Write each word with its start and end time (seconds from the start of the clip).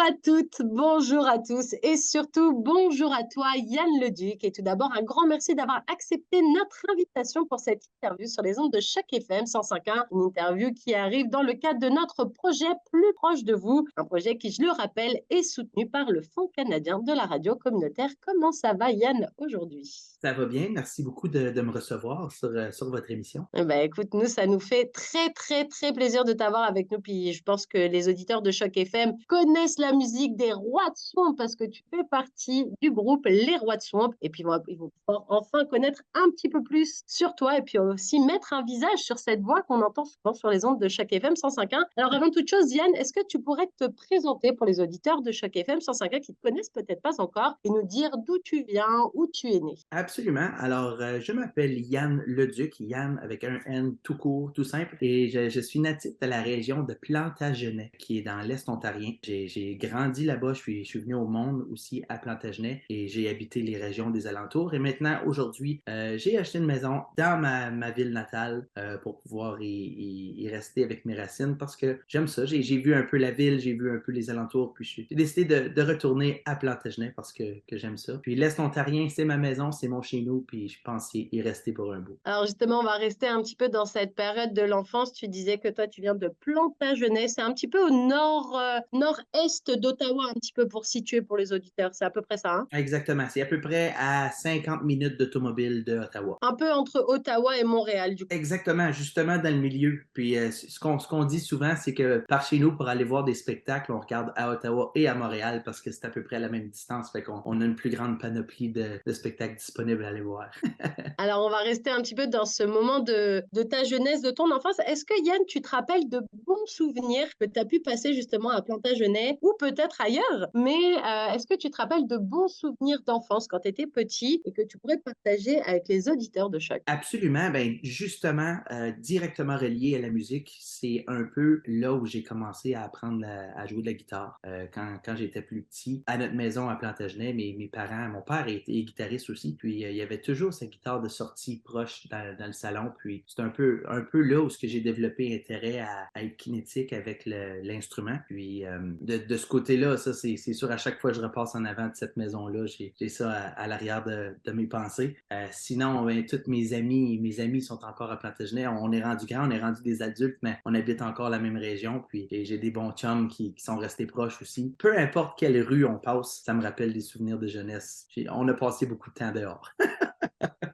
Bonjour 0.00 0.14
à 0.14 0.22
toutes, 0.22 0.62
bonjour 0.64 1.26
à 1.26 1.38
tous 1.38 1.74
et 1.82 1.96
surtout 1.98 2.54
bonjour 2.54 3.12
à 3.12 3.22
toi 3.24 3.48
Yann 3.56 4.00
Leduc. 4.00 4.42
Et 4.44 4.50
tout 4.50 4.62
d'abord 4.62 4.90
un 4.96 5.02
grand 5.02 5.26
merci 5.26 5.54
d'avoir 5.54 5.82
accepté 5.92 6.40
notre 6.40 6.80
invitation 6.90 7.44
pour 7.44 7.60
cette 7.60 7.82
interview 7.96 8.26
sur 8.26 8.42
les 8.42 8.58
ondes 8.58 8.72
de 8.72 8.80
chaque 8.80 9.12
FM 9.12 9.44
105.1, 9.44 10.06
une 10.10 10.22
interview 10.22 10.72
qui 10.72 10.94
arrive 10.94 11.28
dans 11.28 11.42
le 11.42 11.52
cadre 11.52 11.80
de 11.80 11.88
notre 11.90 12.24
projet 12.24 12.64
Plus 12.90 13.12
proche 13.14 13.44
de 13.44 13.54
vous, 13.54 13.86
un 13.98 14.04
projet 14.04 14.38
qui, 14.38 14.50
je 14.50 14.62
le 14.62 14.70
rappelle, 14.70 15.20
est 15.28 15.42
soutenu 15.42 15.86
par 15.86 16.10
le 16.10 16.22
Fonds 16.22 16.50
canadien 16.56 17.00
de 17.00 17.12
la 17.12 17.26
radio 17.26 17.54
communautaire. 17.56 18.08
Comment 18.26 18.52
ça 18.52 18.72
va 18.72 18.90
Yann 18.92 19.28
aujourd'hui? 19.36 19.84
Ça 20.22 20.32
va 20.32 20.46
bien, 20.46 20.68
merci 20.70 21.02
beaucoup 21.02 21.28
de, 21.28 21.50
de 21.50 21.60
me 21.60 21.72
recevoir 21.72 22.32
sur, 22.32 22.48
euh, 22.48 22.70
sur 22.72 22.90
votre 22.90 23.10
émission. 23.10 23.44
Eh 23.54 23.64
ben, 23.64 23.80
écoute, 23.80 24.14
nous, 24.14 24.26
ça 24.26 24.46
nous 24.46 24.60
fait 24.60 24.86
très 24.86 25.30
très 25.30 25.66
très 25.66 25.92
plaisir 25.92 26.24
de 26.24 26.32
t'avoir 26.32 26.62
avec 26.62 26.90
nous, 26.90 27.00
puis 27.00 27.34
je 27.34 27.42
pense 27.42 27.66
que 27.66 27.78
les 27.78 28.08
auditeurs 28.08 28.40
de 28.40 28.50
Choc 28.50 28.76
FM 28.76 29.14
connaissent 29.28 29.78
la 29.78 29.89
musique 29.92 30.36
des 30.36 30.52
Rois 30.52 30.88
de 30.90 30.96
Swamp 30.96 31.34
parce 31.36 31.56
que 31.56 31.64
tu 31.64 31.82
fais 31.90 32.04
partie 32.10 32.66
du 32.80 32.90
groupe 32.90 33.26
Les 33.26 33.56
Rois 33.56 33.76
de 33.76 33.82
Swamp. 33.82 34.10
Et 34.22 34.30
puis, 34.30 34.44
ils 34.68 34.78
vont 34.78 34.90
pouvoir 35.06 35.24
enfin 35.28 35.64
connaître 35.64 36.02
un 36.14 36.30
petit 36.30 36.48
peu 36.48 36.62
plus 36.62 37.02
sur 37.06 37.34
toi 37.34 37.58
et 37.58 37.62
puis 37.62 37.78
aussi 37.78 38.20
mettre 38.20 38.52
un 38.52 38.64
visage 38.64 38.98
sur 38.98 39.18
cette 39.18 39.40
voix 39.40 39.62
qu'on 39.62 39.82
entend 39.82 40.04
souvent 40.04 40.34
sur 40.34 40.48
les 40.48 40.64
ondes 40.64 40.80
de 40.80 40.88
Choc 40.88 41.12
FM 41.12 41.34
105.1. 41.34 41.84
Alors, 41.96 42.14
avant 42.14 42.30
toute 42.30 42.48
chose, 42.48 42.72
Yann, 42.72 42.94
est-ce 42.94 43.12
que 43.12 43.24
tu 43.26 43.40
pourrais 43.40 43.68
te 43.78 43.86
présenter 43.86 44.52
pour 44.52 44.66
les 44.66 44.80
auditeurs 44.80 45.22
de 45.22 45.32
Choc 45.32 45.56
FM 45.56 45.78
105.1 45.78 46.20
qui 46.20 46.32
ne 46.32 46.36
te 46.36 46.42
connaissent 46.42 46.70
peut-être 46.70 47.02
pas 47.02 47.20
encore 47.20 47.58
et 47.64 47.70
nous 47.70 47.86
dire 47.86 48.10
d'où 48.26 48.38
tu 48.44 48.64
viens, 48.64 49.10
où 49.14 49.26
tu 49.32 49.48
es 49.48 49.60
né? 49.60 49.74
Absolument. 49.90 50.50
Alors, 50.58 51.00
euh, 51.00 51.20
je 51.20 51.32
m'appelle 51.32 51.78
Yann 51.80 52.22
Leduc, 52.26 52.80
Yann 52.80 53.18
avec 53.22 53.44
un 53.44 53.60
N 53.66 53.96
tout 54.02 54.16
court, 54.16 54.52
tout 54.52 54.64
simple, 54.64 54.96
et 55.00 55.28
je, 55.28 55.48
je 55.48 55.60
suis 55.60 55.80
natif 55.80 56.18
de 56.20 56.26
la 56.26 56.42
région 56.42 56.82
de 56.82 56.94
Plantagenet, 56.94 57.92
qui 57.98 58.18
est 58.18 58.22
dans 58.22 58.40
l'Est 58.40 58.68
ontarien. 58.68 59.12
J'ai 59.22 59.76
grandi 59.80 60.24
là-bas, 60.24 60.52
je 60.52 60.58
suis, 60.58 60.84
je 60.84 60.98
venu 60.98 61.14
au 61.14 61.26
monde 61.26 61.66
aussi 61.70 62.04
à 62.08 62.18
Plantagenet 62.18 62.82
et 62.88 63.08
j'ai 63.08 63.28
habité 63.28 63.62
les 63.62 63.76
régions 63.76 64.10
des 64.10 64.26
alentours. 64.26 64.74
Et 64.74 64.78
maintenant, 64.78 65.18
aujourd'hui, 65.26 65.82
euh, 65.88 66.16
j'ai 66.16 66.38
acheté 66.38 66.58
une 66.58 66.66
maison 66.66 67.02
dans 67.16 67.40
ma, 67.40 67.70
ma 67.70 67.90
ville 67.90 68.12
natale 68.12 68.68
euh, 68.78 68.98
pour 68.98 69.20
pouvoir 69.20 69.60
y, 69.60 70.48
rester 70.50 70.82
avec 70.82 71.04
mes 71.04 71.14
racines 71.14 71.56
parce 71.56 71.76
que 71.76 72.00
j'aime 72.08 72.26
ça. 72.26 72.44
J'ai 72.44 72.78
vu 72.78 72.92
un 72.94 73.02
peu 73.02 73.18
la 73.18 73.30
ville, 73.30 73.60
j'ai 73.60 73.72
vu 73.72 73.90
un 73.90 73.98
peu 73.98 74.10
les 74.10 74.30
alentours, 74.30 74.74
puis 74.74 74.84
j'ai 74.84 75.14
décidé 75.14 75.44
de, 75.44 75.68
de, 75.68 75.82
retourner 75.82 76.42
à 76.44 76.56
Plantagenet 76.56 77.12
parce 77.14 77.32
que, 77.32 77.60
que 77.68 77.76
j'aime 77.76 77.96
ça. 77.96 78.18
Puis 78.18 78.34
l'Est 78.34 78.58
ontarien, 78.58 79.08
c'est 79.08 79.24
ma 79.24 79.36
maison, 79.36 79.70
c'est 79.70 79.86
mon 79.86 80.02
chez 80.02 80.22
nous, 80.22 80.40
puis 80.40 80.68
je 80.68 80.78
pense 80.84 81.14
y, 81.14 81.28
y 81.30 81.40
rester 81.40 81.72
pour 81.72 81.92
un 81.92 82.00
bout. 82.00 82.18
Alors 82.24 82.46
justement, 82.46 82.80
on 82.80 82.84
va 82.84 82.96
rester 82.96 83.28
un 83.28 83.40
petit 83.42 83.54
peu 83.54 83.68
dans 83.68 83.86
cette 83.86 84.14
période 84.14 84.52
de 84.52 84.62
l'enfance. 84.62 85.12
Tu 85.12 85.28
disais 85.28 85.58
que 85.58 85.68
toi, 85.68 85.86
tu 85.86 86.00
viens 86.00 86.14
de 86.14 86.28
Plantagenet. 86.40 87.28
C'est 87.28 87.42
un 87.42 87.52
petit 87.52 87.68
peu 87.68 87.80
au 87.82 87.90
nord, 87.90 88.58
euh, 88.58 88.78
nord-est 88.92 89.69
d'Ottawa, 89.76 90.24
un 90.30 90.34
petit 90.34 90.52
peu 90.52 90.68
pour 90.68 90.84
situer 90.84 91.22
pour 91.22 91.36
les 91.36 91.52
auditeurs. 91.52 91.90
C'est 91.92 92.04
à 92.04 92.10
peu 92.10 92.22
près 92.22 92.36
ça. 92.36 92.54
Hein? 92.54 92.66
Exactement. 92.72 93.26
C'est 93.30 93.42
à 93.42 93.46
peu 93.46 93.60
près 93.60 93.94
à 93.98 94.30
50 94.30 94.82
minutes 94.82 95.18
d'automobile 95.18 95.84
de 95.84 95.98
Ottawa. 95.98 96.38
Un 96.42 96.54
peu 96.54 96.70
entre 96.72 97.04
Ottawa 97.08 97.58
et 97.58 97.64
Montréal, 97.64 98.14
du 98.14 98.24
coup. 98.24 98.34
Exactement, 98.34 98.92
justement 98.92 99.38
dans 99.38 99.54
le 99.54 99.60
milieu. 99.60 100.00
Puis 100.12 100.36
euh, 100.36 100.50
ce 100.50 100.78
qu'on 100.78 101.24
dit 101.24 101.40
souvent, 101.40 101.74
c'est 101.76 101.94
que 101.94 102.24
par 102.28 102.46
chez 102.46 102.58
nous, 102.58 102.76
pour 102.76 102.88
aller 102.88 103.04
voir 103.04 103.24
des 103.24 103.34
spectacles, 103.34 103.92
on 103.92 104.00
regarde 104.00 104.32
à 104.36 104.50
Ottawa 104.50 104.90
et 104.94 105.08
à 105.08 105.14
Montréal 105.14 105.62
parce 105.64 105.80
que 105.80 105.90
c'est 105.90 106.04
à 106.04 106.10
peu 106.10 106.22
près 106.22 106.36
à 106.36 106.40
la 106.40 106.48
même 106.48 106.68
distance. 106.68 107.10
Fait 107.10 107.22
qu'on 107.22 107.42
on 107.44 107.60
a 107.60 107.64
une 107.64 107.76
plus 107.76 107.90
grande 107.90 108.20
panoplie 108.20 108.70
de, 108.70 109.00
de 109.04 109.12
spectacles 109.12 109.56
disponibles 109.56 110.04
à 110.04 110.08
aller 110.08 110.20
voir. 110.20 110.50
Alors, 111.18 111.44
on 111.44 111.50
va 111.50 111.58
rester 111.58 111.90
un 111.90 112.00
petit 112.02 112.14
peu 112.14 112.26
dans 112.26 112.44
ce 112.44 112.62
moment 112.62 113.00
de, 113.00 113.42
de 113.52 113.62
ta 113.62 113.84
jeunesse, 113.84 114.22
de 114.22 114.30
ton 114.30 114.50
enfance. 114.52 114.78
Est-ce 114.86 115.04
que 115.04 115.14
Yann, 115.24 115.40
tu 115.46 115.60
te 115.60 115.68
rappelles 115.68 116.08
de 116.08 116.20
bons 116.46 116.66
souvenirs 116.66 117.26
que 117.38 117.46
tu 117.46 117.58
as 117.58 117.64
pu 117.64 117.80
passer 117.80 118.14
justement 118.14 118.50
à 118.50 118.62
Plantagenet 118.62 119.38
ou 119.42 119.52
peut-être 119.60 120.00
ailleurs 120.00 120.48
Mais 120.54 120.70
euh, 120.70 121.34
est-ce 121.34 121.46
que 121.46 121.54
tu 121.54 121.70
te 121.70 121.76
rappelles 121.76 122.06
de 122.06 122.16
bons 122.16 122.48
souvenirs 122.48 123.00
d'enfance 123.06 123.46
quand 123.46 123.60
tu 123.60 123.68
étais 123.68 123.86
petit 123.86 124.42
et 124.44 124.52
que 124.52 124.62
tu 124.62 124.78
pourrais 124.78 124.98
partager 124.98 125.60
avec 125.62 125.86
les 125.88 126.08
auditeurs 126.08 126.50
de 126.50 126.58
choc? 126.58 126.82
Absolument. 126.86 127.50
Ben, 127.50 127.76
justement, 127.82 128.58
euh, 128.70 128.92
directement 128.98 129.56
relié 129.56 129.96
à 129.96 130.00
la 130.00 130.10
musique, 130.10 130.56
c'est 130.60 131.04
un 131.06 131.24
peu 131.24 131.60
là 131.66 131.92
où 131.92 132.06
j'ai 132.06 132.22
commencé 132.22 132.74
à 132.74 132.84
apprendre 132.84 133.26
à, 133.26 133.66
jouer 133.66 133.82
de 133.82 133.86
la 133.86 133.92
guitare. 133.92 134.38
Euh, 134.46 134.66
quand 134.72 134.96
quand 135.04 135.16
j'étais 135.16 135.42
plus 135.42 135.62
petit, 135.62 136.02
à 136.06 136.16
notre 136.16 136.34
maison 136.34 136.68
à 136.68 136.76
Plantagenet, 136.76 137.32
mes, 137.32 137.52
mes 137.52 137.68
parents, 137.68 138.08
mon 138.08 138.22
père 138.22 138.46
était 138.48 138.82
guitariste 138.82 139.30
aussi, 139.30 139.56
puis 139.56 139.84
euh, 139.84 139.90
il 139.90 139.96
y 139.96 140.02
avait 140.02 140.20
toujours 140.20 140.52
sa 140.52 140.66
guitare 140.66 141.00
de 141.00 141.08
sortie 141.08 141.60
proche 141.64 142.06
dans, 142.08 142.36
dans 142.36 142.46
le 142.46 142.52
salon. 142.52 142.92
Puis 142.98 143.24
c'est 143.26 143.40
un 143.40 143.48
peu, 143.48 143.82
un 143.88 144.02
peu 144.02 144.20
là 144.20 144.40
où 144.40 144.48
j'ai 144.62 144.80
développé 144.80 145.34
intérêt 145.34 145.80
à, 145.80 146.08
à, 146.14 146.22
être 146.22 146.36
kinétique 146.36 146.92
avec 146.92 147.26
l'instrument. 147.26 148.18
Puis 148.26 148.64
euh, 148.64 148.78
de, 149.00 149.18
de, 149.18 149.36
ce 149.36 149.46
côté-là, 149.50 149.96
ça 149.96 150.14
c'est 150.14 150.36
sûr, 150.36 150.70
à 150.70 150.76
chaque 150.76 151.00
fois 151.00 151.10
que 151.10 151.16
je 151.16 151.22
repasse 151.22 151.54
en 151.54 151.64
avant 151.64 151.88
de 151.88 151.94
cette 151.94 152.16
maison-là, 152.16 152.66
j'ai 152.66 153.08
ça 153.08 153.30
à, 153.30 153.62
à 153.62 153.66
l'arrière 153.66 154.02
de, 154.04 154.52
mes 154.52 154.66
pensées. 154.66 155.16
Euh, 155.32 155.46
sinon, 155.50 156.04
ben, 156.04 156.24
toutes 156.24 156.46
mes 156.46 156.72
amis, 156.72 157.18
mes 157.18 157.40
amis 157.40 157.62
sont 157.62 157.84
encore 157.84 158.10
à 158.10 158.18
Plantagenet. 158.18 158.66
On 158.66 158.90
est 158.92 159.02
rendu 159.02 159.26
grand, 159.26 159.46
on 159.46 159.50
est 159.50 159.60
rendu 159.60 159.82
des 159.82 160.02
adultes, 160.02 160.38
mais 160.42 160.58
on 160.64 160.74
habite 160.74 161.02
encore 161.02 161.30
la 161.30 161.38
même 161.38 161.56
région. 161.56 162.02
Puis 162.08 162.28
j'ai 162.30 162.58
des 162.58 162.70
bons 162.70 162.92
chums 162.92 163.28
qui, 163.28 163.54
sont 163.58 163.76
restés 163.76 164.06
proches 164.06 164.40
aussi. 164.40 164.74
Peu 164.78 164.98
importe 164.98 165.38
quelle 165.38 165.60
rue 165.60 165.84
on 165.84 165.98
passe, 165.98 166.42
ça 166.44 166.54
me 166.54 166.62
rappelle 166.62 166.92
des 166.92 167.00
souvenirs 167.00 167.38
de 167.38 167.46
jeunesse. 167.46 168.06
On 168.30 168.48
a 168.48 168.54
passé 168.54 168.86
beaucoup 168.86 169.10
de 169.10 169.14
temps 169.14 169.32
dehors. 169.32 169.70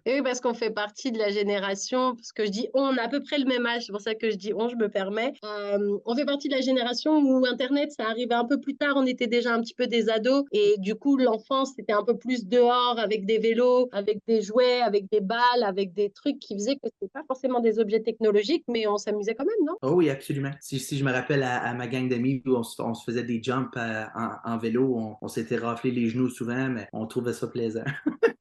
Oui, 0.06 0.22
parce 0.22 0.40
qu'on 0.40 0.54
fait 0.54 0.70
partie 0.70 1.10
de 1.10 1.18
la 1.18 1.30
génération, 1.30 2.14
parce 2.14 2.32
que 2.32 2.44
je 2.44 2.50
dis 2.50 2.68
on 2.74 2.96
a 2.96 3.02
à 3.02 3.08
peu 3.08 3.20
près 3.22 3.38
le 3.38 3.44
même 3.44 3.66
âge, 3.66 3.86
c'est 3.86 3.92
pour 3.92 4.00
ça 4.00 4.14
que 4.14 4.30
je 4.30 4.36
dis 4.36 4.52
on, 4.54 4.68
je 4.68 4.76
me 4.76 4.88
permets. 4.88 5.32
Euh, 5.44 5.98
on 6.04 6.14
fait 6.14 6.24
partie 6.24 6.48
de 6.48 6.54
la 6.54 6.60
génération 6.60 7.18
où 7.18 7.44
Internet, 7.44 7.90
ça 7.90 8.08
arrivait 8.08 8.34
un 8.34 8.44
peu 8.44 8.60
plus 8.60 8.76
tard, 8.76 8.94
on 8.96 9.04
était 9.04 9.26
déjà 9.26 9.52
un 9.52 9.60
petit 9.60 9.74
peu 9.74 9.88
des 9.88 10.08
ados, 10.08 10.44
et 10.52 10.76
du 10.78 10.94
coup, 10.94 11.16
l'enfance, 11.16 11.72
c'était 11.76 11.92
un 11.92 12.04
peu 12.04 12.16
plus 12.16 12.46
dehors, 12.46 12.98
avec 12.98 13.26
des 13.26 13.38
vélos, 13.38 13.88
avec 13.90 14.18
des 14.28 14.42
jouets, 14.42 14.80
avec 14.80 15.10
des 15.10 15.20
balles, 15.20 15.64
avec 15.64 15.92
des 15.92 16.10
trucs 16.10 16.38
qui 16.38 16.54
faisaient 16.54 16.76
que 16.76 16.88
c'était 17.00 17.10
pas 17.12 17.24
forcément 17.26 17.58
des 17.58 17.80
objets 17.80 18.00
technologiques, 18.00 18.64
mais 18.68 18.86
on 18.86 18.98
s'amusait 18.98 19.34
quand 19.34 19.44
même, 19.44 19.66
non? 19.66 19.74
Oh 19.82 19.94
oui, 19.94 20.08
absolument. 20.08 20.52
Si, 20.60 20.78
je 20.78 21.04
me 21.04 21.10
rappelle 21.10 21.42
à, 21.42 21.74
ma 21.74 21.88
gang 21.88 22.08
d'amis 22.08 22.42
où 22.46 22.54
on, 22.54 22.62
on, 22.78 22.94
se 22.94 23.04
faisait 23.04 23.24
des 23.24 23.42
jumps 23.42 23.76
à, 23.76 24.40
en, 24.44 24.56
vélo, 24.56 24.94
on, 24.96 25.16
on 25.20 25.28
s'était 25.28 25.56
raflé 25.56 25.90
les 25.90 26.08
genoux 26.08 26.30
souvent, 26.30 26.68
mais 26.68 26.88
on 26.92 27.06
trouvait 27.06 27.32
ça 27.32 27.48
plaisant. 27.48 27.84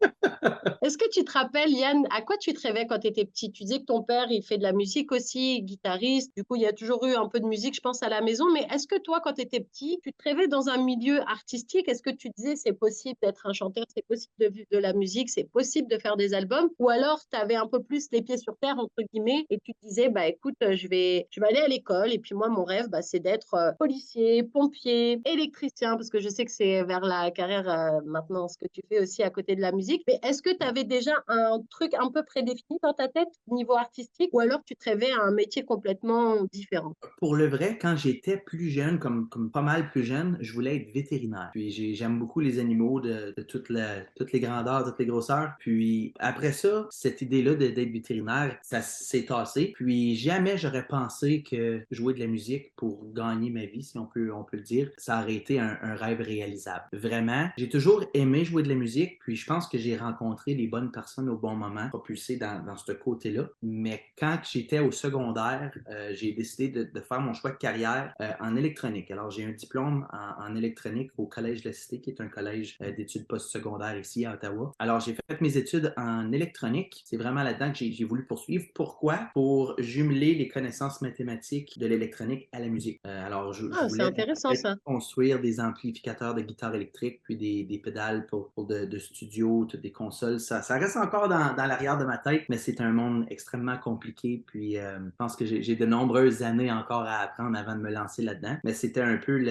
Est-ce 0.86 1.00
que 1.00 1.10
tu 1.10 1.24
te 1.24 1.32
rappelles, 1.32 1.72
Yann, 1.72 2.06
à 2.12 2.22
quoi 2.22 2.38
tu 2.38 2.54
te 2.54 2.62
rêvais 2.62 2.86
quand 2.86 3.00
tu 3.00 3.08
étais 3.08 3.26
petit? 3.26 3.52
Tu 3.52 3.64
disais 3.64 3.80
que 3.80 3.86
ton 3.86 4.04
père, 4.04 4.28
il 4.30 4.44
fait 4.44 4.60
de 4.60 4.62
la 4.62 4.72
musique 4.72 5.12
aussi, 5.12 5.64
guitariste. 5.64 6.32
Du 6.38 6.44
coup, 6.44 6.58
il 6.58 6.62
y 6.62 6.68
a 6.68 6.74
toujours 6.74 7.04
eu 7.08 7.16
un 7.16 7.28
peu 7.28 7.40
de 7.40 7.48
musique, 7.48 7.74
je 7.74 7.82
pense, 7.82 8.04
à 8.04 8.08
la 8.08 8.22
maison. 8.22 8.46
Mais 8.54 8.68
est-ce 8.72 8.86
que 8.86 9.00
toi, 9.00 9.20
quand 9.20 9.34
tu 9.34 9.42
étais 9.42 9.62
petit, 9.62 9.98
tu 10.04 10.14
te 10.14 10.24
rêvais 10.24 10.48
dans 10.48 10.70
un 10.70 10.78
milieu 10.78 11.22
artistique? 11.22 11.90
Est-ce 11.90 12.04
que 12.04 12.12
tu 12.12 12.30
disais 12.38 12.56
c'est 12.56 12.74
possible 12.74 13.18
d'être 13.24 13.48
un 13.48 13.54
chanteur, 13.54 13.86
c'est 13.96 14.06
possible 14.06 14.36
de 14.40 14.46
vivre 14.46 14.68
de 14.72 14.78
la 14.78 14.94
musique, 14.94 15.32
c'est 15.32 15.46
possible 15.46 15.90
de 15.90 15.98
faire 15.98 16.18
des 16.18 16.36
albums? 16.36 16.70
Ou 16.78 16.90
alors, 16.90 17.20
tu 17.32 17.36
avais 17.36 17.56
un 17.56 17.66
peu 17.66 17.82
plus 17.82 18.06
les 18.12 18.22
pieds 18.22 18.38
sur 18.38 18.56
terre, 18.62 18.78
entre 18.78 19.02
guillemets, 19.12 19.48
et 19.50 19.58
tu 19.66 19.74
te 19.74 19.88
disais, 19.88 20.10
bah 20.10 20.28
écoute, 20.28 20.54
je 20.62 20.88
vais, 20.88 21.26
je 21.32 21.42
vais 21.42 21.48
aller 21.48 21.62
à 21.62 21.68
l'école. 21.68 22.14
Et 22.14 22.20
puis 22.20 22.36
moi, 22.36 22.50
mon 22.50 22.64
rêve, 22.64 22.90
bah, 22.90 23.02
c'est 23.02 23.20
d'être 23.20 23.56
euh, 23.56 23.72
policier, 23.80 24.44
pompier, 24.44 25.20
électricien, 25.26 25.96
parce 25.96 26.12
que 26.12 26.20
je 26.20 26.30
sais 26.30 26.46
que 26.46 26.52
c'est 26.52 26.84
vers 26.84 27.02
la 27.02 27.32
carrière 27.32 27.68
euh, 27.68 28.02
maintenant 28.06 28.48
ce 28.48 28.60
que 28.60 28.68
tu 28.72 28.82
fais 28.88 29.00
aussi 29.00 29.24
à 29.24 29.32
côté 29.32 29.56
de 29.56 29.62
la 29.62 29.72
musique. 29.72 30.04
Mais 30.08 30.20
est-ce 30.22 30.44
que 30.44 30.52
tu 30.52 30.75
déjà 30.84 31.14
un 31.28 31.62
truc 31.70 31.94
un 31.94 32.10
peu 32.10 32.24
prédéfini 32.24 32.80
dans 32.82 32.94
ta 32.94 33.08
tête 33.08 33.28
niveau 33.48 33.76
artistique 33.76 34.30
ou 34.34 34.40
alors 34.40 34.62
tu 34.66 34.76
te 34.76 34.90
rêvais 34.90 35.12
à 35.12 35.22
un 35.22 35.32
métier 35.32 35.64
complètement 35.64 36.44
différent? 36.52 36.94
Pour 37.20 37.36
le 37.36 37.48
vrai, 37.48 37.78
quand 37.80 37.96
j'étais 37.96 38.38
plus 38.38 38.70
jeune, 38.70 39.00
comme, 39.00 39.30
comme 39.30 39.52
pas 39.52 39.62
mal 39.62 39.90
plus 39.90 40.04
jeune, 40.04 40.38
je 40.42 40.54
voulais 40.54 40.78
être 40.78 40.94
vétérinaire. 40.94 41.50
Puis 41.54 41.96
j'aime 41.96 42.20
beaucoup 42.20 42.40
les 42.40 42.60
animaux 42.60 43.00
de, 43.00 43.34
de 43.36 43.44
toute 43.44 43.70
la, 43.70 44.02
toutes 44.16 44.32
les 44.32 44.40
grandeurs, 44.40 44.84
toutes 44.84 45.00
les 45.00 45.06
grosseurs. 45.06 45.54
Puis 45.60 46.14
après 46.20 46.52
ça, 46.52 46.88
cette 46.90 47.22
idée-là 47.22 47.56
d'être 47.56 47.92
vétérinaire, 47.92 48.58
ça 48.62 48.82
s'est 48.82 49.26
tassé. 49.26 49.74
Puis 49.76 50.16
jamais 50.16 50.58
j'aurais 50.58 50.88
pensé 50.88 51.44
que 51.44 51.86
jouer 51.92 52.14
de 52.14 52.20
la 52.20 52.28
musique 52.28 52.74
pour 52.76 53.14
gagner 53.14 53.50
ma 53.50 53.66
vie, 53.66 53.84
si 53.84 53.98
on 53.98 54.06
peut, 54.06 54.34
on 54.34 54.44
peut 54.44 54.58
le 54.58 54.64
dire, 54.64 54.92
ça 54.98 55.22
aurait 55.22 55.36
été 55.36 55.60
un, 55.60 55.78
rêve 55.96 56.22
réalisable. 56.22 56.84
Vraiment, 56.94 57.50
j'ai 57.58 57.70
toujours 57.70 58.04
aimé 58.14 58.44
jouer 58.44 58.64
de 58.64 58.70
la 58.70 58.76
musique. 58.76 59.20
Puis 59.20 59.36
je 59.36 59.46
pense 59.46 59.68
que 59.68 59.78
j'ai 59.78 59.96
rentré 59.96 60.16
rencontrer 60.16 60.56
les 60.66 60.72
bonnes 60.72 60.92
personnes 60.92 61.30
au 61.30 61.38
bon 61.38 61.56
moment, 61.56 61.90
propulsé 61.90 62.38
dans, 62.38 62.64
dans 62.66 62.76
ce 62.76 62.92
côté-là. 62.92 63.48
Mais 63.62 64.02
quand 64.18 64.40
j'étais 64.52 64.80
au 64.80 64.92
secondaire, 64.92 65.72
euh, 65.90 66.12
j'ai 66.14 66.32
décidé 66.32 66.70
de, 66.70 66.84
de, 66.84 67.02
faire 67.02 67.22
mon 67.22 67.34
choix 67.34 67.52
de 67.52 67.58
carrière 67.58 68.14
euh, 68.20 68.32
en 68.40 68.56
électronique. 68.56 69.12
Alors, 69.12 69.30
j'ai 69.30 69.46
un 69.46 69.52
diplôme 69.52 70.08
en, 70.12 70.44
en, 70.44 70.56
électronique 70.56 71.12
au 71.18 71.28
Collège 71.28 71.62
de 71.62 71.70
la 71.70 71.74
Cité, 71.74 72.02
qui 72.02 72.10
est 72.10 72.22
un 72.22 72.28
collège 72.28 72.78
euh, 72.82 72.92
d'études 72.92 73.28
postsecondaires 73.28 73.98
ici 73.98 74.26
à 74.26 74.34
Ottawa. 74.34 74.72
Alors, 74.80 75.00
j'ai 75.00 75.14
fait 75.14 75.40
mes 75.40 75.56
études 75.58 75.94
en 75.98 76.32
électronique. 76.32 77.04
C'est 77.06 77.18
vraiment 77.18 77.44
là-dedans 77.44 77.72
que 77.72 77.78
j'ai 77.78 78.06
voulu 78.06 78.26
poursuivre. 78.26 78.66
Pourquoi? 78.74 79.30
Pour 79.34 79.76
jumeler 79.78 80.34
les 80.34 80.48
connaissances 80.48 81.02
mathématiques 81.02 81.78
de 81.78 81.86
l'électronique 81.86 82.50
à 82.52 82.60
la 82.60 82.68
musique. 82.68 83.00
alors, 83.04 83.54
je, 83.54 83.68
ah, 83.72 83.82
je 83.84 83.90
voulais 83.90 84.04
intéressant, 84.04 84.56
ça. 84.56 84.78
construire 84.84 85.40
des 85.40 85.60
amplificateurs 85.60 86.34
de 86.34 86.42
guitare 86.42 86.74
électrique, 86.74 87.22
puis 87.24 87.38
des, 87.38 87.64
des 87.64 87.78
pédales 87.78 88.26
pour, 88.26 88.50
pour 88.52 88.66
de, 88.66 88.86
de, 88.86 88.98
studio, 88.98 89.66
toutes 89.70 89.82
des 89.82 89.92
consoles. 89.92 90.40
Ça, 90.40 90.55
ça 90.62 90.76
reste 90.76 90.98
encore 90.98 91.28
dans, 91.28 91.56
l'arrière 91.56 91.98
de 91.98 92.06
ma 92.06 92.18
tête, 92.18 92.44
mais 92.50 92.58
c'est 92.58 92.82
un 92.82 92.92
monde 92.92 93.26
extrêmement 93.30 93.78
compliqué. 93.78 94.44
Puis 94.48 94.78
euh, 94.78 94.98
je 95.00 95.16
pense 95.18 95.36
que 95.36 95.46
j'ai 95.46 95.76
de 95.76 95.86
nombreuses 95.86 96.44
années 96.44 96.72
encore 96.72 97.04
à 97.04 97.20
apprendre 97.20 97.58
avant 97.58 97.76
de 97.76 97.82
me 97.82 97.92
lancer 97.92 98.22
là-dedans. 98.22 98.58
Mais 98.64 98.74
c'était 98.74 99.02
un 99.02 99.18
peu 99.18 99.44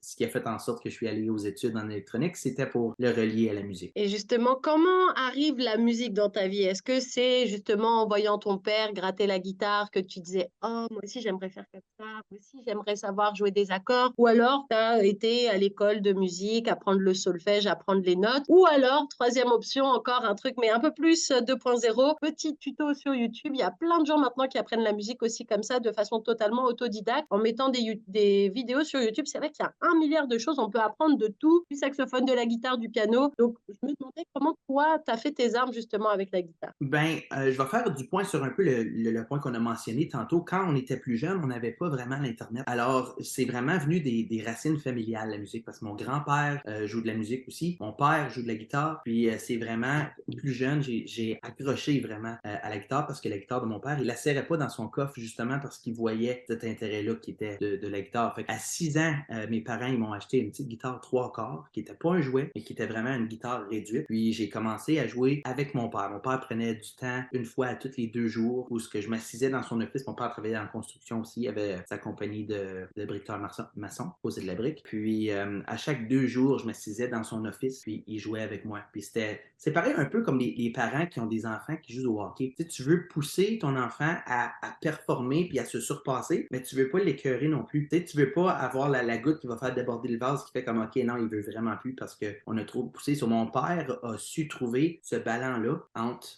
ce 0.00 0.16
qui 0.16 0.24
a 0.24 0.28
fait 0.28 0.46
en 0.46 0.58
sorte 0.58 0.82
que 0.82 0.90
je 0.90 0.94
suis 0.94 1.08
allé 1.08 1.28
aux 1.30 1.38
études 1.38 1.76
en 1.76 1.88
électronique, 1.88 2.36
c'était 2.36 2.66
pour 2.66 2.94
le 2.98 3.10
relier 3.10 3.50
à 3.50 3.54
la 3.54 3.62
musique. 3.62 3.92
Et 3.94 4.08
justement, 4.08 4.58
comment 4.60 5.08
arrive 5.16 5.58
la 5.58 5.76
musique 5.76 6.14
dans 6.14 6.30
ta 6.30 6.48
vie? 6.48 6.62
Est-ce 6.62 6.82
que 6.82 7.00
c'est 7.00 7.46
justement 7.46 8.02
en 8.02 8.06
voyant 8.06 8.38
ton 8.38 8.58
père 8.58 8.92
gratter 8.92 9.26
la 9.26 9.38
guitare 9.38 9.90
que 9.90 10.00
tu 10.00 10.20
disais 10.20 10.50
Oh, 10.62 10.86
moi 10.90 11.00
aussi 11.02 11.20
j'aimerais 11.20 11.50
faire 11.50 11.64
comme 11.72 11.80
ça, 11.98 12.04
moi 12.04 12.38
aussi 12.38 12.62
j'aimerais 12.66 12.96
savoir 12.96 13.34
jouer 13.34 13.50
des 13.50 13.70
accords? 13.70 14.12
Ou 14.18 14.26
alors 14.26 14.66
tu 14.70 14.76
as 14.76 15.04
été 15.04 15.48
à 15.48 15.56
l'école 15.56 16.00
de 16.00 16.12
musique, 16.12 16.68
apprendre 16.68 17.00
le 17.00 17.14
solfège, 17.14 17.66
apprendre 17.66 18.02
les 18.04 18.16
notes? 18.16 18.44
Ou 18.48 18.66
alors, 18.66 19.06
troisième 19.08 19.48
option, 19.48 19.84
encore 19.84 20.24
un 20.24 20.34
truc, 20.34 20.45
mais 20.58 20.70
un 20.70 20.80
peu 20.80 20.92
plus 20.92 21.30
2.0, 21.30 22.16
petit 22.20 22.56
tuto 22.56 22.94
sur 22.94 23.14
YouTube. 23.14 23.52
Il 23.54 23.60
y 23.60 23.62
a 23.62 23.70
plein 23.70 24.00
de 24.00 24.06
gens 24.06 24.18
maintenant 24.18 24.46
qui 24.46 24.58
apprennent 24.58 24.82
la 24.82 24.92
musique 24.92 25.22
aussi 25.22 25.46
comme 25.46 25.62
ça, 25.62 25.80
de 25.80 25.92
façon 25.92 26.20
totalement 26.20 26.64
autodidacte, 26.64 27.26
en 27.30 27.38
mettant 27.38 27.68
des, 27.68 28.50
vidéos 28.54 28.84
sur 28.84 29.00
YouTube. 29.00 29.24
C'est 29.26 29.38
vrai 29.38 29.50
qu'il 29.50 29.64
y 29.64 29.66
a 29.66 29.72
un 29.80 29.98
milliard 29.98 30.26
de 30.26 30.38
choses, 30.38 30.58
on 30.58 30.70
peut 30.70 30.80
apprendre 30.80 31.16
de 31.16 31.28
tout, 31.28 31.64
du 31.70 31.76
saxophone, 31.76 32.24
de 32.24 32.32
la 32.32 32.46
guitare, 32.46 32.78
du 32.78 32.88
piano. 32.88 33.32
Donc, 33.38 33.56
je 33.68 33.74
me 33.86 33.94
demandais 33.98 34.24
comment 34.34 34.56
toi, 34.68 34.98
tu 35.04 35.12
as 35.12 35.16
fait 35.16 35.32
tes 35.32 35.54
armes 35.54 35.72
justement 35.72 36.08
avec 36.08 36.30
la 36.32 36.42
guitare? 36.42 36.72
Ben, 36.80 37.18
euh, 37.32 37.52
je 37.52 37.58
vais 37.58 37.68
faire 37.68 37.94
du 37.94 38.06
point 38.06 38.24
sur 38.24 38.42
un 38.44 38.50
peu 38.50 38.62
le, 38.64 39.26
point 39.26 39.38
qu'on 39.38 39.54
a 39.54 39.58
mentionné 39.58 40.08
tantôt. 40.08 40.40
Quand 40.40 40.64
on 40.68 40.76
était 40.76 40.96
plus 40.96 41.16
jeune, 41.16 41.40
on 41.42 41.46
n'avait 41.46 41.72
pas 41.72 41.88
vraiment 41.88 42.18
l'Internet. 42.18 42.64
Alors, 42.66 43.16
c'est 43.20 43.44
vraiment 43.44 43.78
venu 43.78 44.00
des, 44.00 44.42
racines 44.46 44.78
familiales, 44.78 45.30
la 45.30 45.38
musique, 45.38 45.64
parce 45.64 45.80
que 45.80 45.84
mon 45.84 45.94
grand-père 45.94 46.60
euh, 46.68 46.86
joue 46.86 47.00
de 47.00 47.06
la 47.06 47.14
musique 47.14 47.46
aussi, 47.48 47.76
mon 47.80 47.92
père 47.92 48.30
joue 48.30 48.42
de 48.42 48.48
la 48.48 48.54
guitare, 48.54 49.00
puis 49.04 49.28
euh, 49.28 49.36
c'est 49.38 49.56
vraiment, 49.56 50.04
plus 50.36 50.52
jeune, 50.52 50.82
j'ai 50.82 51.38
accroché 51.42 52.00
vraiment 52.00 52.36
euh, 52.46 52.56
à 52.62 52.68
la 52.68 52.78
guitare 52.78 53.06
parce 53.06 53.20
que 53.20 53.28
la 53.28 53.38
guitare 53.38 53.62
de 53.62 53.66
mon 53.66 53.80
père, 53.80 53.98
il 53.98 54.06
la 54.06 54.16
serrait 54.16 54.46
pas 54.46 54.56
dans 54.56 54.68
son 54.68 54.88
coffre 54.88 55.14
justement 55.16 55.58
parce 55.58 55.78
qu'il 55.78 55.94
voyait 55.94 56.44
cet 56.46 56.64
intérêt-là 56.64 57.14
qui 57.16 57.32
était 57.32 57.56
de, 57.58 57.88
la 57.88 58.00
guitare. 58.00 58.34
Fait 58.34 58.44
à 58.48 58.58
6 58.58 58.98
ans, 58.98 59.14
euh, 59.30 59.46
mes 59.48 59.60
parents, 59.60 59.86
ils 59.86 59.98
m'ont 59.98 60.12
acheté 60.12 60.38
une 60.38 60.50
petite 60.50 60.68
guitare 60.68 61.00
trois 61.00 61.32
corps 61.32 61.68
qui 61.72 61.80
était 61.80 61.94
pas 61.94 62.10
un 62.10 62.20
jouet, 62.20 62.50
mais 62.54 62.62
qui 62.62 62.72
était 62.72 62.86
vraiment 62.86 63.14
une 63.14 63.26
guitare 63.26 63.66
réduite. 63.68 64.06
Puis 64.06 64.32
j'ai 64.32 64.48
commencé 64.48 64.98
à 64.98 65.06
jouer 65.06 65.42
avec 65.44 65.74
mon 65.74 65.88
père. 65.88 66.10
Mon 66.10 66.20
père 66.20 66.40
prenait 66.40 66.74
du 66.74 66.94
temps 66.98 67.24
une 67.32 67.44
fois 67.44 67.68
à 67.68 67.74
tous 67.74 67.96
les 67.96 68.06
deux 68.06 68.28
jours 68.28 68.66
où 68.70 68.78
ce 68.78 68.88
que 68.88 69.00
je 69.00 69.08
m'assisais 69.08 69.50
dans 69.50 69.62
son 69.62 69.80
office. 69.80 70.06
Mon 70.06 70.14
père 70.14 70.30
travaillait 70.30 70.58
en 70.58 70.66
construction 70.66 71.20
aussi. 71.20 71.42
Il 71.42 71.48
avait 71.48 71.78
sa 71.88 71.98
compagnie 71.98 72.44
de, 72.44 72.88
de 72.96 73.04
briqueteurs 73.04 73.38
maçon, 73.38 73.64
maçon 73.76 74.10
posé 74.22 74.40
de 74.42 74.46
la 74.46 74.54
brique. 74.54 74.82
Puis 74.84 75.30
euh, 75.30 75.60
à 75.66 75.76
chaque 75.76 76.08
deux 76.08 76.26
jours, 76.26 76.58
je 76.58 76.66
m'assisais 76.66 77.08
dans 77.08 77.24
son 77.24 77.44
office, 77.44 77.80
puis 77.80 78.04
il 78.06 78.18
jouait 78.18 78.42
avec 78.42 78.64
moi. 78.64 78.82
Puis 78.92 79.02
c'était, 79.02 79.40
pareil 79.72 79.94
un 79.96 80.06
peu 80.06 80.15
comme 80.22 80.38
les, 80.38 80.72
parents 80.74 81.06
qui 81.06 81.20
ont 81.20 81.26
des 81.26 81.46
enfants 81.46 81.76
qui 81.82 81.94
jouent 81.94 82.16
au 82.16 82.22
hockey. 82.22 82.52
Tu, 82.56 82.62
sais, 82.62 82.68
tu 82.68 82.82
veux 82.82 83.06
pousser 83.08 83.58
ton 83.58 83.76
enfant 83.76 84.14
à, 84.26 84.52
performer 84.80 85.48
puis 85.48 85.58
à 85.58 85.64
se 85.64 85.80
surpasser, 85.80 86.46
mais 86.50 86.62
tu 86.62 86.76
veux 86.76 86.90
pas 86.90 86.98
l'écœurer 86.98 87.48
non 87.48 87.64
plus. 87.64 87.88
Tu 87.88 87.96
sais, 87.96 88.04
tu 88.04 88.16
veux 88.16 88.32
pas 88.32 88.50
avoir 88.50 88.88
la, 88.88 89.02
la, 89.02 89.18
goutte 89.18 89.40
qui 89.40 89.46
va 89.46 89.56
faire 89.56 89.74
déborder 89.74 90.08
le 90.08 90.18
vase 90.18 90.44
qui 90.44 90.52
fait 90.52 90.64
comme 90.64 90.82
OK, 90.82 90.96
non, 90.96 91.16
il 91.16 91.28
veut 91.28 91.42
vraiment 91.42 91.76
plus 91.76 91.94
parce 91.94 92.16
qu'on 92.16 92.56
a 92.56 92.64
trop 92.64 92.84
poussé. 92.84 93.14
Sur 93.14 93.28
mon 93.28 93.46
père 93.46 93.98
a 94.02 94.18
su 94.18 94.48
trouver 94.48 95.00
ce 95.02 95.16
ballon-là 95.16 95.78
entre 95.94 96.28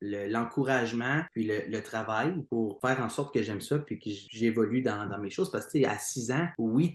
l'encouragement 0.00 1.16
le, 1.16 1.22
puis 1.32 1.44
le, 1.44 1.60
le, 1.68 1.82
travail 1.82 2.44
pour 2.48 2.80
faire 2.80 3.00
en 3.02 3.08
sorte 3.08 3.34
que 3.34 3.42
j'aime 3.42 3.60
ça 3.60 3.78
puis 3.78 3.98
que 3.98 4.10
j'évolue 4.30 4.82
dans, 4.82 5.18
mes 5.18 5.30
choses. 5.30 5.50
Parce 5.50 5.66
que 5.66 5.84
à 5.86 5.98
6 5.98 6.32
ans, 6.32 6.48
oui, 6.58 6.92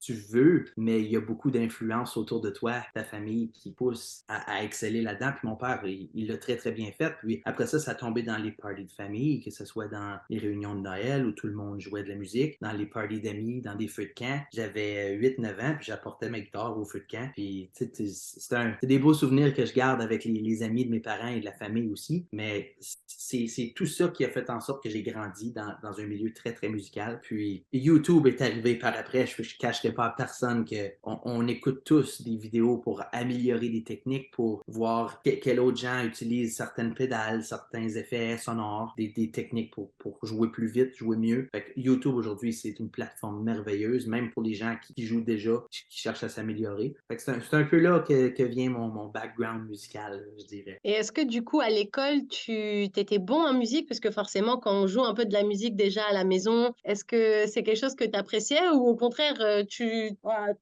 tu 0.00 0.12
veux, 0.14 0.64
mais 0.76 1.00
il 1.00 1.10
y 1.10 1.16
a 1.16 1.20
beaucoup 1.20 1.50
d'influence 1.50 2.16
autour 2.16 2.40
de 2.40 2.50
toi, 2.50 2.74
ta 2.94 3.04
famille 3.04 3.50
qui 3.50 3.72
pousse 3.72 4.24
à 4.28 4.64
exceller 4.64 5.02
là-dedans. 5.02 5.31
Puis 5.38 5.48
mon 5.48 5.56
père, 5.56 5.82
il 5.84 6.26
l'a 6.26 6.36
très, 6.36 6.56
très 6.56 6.72
bien 6.72 6.90
fait. 6.92 7.14
Puis 7.22 7.40
après 7.44 7.66
ça, 7.66 7.78
ça 7.78 7.94
tombait 7.94 8.22
dans 8.22 8.38
les 8.38 8.52
parties 8.52 8.84
de 8.84 8.92
famille, 8.92 9.40
que 9.40 9.50
ce 9.50 9.64
soit 9.64 9.88
dans 9.88 10.18
les 10.30 10.38
réunions 10.38 10.74
de 10.74 10.80
Noël 10.80 11.26
où 11.26 11.32
tout 11.32 11.46
le 11.46 11.54
monde 11.54 11.80
jouait 11.80 12.02
de 12.02 12.08
la 12.08 12.14
musique, 12.14 12.56
dans 12.60 12.72
les 12.72 12.86
parties 12.86 13.20
d'amis, 13.20 13.60
dans 13.60 13.74
des 13.74 13.88
feux 13.88 14.04
de 14.04 14.12
camp. 14.16 14.42
J'avais 14.52 15.16
8-9 15.16 15.60
ans, 15.60 15.74
puis 15.76 15.86
j'apportais 15.86 16.28
ma 16.28 16.40
guitare 16.40 16.76
au 16.78 16.84
feu 16.84 17.00
de 17.00 17.16
camp. 17.16 17.30
Puis 17.34 17.70
c'est 17.72 18.86
des 18.86 18.98
beaux 18.98 19.14
souvenirs 19.14 19.54
que 19.54 19.64
je 19.64 19.74
garde 19.74 20.00
avec 20.00 20.24
les, 20.24 20.32
les, 20.32 20.62
amis 20.62 20.84
de 20.84 20.90
mes 20.90 21.00
parents 21.00 21.28
et 21.28 21.40
de 21.40 21.44
la 21.44 21.52
famille 21.52 21.90
aussi. 21.90 22.26
Mais 22.32 22.74
c'est 23.06 23.72
tout 23.74 23.86
ça 23.86 24.08
qui 24.08 24.24
a 24.24 24.28
fait 24.28 24.48
en 24.50 24.60
sorte 24.60 24.82
que 24.82 24.90
j'ai 24.90 25.02
grandi 25.02 25.52
dans, 25.52 25.74
dans, 25.82 25.98
un 25.98 26.06
milieu 26.06 26.32
très, 26.32 26.52
très 26.52 26.68
musical. 26.68 27.20
Puis 27.22 27.64
YouTube 27.72 28.26
est 28.26 28.40
arrivé 28.40 28.76
par 28.76 28.96
après. 28.96 29.26
Je 29.26 29.42
ne 29.42 29.46
cacherai 29.58 29.92
pas 29.92 30.06
à 30.06 30.10
personne 30.10 30.64
qu'on 30.64 31.20
on 31.24 31.46
écoute 31.48 31.82
tous 31.84 32.22
des 32.22 32.36
vidéos 32.36 32.78
pour 32.78 33.02
améliorer 33.12 33.68
des 33.68 33.84
techniques, 33.84 34.30
pour 34.32 34.62
voir 34.66 35.21
que, 35.24 35.30
quels 35.30 35.60
autres 35.60 35.78
gens 35.78 36.04
utilisent 36.04 36.56
certaines 36.56 36.94
pédales, 36.94 37.42
certains 37.44 37.88
effets 37.88 38.36
sonores, 38.38 38.94
des, 38.96 39.08
des 39.08 39.30
techniques 39.30 39.72
pour, 39.72 39.90
pour, 39.98 40.18
jouer 40.22 40.48
plus 40.50 40.68
vite, 40.68 40.94
jouer 40.96 41.16
mieux. 41.16 41.48
Fait 41.52 41.62
que 41.62 41.72
YouTube 41.76 42.14
aujourd'hui, 42.14 42.52
c'est 42.52 42.78
une 42.78 42.90
plateforme 42.90 43.42
merveilleuse, 43.42 44.06
même 44.06 44.30
pour 44.30 44.42
les 44.42 44.54
gens 44.54 44.76
qui, 44.84 44.94
qui 44.94 45.06
jouent 45.06 45.20
déjà, 45.20 45.64
qui, 45.70 45.84
qui 45.88 46.00
cherchent 46.00 46.24
à 46.24 46.28
s'améliorer. 46.28 46.94
C'est 47.16 47.30
un, 47.30 47.40
un, 47.52 47.64
peu 47.64 47.78
là 47.78 48.00
que, 48.00 48.28
que 48.28 48.42
vient 48.42 48.70
mon, 48.70 48.88
mon, 48.88 49.08
background 49.08 49.68
musical, 49.68 50.26
je 50.38 50.46
dirais. 50.46 50.80
Et 50.84 50.92
est-ce 50.92 51.12
que 51.12 51.24
du 51.24 51.42
coup, 51.42 51.60
à 51.60 51.68
l'école, 51.68 52.26
tu 52.28 52.52
étais 52.52 53.18
bon 53.18 53.42
en 53.42 53.54
musique? 53.54 53.88
Parce 53.88 54.00
que 54.00 54.10
forcément, 54.10 54.58
quand 54.58 54.72
on 54.72 54.86
joue 54.86 55.04
un 55.04 55.14
peu 55.14 55.24
de 55.24 55.32
la 55.32 55.42
musique 55.42 55.76
déjà 55.76 56.04
à 56.04 56.12
la 56.12 56.24
maison, 56.24 56.72
est-ce 56.84 57.04
que 57.04 57.46
c'est 57.46 57.62
quelque 57.62 57.78
chose 57.78 57.94
que 57.94 58.04
tu 58.04 58.16
appréciais 58.16 58.68
ou 58.74 58.88
au 58.88 58.96
contraire, 58.96 59.34
euh, 59.40 59.64
tu 59.68 60.10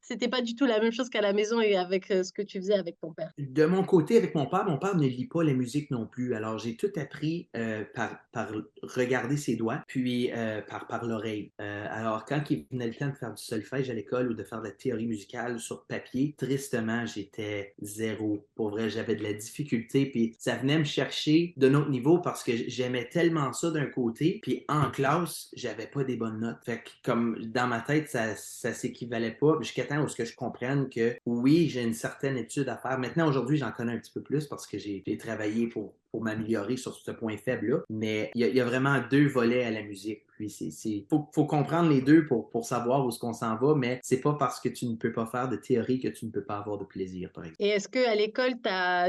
c'était 0.00 0.28
pas 0.28 0.42
du 0.42 0.54
tout 0.54 0.66
la 0.66 0.80
même 0.80 0.92
chose 0.92 1.08
qu'à 1.08 1.20
la 1.20 1.32
maison 1.32 1.60
et 1.60 1.76
avec 1.76 2.10
euh, 2.10 2.22
ce 2.22 2.32
que 2.32 2.42
tu 2.42 2.58
faisais 2.58 2.74
avec 2.74 2.98
ton 3.00 3.12
père? 3.12 3.30
De 3.38 3.64
mon 3.64 3.84
côté, 3.84 4.16
avec 4.16 4.34
mon 4.34 4.46
père, 4.50 4.64
mon 4.64 4.76
père 4.76 4.96
ne 4.96 5.06
lit 5.06 5.26
pas 5.26 5.42
la 5.42 5.54
musique 5.54 5.90
non 5.90 6.06
plus. 6.06 6.34
Alors, 6.34 6.58
j'ai 6.58 6.76
tout 6.76 6.90
appris 6.96 7.48
euh, 7.56 7.84
par, 7.94 8.50
regarder 8.82 9.36
ses 9.36 9.56
doigts, 9.56 9.82
puis 9.86 10.30
euh, 10.32 10.60
par, 10.62 10.86
par 10.86 11.04
l'oreille. 11.06 11.52
Euh, 11.60 11.86
alors, 11.90 12.24
quand 12.24 12.42
il 12.50 12.66
venait 12.70 12.88
le 12.88 12.94
temps 12.94 13.08
de 13.08 13.14
faire 13.14 13.32
du 13.32 13.42
solfège 13.42 13.88
à 13.90 13.94
l'école 13.94 14.30
ou 14.30 14.34
de 14.34 14.44
faire 14.44 14.60
de 14.60 14.66
la 14.66 14.72
théorie 14.72 15.06
musicale 15.06 15.58
sur 15.58 15.84
papier, 15.86 16.34
tristement, 16.36 17.06
j'étais 17.06 17.74
zéro. 17.80 18.46
Pour 18.54 18.70
vrai, 18.70 18.90
j'avais 18.90 19.14
de 19.14 19.22
la 19.22 19.32
difficulté, 19.32 20.06
puis 20.06 20.36
ça 20.38 20.56
venait 20.56 20.78
me 20.78 20.84
chercher 20.84 21.54
de 21.56 21.68
notre 21.68 21.90
niveau 21.90 22.18
parce 22.18 22.42
que 22.42 22.52
j'aimais 22.54 23.08
tellement 23.08 23.52
ça 23.52 23.70
d'un 23.70 23.86
côté, 23.86 24.40
puis 24.42 24.64
en 24.68 24.90
classe, 24.90 25.48
j'avais 25.54 25.86
pas 25.86 26.04
des 26.04 26.16
bonnes 26.16 26.40
notes. 26.40 26.58
Fait 26.64 26.78
que, 26.78 26.90
comme 27.04 27.38
dans 27.46 27.66
ma 27.66 27.80
tête, 27.80 28.10
ça, 28.10 28.34
ça 28.36 28.72
s'équivalait 28.72 29.30
pas 29.30 29.58
jusqu'à 29.60 29.84
temps 29.84 30.02
où 30.02 30.08
ce 30.08 30.16
que 30.16 30.24
je 30.24 30.34
comprenne 30.34 30.88
que 30.88 31.16
oui, 31.26 31.68
j'ai 31.68 31.82
une 31.82 31.94
certaine 31.94 32.36
étude 32.36 32.68
à 32.68 32.76
faire. 32.76 32.98
Maintenant, 32.98 33.28
aujourd'hui, 33.28 33.56
j'en 33.56 33.72
connais 33.72 33.92
un 33.92 33.98
petit 33.98 34.12
peu 34.12 34.22
plus 34.22 34.39
parce 34.48 34.66
que 34.66 34.78
j'ai 34.78 35.02
travaillé 35.18 35.68
pour, 35.68 35.94
pour 36.10 36.22
m'améliorer 36.22 36.76
sur 36.76 36.94
ce 36.94 37.10
point 37.10 37.36
faible-là. 37.36 37.78
Mais 37.88 38.30
il 38.34 38.46
y, 38.46 38.60
a 38.60 38.64
vraiment 38.64 38.98
deux 39.10 39.26
volets 39.26 39.64
à 39.64 39.70
la 39.70 39.82
musique. 39.82 40.22
Puis 40.30 40.46
il 40.86 41.04
faut, 41.08 41.28
faut, 41.34 41.44
comprendre 41.44 41.90
les 41.90 42.00
deux 42.00 42.24
pour, 42.24 42.48
pour 42.48 42.64
savoir 42.64 43.04
où 43.04 43.10
est-ce 43.10 43.18
qu'on 43.18 43.34
s'en 43.34 43.56
va, 43.56 43.74
mais 43.74 44.00
c'est 44.02 44.20
pas 44.20 44.32
parce 44.32 44.58
que 44.58 44.70
tu 44.70 44.86
ne 44.86 44.96
peux 44.96 45.12
pas 45.12 45.26
faire 45.26 45.50
de 45.50 45.56
théorie 45.56 46.00
que 46.00 46.08
tu 46.08 46.24
ne 46.24 46.30
peux 46.30 46.42
pas 46.42 46.56
avoir 46.56 46.78
de 46.78 46.84
plaisir, 46.84 47.30
par 47.30 47.44
exemple. 47.44 47.62
Et 47.62 47.68
est-ce 47.68 47.88
qu'à 47.88 48.14
l'école, 48.14 48.54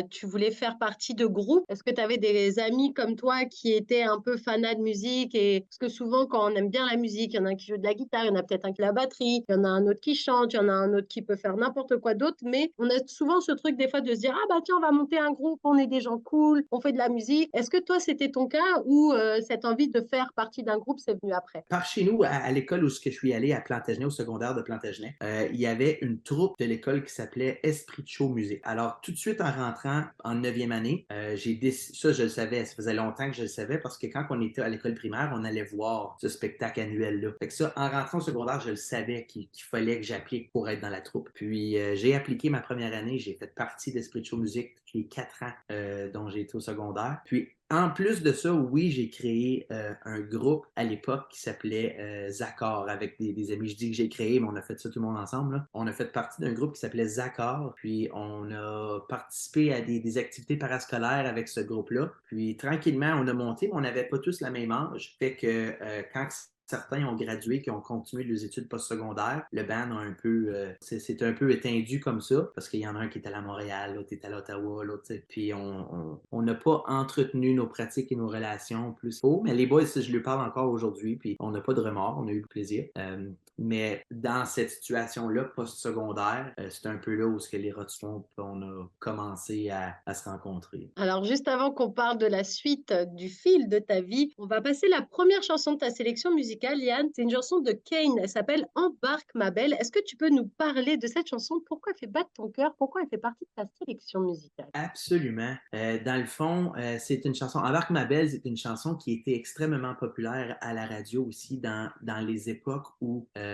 tu 0.09 0.25
voulais 0.25 0.51
faire 0.51 0.77
partie 0.77 1.13
de 1.13 1.25
groupes? 1.25 1.63
Est-ce 1.69 1.83
que 1.83 1.91
tu 1.91 2.01
avais 2.01 2.17
des 2.17 2.59
amis 2.59 2.93
comme 2.93 3.15
toi 3.15 3.45
qui 3.45 3.71
étaient 3.71 4.03
un 4.03 4.19
peu 4.19 4.35
fanats 4.35 4.75
de 4.75 4.81
musique? 4.81 5.33
Et... 5.33 5.61
Parce 5.61 5.77
que 5.77 5.87
souvent, 5.87 6.25
quand 6.25 6.51
on 6.51 6.55
aime 6.55 6.69
bien 6.69 6.85
la 6.85 6.97
musique, 6.97 7.33
il 7.33 7.37
y 7.37 7.39
en 7.39 7.45
a 7.45 7.49
un 7.49 7.55
qui 7.55 7.67
joue 7.67 7.77
de 7.77 7.83
la 7.83 7.93
guitare, 7.93 8.25
il 8.25 8.27
y 8.27 8.31
en 8.31 8.35
a 8.35 8.43
peut-être 8.43 8.65
un 8.65 8.73
qui 8.73 8.81
la 8.81 8.91
batterie, 8.91 9.45
il 9.47 9.53
y 9.53 9.53
en 9.53 9.63
a 9.63 9.69
un 9.69 9.87
autre 9.87 10.01
qui 10.01 10.15
chante, 10.15 10.51
il 10.53 10.57
y 10.57 10.59
en 10.59 10.67
a 10.67 10.73
un 10.73 10.93
autre 10.93 11.07
qui 11.07 11.21
peut 11.21 11.37
faire 11.37 11.55
n'importe 11.55 11.97
quoi 11.97 12.13
d'autre, 12.13 12.37
mais 12.43 12.73
on 12.77 12.89
a 12.89 12.99
souvent 13.07 13.39
ce 13.39 13.51
truc 13.53 13.77
des 13.77 13.87
fois 13.87 14.01
de 14.01 14.13
se 14.13 14.19
dire, 14.19 14.35
ah 14.35 14.45
bah 14.49 14.59
tiens, 14.65 14.75
on 14.77 14.81
va 14.81 14.91
monter 14.91 15.17
un 15.17 15.31
groupe, 15.31 15.59
on 15.63 15.77
est 15.77 15.87
des 15.87 16.01
gens 16.01 16.17
cool, 16.17 16.63
on 16.71 16.81
fait 16.81 16.90
de 16.91 16.97
la 16.97 17.09
musique. 17.09 17.49
Est-ce 17.53 17.69
que 17.69 17.81
toi, 17.81 17.99
c'était 17.99 18.29
ton 18.29 18.47
cas 18.47 18.59
ou 18.85 19.13
euh, 19.13 19.39
cette 19.47 19.65
envie 19.65 19.89
de 19.89 20.01
faire 20.01 20.31
partie 20.35 20.63
d'un 20.63 20.77
groupe, 20.77 20.99
c'est 20.99 21.19
venu 21.21 21.33
après? 21.33 21.63
Par 21.69 21.85
chez 21.85 22.03
nous, 22.03 22.23
à, 22.23 22.51
l'école 22.51 22.83
où 22.83 22.89
je 22.89 23.09
suis 23.09 23.33
allé, 23.33 23.53
à 23.53 23.61
Plantagenet, 23.61 24.05
au 24.05 24.09
secondaire 24.09 24.55
de 24.55 24.61
Plantagenet, 24.61 25.15
euh, 25.23 25.47
il 25.51 25.59
y 25.59 25.67
avait 25.67 25.99
une 26.01 26.21
troupe 26.21 26.57
de 26.59 26.65
l'école 26.65 27.03
qui 27.03 27.13
s'appelait 27.13 27.59
Esprit 27.63 28.03
de 28.03 28.07
Show 28.07 28.29
Musique. 28.29 28.61
Alors, 28.63 28.99
tout 29.01 29.11
de 29.11 29.17
suite 29.17 29.41
en 29.41 29.51
rentrant 29.51 30.03
en 30.23 30.35
neuvième 30.35 30.71
année, 30.71 31.05
euh, 31.11 31.35
j'ai 31.35 31.59
ça, 31.71 32.11
je 32.11 32.23
le 32.23 32.29
savais, 32.29 32.65
ça 32.65 32.75
faisait 32.75 32.93
longtemps 32.93 33.29
que 33.29 33.35
je 33.35 33.43
le 33.43 33.47
savais 33.47 33.77
parce 33.77 33.97
que 33.97 34.07
quand 34.07 34.25
on 34.29 34.41
était 34.41 34.61
à 34.61 34.69
l'école 34.69 34.95
primaire, 34.95 35.31
on 35.33 35.43
allait 35.43 35.63
voir 35.63 36.17
ce 36.19 36.27
spectacle 36.27 36.79
annuel-là. 36.81 37.29
Fait 37.39 37.47
que 37.47 37.53
ça, 37.53 37.71
en 37.75 37.89
rentrant 37.89 38.17
au 38.17 38.21
secondaire, 38.21 38.59
je 38.61 38.71
le 38.71 38.75
savais 38.75 39.25
qu'il 39.25 39.47
fallait 39.53 39.97
que 39.97 40.05
j'applique 40.05 40.51
pour 40.51 40.67
être 40.69 40.81
dans 40.81 40.89
la 40.89 41.01
troupe. 41.01 41.29
Puis, 41.33 41.77
j'ai 41.95 42.15
appliqué 42.15 42.49
ma 42.49 42.61
première 42.61 42.93
année, 42.93 43.19
j'ai 43.19 43.33
fait 43.33 43.53
partie 43.53 43.91
d'Esprit 43.91 44.21
de 44.21 44.25
Show 44.25 44.37
Musique 44.37 44.75
les 44.93 45.07
quatre 45.07 45.43
ans 45.43 45.53
euh, 45.71 46.09
dont 46.11 46.29
j'ai 46.29 46.41
été 46.41 46.55
au 46.55 46.59
secondaire. 46.59 47.21
Puis 47.25 47.49
en 47.69 47.89
plus 47.89 48.21
de 48.21 48.33
ça, 48.33 48.53
oui, 48.53 48.91
j'ai 48.91 49.09
créé 49.09 49.65
euh, 49.71 49.93
un 50.03 50.19
groupe 50.19 50.65
à 50.75 50.83
l'époque 50.83 51.29
qui 51.29 51.39
s'appelait 51.39 51.95
euh, 51.99 52.29
Zacor 52.29 52.89
avec 52.89 53.17
des, 53.17 53.51
amis. 53.53 53.69
Je 53.69 53.77
dis 53.77 53.91
que 53.91 53.95
j'ai 53.95 54.09
créé, 54.09 54.39
mais 54.39 54.47
on 54.49 54.55
a 54.55 54.61
fait 54.61 54.77
ça 54.79 54.89
tout 54.89 54.99
le 54.99 55.05
monde 55.05 55.17
ensemble. 55.17 55.65
On 55.73 55.87
a 55.87 55.93
fait 55.93 56.11
partie 56.11 56.41
d'un 56.41 56.51
groupe 56.51 56.73
qui 56.73 56.81
s'appelait 56.81 57.07
Zacor. 57.07 57.73
Puis 57.75 58.09
on 58.13 58.51
a 58.51 58.99
participé 59.07 59.73
à 59.73 59.81
des, 59.81 60.17
activités 60.17 60.57
parascolaires 60.57 61.25
avec 61.25 61.47
ce 61.47 61.61
groupe-là. 61.61 62.11
Puis 62.25 62.57
tranquillement, 62.57 63.15
on 63.17 63.27
a 63.27 63.33
monté, 63.33 63.67
mais 63.67 63.75
on 63.75 63.81
n'avait 63.81 64.03
pas 64.03 64.19
tous 64.19 64.41
la 64.41 64.49
même 64.49 64.71
âge. 64.71 65.15
Fait 65.19 65.35
que 65.35 65.73
quand 66.13 66.27
Certains 66.71 67.05
ont 67.05 67.17
gradué, 67.17 67.61
qui 67.61 67.69
ont 67.69 67.81
continué 67.81 68.23
leurs 68.23 68.45
études 68.45 68.69
postsecondaires. 68.69 69.43
Le 69.51 69.63
band 69.63 69.91
a 69.91 69.99
un 69.99 70.13
peu, 70.13 70.45
euh, 70.53 70.71
c'est 70.79 71.21
un 71.21 71.33
peu 71.33 71.51
étendu 71.51 71.99
comme 71.99 72.21
ça, 72.21 72.49
parce 72.55 72.69
qu'il 72.69 72.79
y 72.79 72.87
en 72.87 72.95
a 72.95 72.99
un 72.99 73.07
qui 73.09 73.19
est 73.19 73.27
à 73.27 73.41
Montréal, 73.41 73.95
l'autre 73.95 74.13
est 74.13 74.23
à 74.23 74.29
l'Ottawa, 74.29 74.85
l'autre, 74.85 75.11
puis 75.27 75.51
on 75.53 76.41
n'a 76.41 76.55
pas 76.55 76.83
entretenu 76.87 77.53
nos 77.53 77.67
pratiques 77.67 78.09
et 78.13 78.15
nos 78.15 78.29
relations 78.29 78.93
plus 78.93 79.19
haut. 79.21 79.41
Mais 79.43 79.53
les 79.53 79.65
boys, 79.65 79.83
je 79.83 80.09
lui 80.09 80.21
parle 80.21 80.47
encore 80.47 80.71
aujourd'hui, 80.71 81.17
puis 81.17 81.35
on 81.41 81.51
n'a 81.51 81.59
pas 81.59 81.73
de 81.73 81.81
remords, 81.81 82.17
on 82.17 82.27
a 82.29 82.31
eu 82.31 82.39
le 82.39 82.47
plaisir. 82.47 82.85
Euh, 82.97 83.29
mais 83.61 84.05
dans 84.09 84.45
cette 84.45 84.71
situation-là, 84.71 85.45
post-secondaire, 85.55 86.53
euh, 86.59 86.67
c'est 86.69 86.87
un 86.87 86.97
peu 86.97 87.15
là 87.15 87.27
où 87.27 87.39
ce 87.39 87.49
que 87.49 87.57
les 87.57 87.71
Rotswamp, 87.71 88.25
on 88.37 88.61
a 88.61 88.89
commencé 88.99 89.69
à, 89.69 89.95
à, 90.05 90.13
se 90.13 90.27
rencontrer. 90.27 90.91
Alors, 90.95 91.23
juste 91.23 91.47
avant 91.47 91.71
qu'on 91.71 91.91
parle 91.91 92.17
de 92.17 92.25
la 92.25 92.43
suite 92.43 92.93
du 93.13 93.29
fil 93.29 93.69
de 93.69 93.79
ta 93.79 94.01
vie, 94.01 94.33
on 94.37 94.47
va 94.47 94.61
passer 94.61 94.87
la 94.87 95.01
première 95.01 95.43
chanson 95.43 95.73
de 95.73 95.77
ta 95.77 95.91
sélection 95.91 96.33
musicale 96.33 96.79
Yann. 96.79 97.07
C'est 97.15 97.21
une 97.21 97.31
chanson 97.31 97.59
de 97.59 97.71
Kane. 97.71 98.17
Elle 98.19 98.29
s'appelle 98.29 98.67
Embarque 98.75 99.29
ma 99.35 99.51
belle. 99.51 99.73
Est-ce 99.79 99.91
que 99.91 100.03
tu 100.03 100.15
peux 100.17 100.29
nous 100.29 100.47
parler 100.47 100.97
de 100.97 101.07
cette 101.07 101.27
chanson? 101.27 101.61
Pourquoi 101.65 101.93
elle 101.93 101.99
fait 101.99 102.07
battre 102.07 102.31
ton 102.33 102.49
cœur? 102.49 102.73
Pourquoi 102.77 103.01
elle 103.01 103.09
fait 103.09 103.17
partie 103.17 103.45
de 103.45 103.63
ta 103.63 103.69
sélection 103.77 104.21
musicale? 104.21 104.69
Absolument. 104.73 105.55
Euh, 105.75 105.99
dans 106.03 106.17
le 106.17 106.25
fond, 106.25 106.73
euh, 106.77 106.97
c'est 106.99 107.25
une 107.25 107.35
chanson. 107.35 107.59
Embarque 107.59 107.91
ma 107.91 108.05
belle, 108.05 108.29
c'est 108.29 108.45
une 108.45 108.57
chanson 108.57 108.95
qui 108.95 109.13
était 109.13 109.35
extrêmement 109.35 109.95
populaire 109.95 110.57
à 110.61 110.73
la 110.73 110.85
radio 110.85 111.25
aussi 111.25 111.57
dans, 111.57 111.89
dans 112.01 112.25
les 112.25 112.49
époques 112.49 112.87
où 113.01 113.27
euh, 113.37 113.50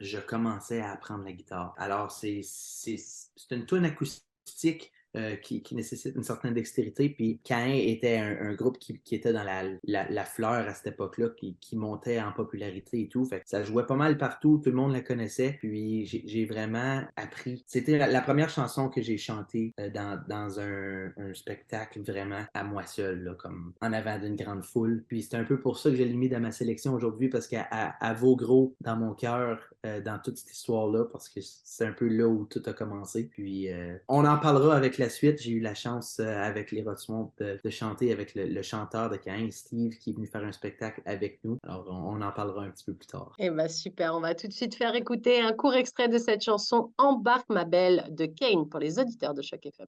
je 0.00 0.18
commençais 0.18 0.80
à 0.80 0.92
apprendre 0.92 1.24
la 1.24 1.32
guitare. 1.32 1.74
Alors, 1.76 2.10
c'est 2.10 2.42
une 3.50 3.66
tune 3.66 3.84
acoustique 3.84 4.92
euh, 5.16 5.36
qui, 5.36 5.64
nécessite 5.74 6.14
une 6.16 6.22
certaine 6.22 6.52
dextérité. 6.52 7.08
Puis 7.08 7.40
Cain 7.42 7.72
était 7.72 8.18
un, 8.18 8.52
groupe 8.52 8.78
qui, 8.78 9.00
était 9.10 9.32
dans 9.32 9.42
la, 9.42 10.24
fleur 10.26 10.68
à 10.68 10.74
cette 10.74 10.88
époque-là, 10.88 11.30
qui, 11.30 11.56
qui, 11.62 11.76
montait 11.76 12.20
en 12.20 12.30
popularité 12.30 13.00
et 13.00 13.08
tout. 13.08 13.24
Fait 13.24 13.40
ça 13.46 13.64
jouait 13.64 13.86
pas 13.86 13.96
mal 13.96 14.18
partout, 14.18 14.60
tout 14.62 14.68
le 14.68 14.76
monde 14.76 14.92
la 14.92 15.00
connaissait. 15.00 15.56
Puis 15.60 16.04
j'ai 16.04 16.44
vraiment 16.44 17.02
appris. 17.16 17.64
C'était 17.66 17.96
la, 17.96 18.20
première 18.20 18.50
chanson 18.50 18.90
que 18.90 19.00
j'ai 19.00 19.16
chantée 19.16 19.72
euh, 19.80 19.88
dans, 19.88 20.20
dans 20.28 20.60
un, 20.60 21.10
spectacle 21.32 22.02
vraiment 22.02 22.44
à 22.52 22.62
moi 22.62 22.84
seul, 22.84 23.34
comme 23.38 23.72
en 23.80 23.94
avant 23.94 24.18
d'une 24.18 24.36
grande 24.36 24.62
foule. 24.62 25.04
Puis 25.08 25.22
c'est 25.22 25.36
un 25.36 25.44
peu 25.44 25.58
pour 25.58 25.78
ça 25.78 25.88
que 25.88 25.96
j'ai 25.96 26.06
mis 26.12 26.28
dans 26.28 26.40
ma 26.40 26.52
sélection 26.52 26.92
aujourd'hui, 26.92 27.30
parce 27.30 27.48
qu'elle 27.48 27.66
vaut 28.16 28.36
gros 28.36 28.76
dans 28.82 28.96
mon 28.96 29.14
cœur, 29.14 29.58
euh, 29.86 30.02
dans 30.02 30.18
toute 30.18 30.36
cette 30.36 30.52
histoire-là, 30.52 31.06
parce 31.06 31.30
que 31.30 31.40
c'est 31.40 31.86
un 31.86 31.92
peu 31.92 32.08
là 32.08 32.28
où 32.28 32.44
tout 32.44 32.62
a 32.66 32.74
commencé. 32.74 33.24
Puis 33.24 33.68
on 34.06 34.26
en 34.26 34.36
parlera 34.36 34.76
avec 34.76 34.97
la 34.98 35.08
suite, 35.08 35.40
j'ai 35.40 35.52
eu 35.52 35.60
la 35.60 35.74
chance 35.74 36.18
euh, 36.20 36.26
avec 36.26 36.70
les 36.72 36.82
Rotswamp 36.82 37.32
de, 37.38 37.60
de, 37.62 37.70
chanter 37.70 38.12
avec 38.12 38.34
le, 38.34 38.62
chanteur 38.62 39.10
de 39.10 39.16
Cain, 39.16 39.48
Steve, 39.50 39.96
qui 39.98 40.10
est 40.10 40.12
venu 40.12 40.26
faire 40.26 40.44
un 40.44 40.52
spectacle 40.52 41.02
avec 41.04 41.40
nous. 41.44 41.58
Alors, 41.62 41.86
on, 41.88 42.20
en 42.20 42.32
parlera 42.32 42.64
un 42.64 42.70
petit 42.70 42.84
peu 42.84 42.94
plus 42.94 43.06
tard. 43.06 43.34
Eh 43.38 43.50
bien, 43.50 43.68
super. 43.68 44.14
On 44.14 44.20
va 44.20 44.34
tout 44.34 44.48
de 44.48 44.52
suite 44.52 44.74
faire 44.74 44.94
écouter 44.94 45.40
un 45.40 45.52
court 45.52 45.74
extrait 45.74 46.08
de 46.08 46.18
cette 46.18 46.42
chanson 46.42 46.92
Embarque 46.98 47.48
ma 47.48 47.64
belle 47.64 48.06
de 48.10 48.26
Kane 48.26 48.68
pour 48.68 48.80
les 48.80 48.98
auditeurs 48.98 49.34
de 49.34 49.42
Choc 49.42 49.64
FM. 49.64 49.86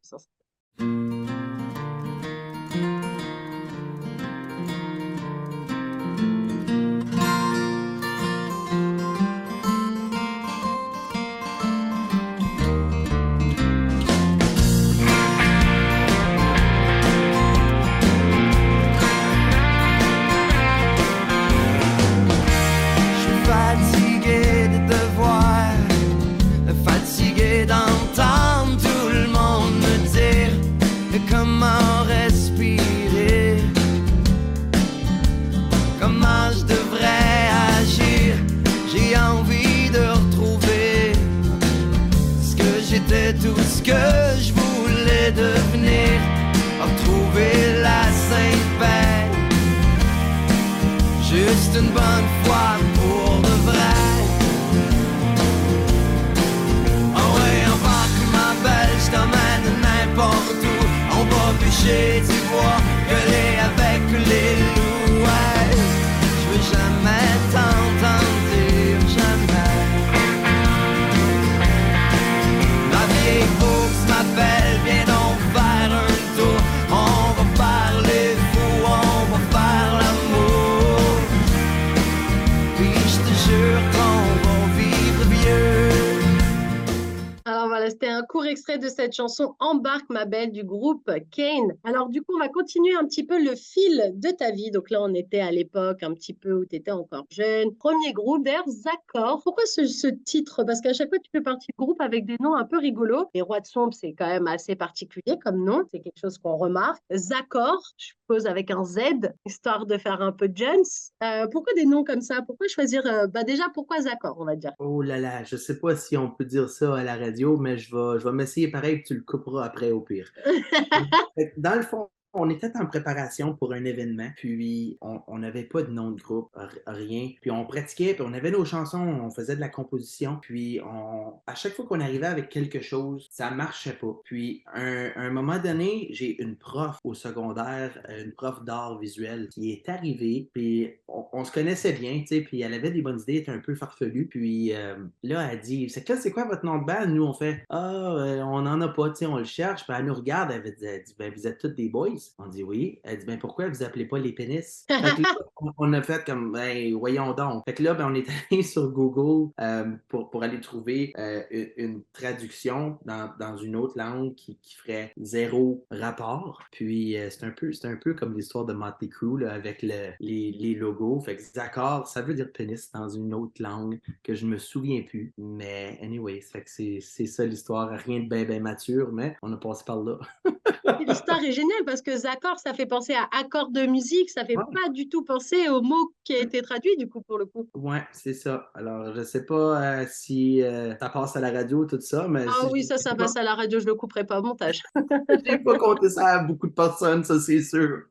De 88.32 88.88
cette 88.88 89.12
chanson 89.12 89.54
Embarque 89.58 90.08
ma 90.08 90.24
belle 90.24 90.52
du 90.52 90.62
groupe 90.62 91.10
Kane. 91.30 91.72
Alors 91.84 92.08
du 92.08 92.22
coup, 92.22 92.34
on 92.36 92.38
va 92.38 92.48
continuer 92.48 92.94
un 92.94 93.04
petit 93.04 93.24
peu 93.24 93.42
le 93.42 93.56
fil 93.56 94.12
de 94.14 94.30
ta 94.30 94.52
vie. 94.52 94.70
Donc 94.70 94.90
là, 94.90 95.02
on 95.02 95.12
était 95.14 95.40
à 95.40 95.50
l'époque 95.50 96.02
un 96.02 96.14
petit 96.14 96.32
peu 96.32 96.52
où 96.52 96.64
tu 96.64 96.76
étais 96.76 96.92
encore 96.92 97.26
jeune. 97.30 97.74
Premier 97.74 98.12
groupe 98.12 98.44
d'air, 98.44 98.62
Zaccord. 98.66 99.40
Pourquoi 99.42 99.64
ce, 99.66 100.06
titre? 100.24 100.62
Parce 100.64 100.80
qu'à 100.80 100.92
chaque 100.92 101.08
fois, 101.08 101.18
tu 101.18 101.30
fais 101.32 101.40
partie 101.40 101.66
du 101.68 101.76
groupe 101.76 102.00
avec 102.00 102.24
des 102.24 102.36
noms 102.40 102.54
un 102.54 102.64
peu 102.64 102.78
rigolos. 102.78 103.26
Les 103.34 103.42
Rois 103.42 103.60
de 103.60 103.66
Sombre, 103.66 103.94
c'est 103.94 104.12
quand 104.12 104.28
même 104.28 104.46
assez 104.46 104.76
particulier 104.76 105.36
comme 105.42 105.64
nom. 105.64 105.82
C'est 105.92 106.00
quelque 106.00 106.20
chose 106.20 106.38
qu'on 106.38 106.56
remarque. 106.56 107.02
Zaccord, 107.12 107.82
je 107.96 108.06
suppose 108.06 108.46
avec 108.46 108.70
un 108.70 108.84
Z, 108.84 109.00
histoire 109.44 109.86
de 109.86 109.98
faire 109.98 110.22
un 110.22 110.32
peu 110.32 110.48
de 110.48 110.56
Jones. 110.56 110.84
Euh, 111.24 111.46
pourquoi 111.50 111.72
des 111.74 111.84
noms 111.84 112.04
comme 112.04 112.20
ça? 112.20 112.42
Pourquoi 112.46 112.68
choisir 112.68 113.04
euh, 113.06 113.26
bah 113.26 113.42
Déjà, 113.42 113.64
pourquoi 113.74 114.00
Zaccord, 114.00 114.36
on 114.38 114.44
va 114.44 114.56
dire? 114.56 114.72
Oh 114.78 115.02
là 115.02 115.18
là, 115.18 115.42
je 115.42 115.56
sais 115.56 115.78
pas 115.78 115.96
si 115.96 116.16
on 116.16 116.30
peut 116.30 116.44
dire 116.44 116.68
ça 116.68 116.96
à 116.96 117.02
la 117.02 117.16
radio, 117.16 117.56
mais 117.56 117.76
je 117.76 117.94
vais, 117.94 118.19
je 118.20 118.24
vais 118.24 118.32
m'essayer 118.32 118.68
pareil, 118.70 119.02
tu 119.02 119.14
le 119.14 119.22
couperas 119.22 119.64
après 119.64 119.90
au 119.90 120.00
pire. 120.00 120.30
Dans 121.56 121.74
le 121.74 121.82
fond, 121.82 122.08
on 122.32 122.50
était 122.50 122.70
en 122.76 122.86
préparation 122.86 123.54
pour 123.54 123.72
un 123.72 123.84
événement, 123.84 124.28
puis 124.36 124.98
on 125.00 125.38
n'avait 125.38 125.64
pas 125.64 125.82
de 125.82 125.90
nom 125.90 126.10
de 126.10 126.20
groupe, 126.20 126.50
rien. 126.86 127.30
Puis 127.40 127.50
on 127.50 127.64
pratiquait, 127.64 128.14
puis 128.14 128.24
on 128.26 128.32
avait 128.32 128.50
nos 128.50 128.64
chansons, 128.64 129.00
on 129.00 129.30
faisait 129.30 129.56
de 129.56 129.60
la 129.60 129.68
composition, 129.68 130.38
puis 130.40 130.80
on, 130.84 131.34
à 131.46 131.54
chaque 131.54 131.74
fois 131.74 131.86
qu'on 131.86 132.00
arrivait 132.00 132.26
avec 132.26 132.48
quelque 132.48 132.80
chose, 132.80 133.28
ça 133.30 133.50
marchait 133.50 133.92
pas. 133.92 134.14
Puis 134.24 134.64
un, 134.74 135.10
un 135.16 135.30
moment 135.30 135.58
donné, 135.58 136.08
j'ai 136.10 136.40
une 136.42 136.56
prof 136.56 136.98
au 137.04 137.14
secondaire, 137.14 138.00
une 138.08 138.32
prof 138.32 138.64
d'art 138.64 138.98
visuel, 138.98 139.48
qui 139.48 139.72
est 139.72 139.88
arrivée, 139.88 140.48
puis 140.52 140.90
on, 141.08 141.44
se 141.44 141.52
connaissait 141.52 141.92
bien, 141.92 142.20
tu 142.20 142.26
sais, 142.26 142.40
puis 142.42 142.60
elle 142.62 142.74
avait 142.74 142.90
des 142.90 143.02
bonnes 143.02 143.20
idées, 143.20 143.34
elle 143.34 143.40
était 143.40 143.52
un 143.52 143.58
peu 143.58 143.74
farfelue, 143.74 144.26
puis 144.26 144.74
euh, 144.74 144.96
là, 145.22 145.48
elle 145.50 145.60
dit, 145.60 145.88
c'est 145.88 146.06
quoi, 146.06 146.16
c'est 146.16 146.30
quoi 146.30 146.44
votre 146.44 146.64
nom 146.64 146.78
de 146.78 146.84
band? 146.84 147.06
Nous, 147.06 147.24
on 147.24 147.32
fait, 147.32 147.64
ah, 147.70 148.14
euh, 148.14 148.42
on 148.42 148.62
n'en 148.62 148.80
a 148.80 148.88
pas, 148.88 149.10
tu 149.10 149.16
sais, 149.16 149.26
on 149.26 149.36
le 149.36 149.44
cherche, 149.44 149.84
puis 149.84 149.94
elle 149.96 150.06
nous 150.06 150.14
regarde, 150.14 150.50
elle, 150.52 150.62
dit, 150.62 151.14
ben, 151.18 151.32
vous 151.34 151.46
êtes 151.46 151.58
tous 151.58 151.68
des 151.68 151.88
boys. 151.88 152.10
15? 152.20 152.34
On 152.38 152.46
dit 152.46 152.62
oui. 152.62 153.00
Elle 153.02 153.18
dit, 153.18 153.26
ben 153.26 153.38
pourquoi 153.38 153.68
vous 153.68 153.82
appelez 153.82 154.04
pas 154.04 154.18
les 154.18 154.32
pénis? 154.32 154.86
on 155.78 155.92
a 155.92 156.02
fait 156.02 156.24
comme, 156.24 156.52
ben 156.52 156.94
voyons 156.96 157.32
donc. 157.32 157.64
Fait 157.66 157.74
que 157.74 157.82
là, 157.82 157.94
ben, 157.94 158.10
on 158.10 158.14
est 158.14 158.26
allé 158.50 158.62
sur 158.62 158.90
Google 158.90 159.52
euh, 159.60 159.84
pour, 160.08 160.30
pour 160.30 160.42
aller 160.42 160.60
trouver 160.60 161.12
euh, 161.18 161.42
une, 161.76 162.02
traduction 162.12 162.98
dans, 163.04 163.30
dans, 163.38 163.56
une 163.56 163.76
autre 163.76 163.96
langue 163.96 164.34
qui, 164.34 164.56
qui 164.62 164.74
ferait 164.76 165.12
zéro 165.20 165.84
rapport. 165.90 166.62
Puis 166.70 167.16
euh, 167.16 167.28
c'est 167.30 167.44
un 167.44 167.50
peu 167.50 167.72
c'est 167.72 167.88
un 167.88 167.96
peu 167.96 168.14
comme 168.14 168.36
l'histoire 168.36 168.64
de 168.64 168.74
là, 168.80 169.52
avec 169.52 169.82
le, 169.82 170.12
les, 170.20 170.52
les, 170.52 170.74
logos. 170.74 171.20
Fait 171.20 171.36
que 171.36 171.42
Zachor, 171.42 172.06
ça 172.06 172.22
veut 172.22 172.34
dire 172.34 172.50
pénis 172.52 172.90
dans 172.92 173.08
une 173.08 173.34
autre 173.34 173.60
langue 173.62 174.00
que 174.22 174.34
je 174.34 174.46
me 174.46 174.58
souviens 174.58 175.02
plus. 175.02 175.32
Mais 175.36 175.98
anyway, 176.02 176.40
c'est 176.40 177.00
ça 177.00 177.44
l'histoire. 177.44 177.90
Rien 177.90 178.20
de 178.20 178.28
bien 178.28 178.44
bien 178.44 178.60
mature, 178.60 179.12
mais 179.12 179.36
on 179.42 179.52
a 179.52 179.56
passé 179.56 179.84
par 179.84 180.02
là. 180.02 180.18
l'histoire 181.06 181.42
est 181.42 181.52
géniale 181.52 181.84
parce 181.84 182.02
que 182.02 182.16
Zachor, 182.16 182.58
ça 182.58 182.74
fait 182.74 182.86
penser 182.86 183.14
à 183.14 183.28
accord 183.38 183.70
de 183.70 183.86
musique, 183.86 184.30
ça 184.30 184.44
fait 184.44 184.54
pas 184.54 184.88
du 184.90 185.08
tout 185.08 185.22
penser 185.24 185.68
au 185.68 185.82
mot 185.82 186.12
qui 186.24 186.34
a 186.34 186.38
été 186.38 186.62
traduit 186.62 186.96
du 186.96 187.08
coup 187.08 187.20
pour 187.22 187.38
le 187.38 187.46
coup. 187.46 187.68
Ouais, 187.74 188.02
c'est 188.12 188.34
ça. 188.34 188.70
Alors 188.74 189.14
je 189.14 189.22
sais 189.22 189.44
pas 189.44 190.00
euh, 190.00 190.06
si 190.08 190.62
euh, 190.62 190.96
ça 190.98 191.08
passe 191.08 191.36
à 191.36 191.40
la 191.40 191.50
radio 191.50 191.84
tout 191.84 192.00
ça, 192.00 192.26
mais 192.28 192.44
ah 192.48 192.68
oui, 192.70 192.84
ça, 192.84 192.98
ça 192.98 193.14
passe 193.14 193.36
à 193.36 193.42
la 193.42 193.54
radio, 193.54 193.80
je 193.80 193.86
le 193.86 193.94
couperai 193.94 194.24
pas 194.24 194.40
au 194.40 194.42
montage. 194.42 194.82
J'ai 195.44 195.58
pas 195.58 195.78
compté 195.78 196.08
ça 196.10 196.26
à 196.26 196.38
beaucoup 196.42 196.68
de 196.68 196.74
personnes, 196.74 197.24
ça 197.24 197.38
c'est 197.40 197.62
sûr. 197.62 198.02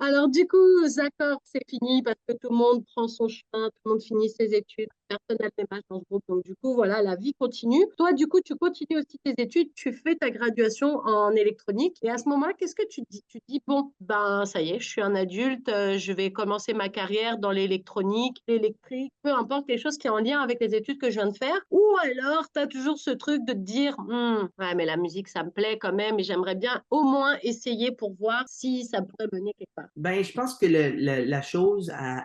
Alors 0.00 0.28
du 0.28 0.46
coup, 0.46 0.86
Zachor, 0.86 1.40
c'est 1.44 1.62
fini 1.68 2.02
parce 2.02 2.18
que 2.28 2.34
tout 2.34 2.50
le 2.50 2.56
monde 2.56 2.84
prend 2.94 3.08
son 3.08 3.28
chemin, 3.28 3.68
tout 3.68 3.80
le 3.84 3.90
monde 3.92 4.02
finit 4.02 4.30
ses 4.30 4.54
études, 4.54 4.88
personne 5.08 5.38
n'a 5.40 5.48
le 5.58 5.64
dans 5.90 5.98
ce 6.00 6.04
groupe. 6.08 6.24
Donc 6.28 6.44
du 6.44 6.54
coup, 6.56 6.74
voilà, 6.74 7.02
la 7.02 7.16
vie 7.16 7.34
continue. 7.34 7.84
Toi, 7.96 8.12
du 8.12 8.26
coup, 8.26 8.40
tu 8.40 8.54
continues 8.54 8.98
aussi 8.98 9.18
tes 9.24 9.34
études, 9.42 9.72
tu 9.74 9.92
fais 9.92 10.14
ta 10.14 10.30
graduation 10.30 10.98
en 11.04 11.32
électronique. 11.32 11.96
Et 12.02 12.10
à 12.10 12.18
ce 12.18 12.28
moment-là, 12.28 12.52
qu'est-ce 12.58 12.74
que 12.74 12.86
tu 12.88 13.02
dis? 13.10 13.22
Tu 13.28 13.38
dis, 13.48 13.62
bon, 13.66 13.92
ben 14.00 14.44
ça 14.44 14.60
y 14.60 14.70
est, 14.70 14.80
je 14.80 14.88
suis 14.88 15.00
un 15.00 15.14
adulte, 15.14 15.68
euh, 15.68 15.98
je 15.98 16.12
vais 16.12 16.32
commencer 16.32 16.74
ma 16.74 16.88
carrière 16.88 17.38
dans 17.38 17.50
l'électronique, 17.50 18.42
l'électrique, 18.46 19.12
peu 19.22 19.32
importe 19.32 19.68
les 19.68 19.78
choses 19.78 19.98
qui 19.98 20.08
sont 20.08 20.14
en 20.14 20.18
lien 20.18 20.40
avec 20.40 20.60
les 20.60 20.74
études 20.74 20.98
que 20.98 21.10
je 21.10 21.16
viens 21.16 21.30
de 21.30 21.36
faire. 21.36 21.58
Ou 21.70 21.82
alors, 22.02 22.44
tu 22.52 22.60
as 22.60 22.66
toujours 22.66 22.98
ce 22.98 23.10
truc 23.10 23.44
de 23.44 23.52
te 23.52 23.58
dire, 23.58 23.96
hm, 23.98 24.48
ouais, 24.58 24.74
mais 24.74 24.84
la 24.84 24.96
musique, 24.96 25.28
ça 25.28 25.42
me 25.42 25.50
plaît 25.50 25.78
quand 25.78 25.92
même 25.92 26.18
et 26.18 26.22
j'aimerais 26.22 26.54
bien 26.54 26.82
au 26.90 27.02
moins 27.02 27.36
essayer 27.42 27.92
pour 27.92 28.14
voir 28.14 28.44
si 28.46 28.84
ça 28.84 29.02
pourrait 29.02 29.28
mener 29.32 29.52
quelque 29.58 29.74
part. 29.74 29.88
Ben, 29.96 30.22
je 30.22 30.32
pense 30.32 30.56
que 30.56 30.66
la 30.66 31.42
chose 31.42 31.90
à, 31.94 32.24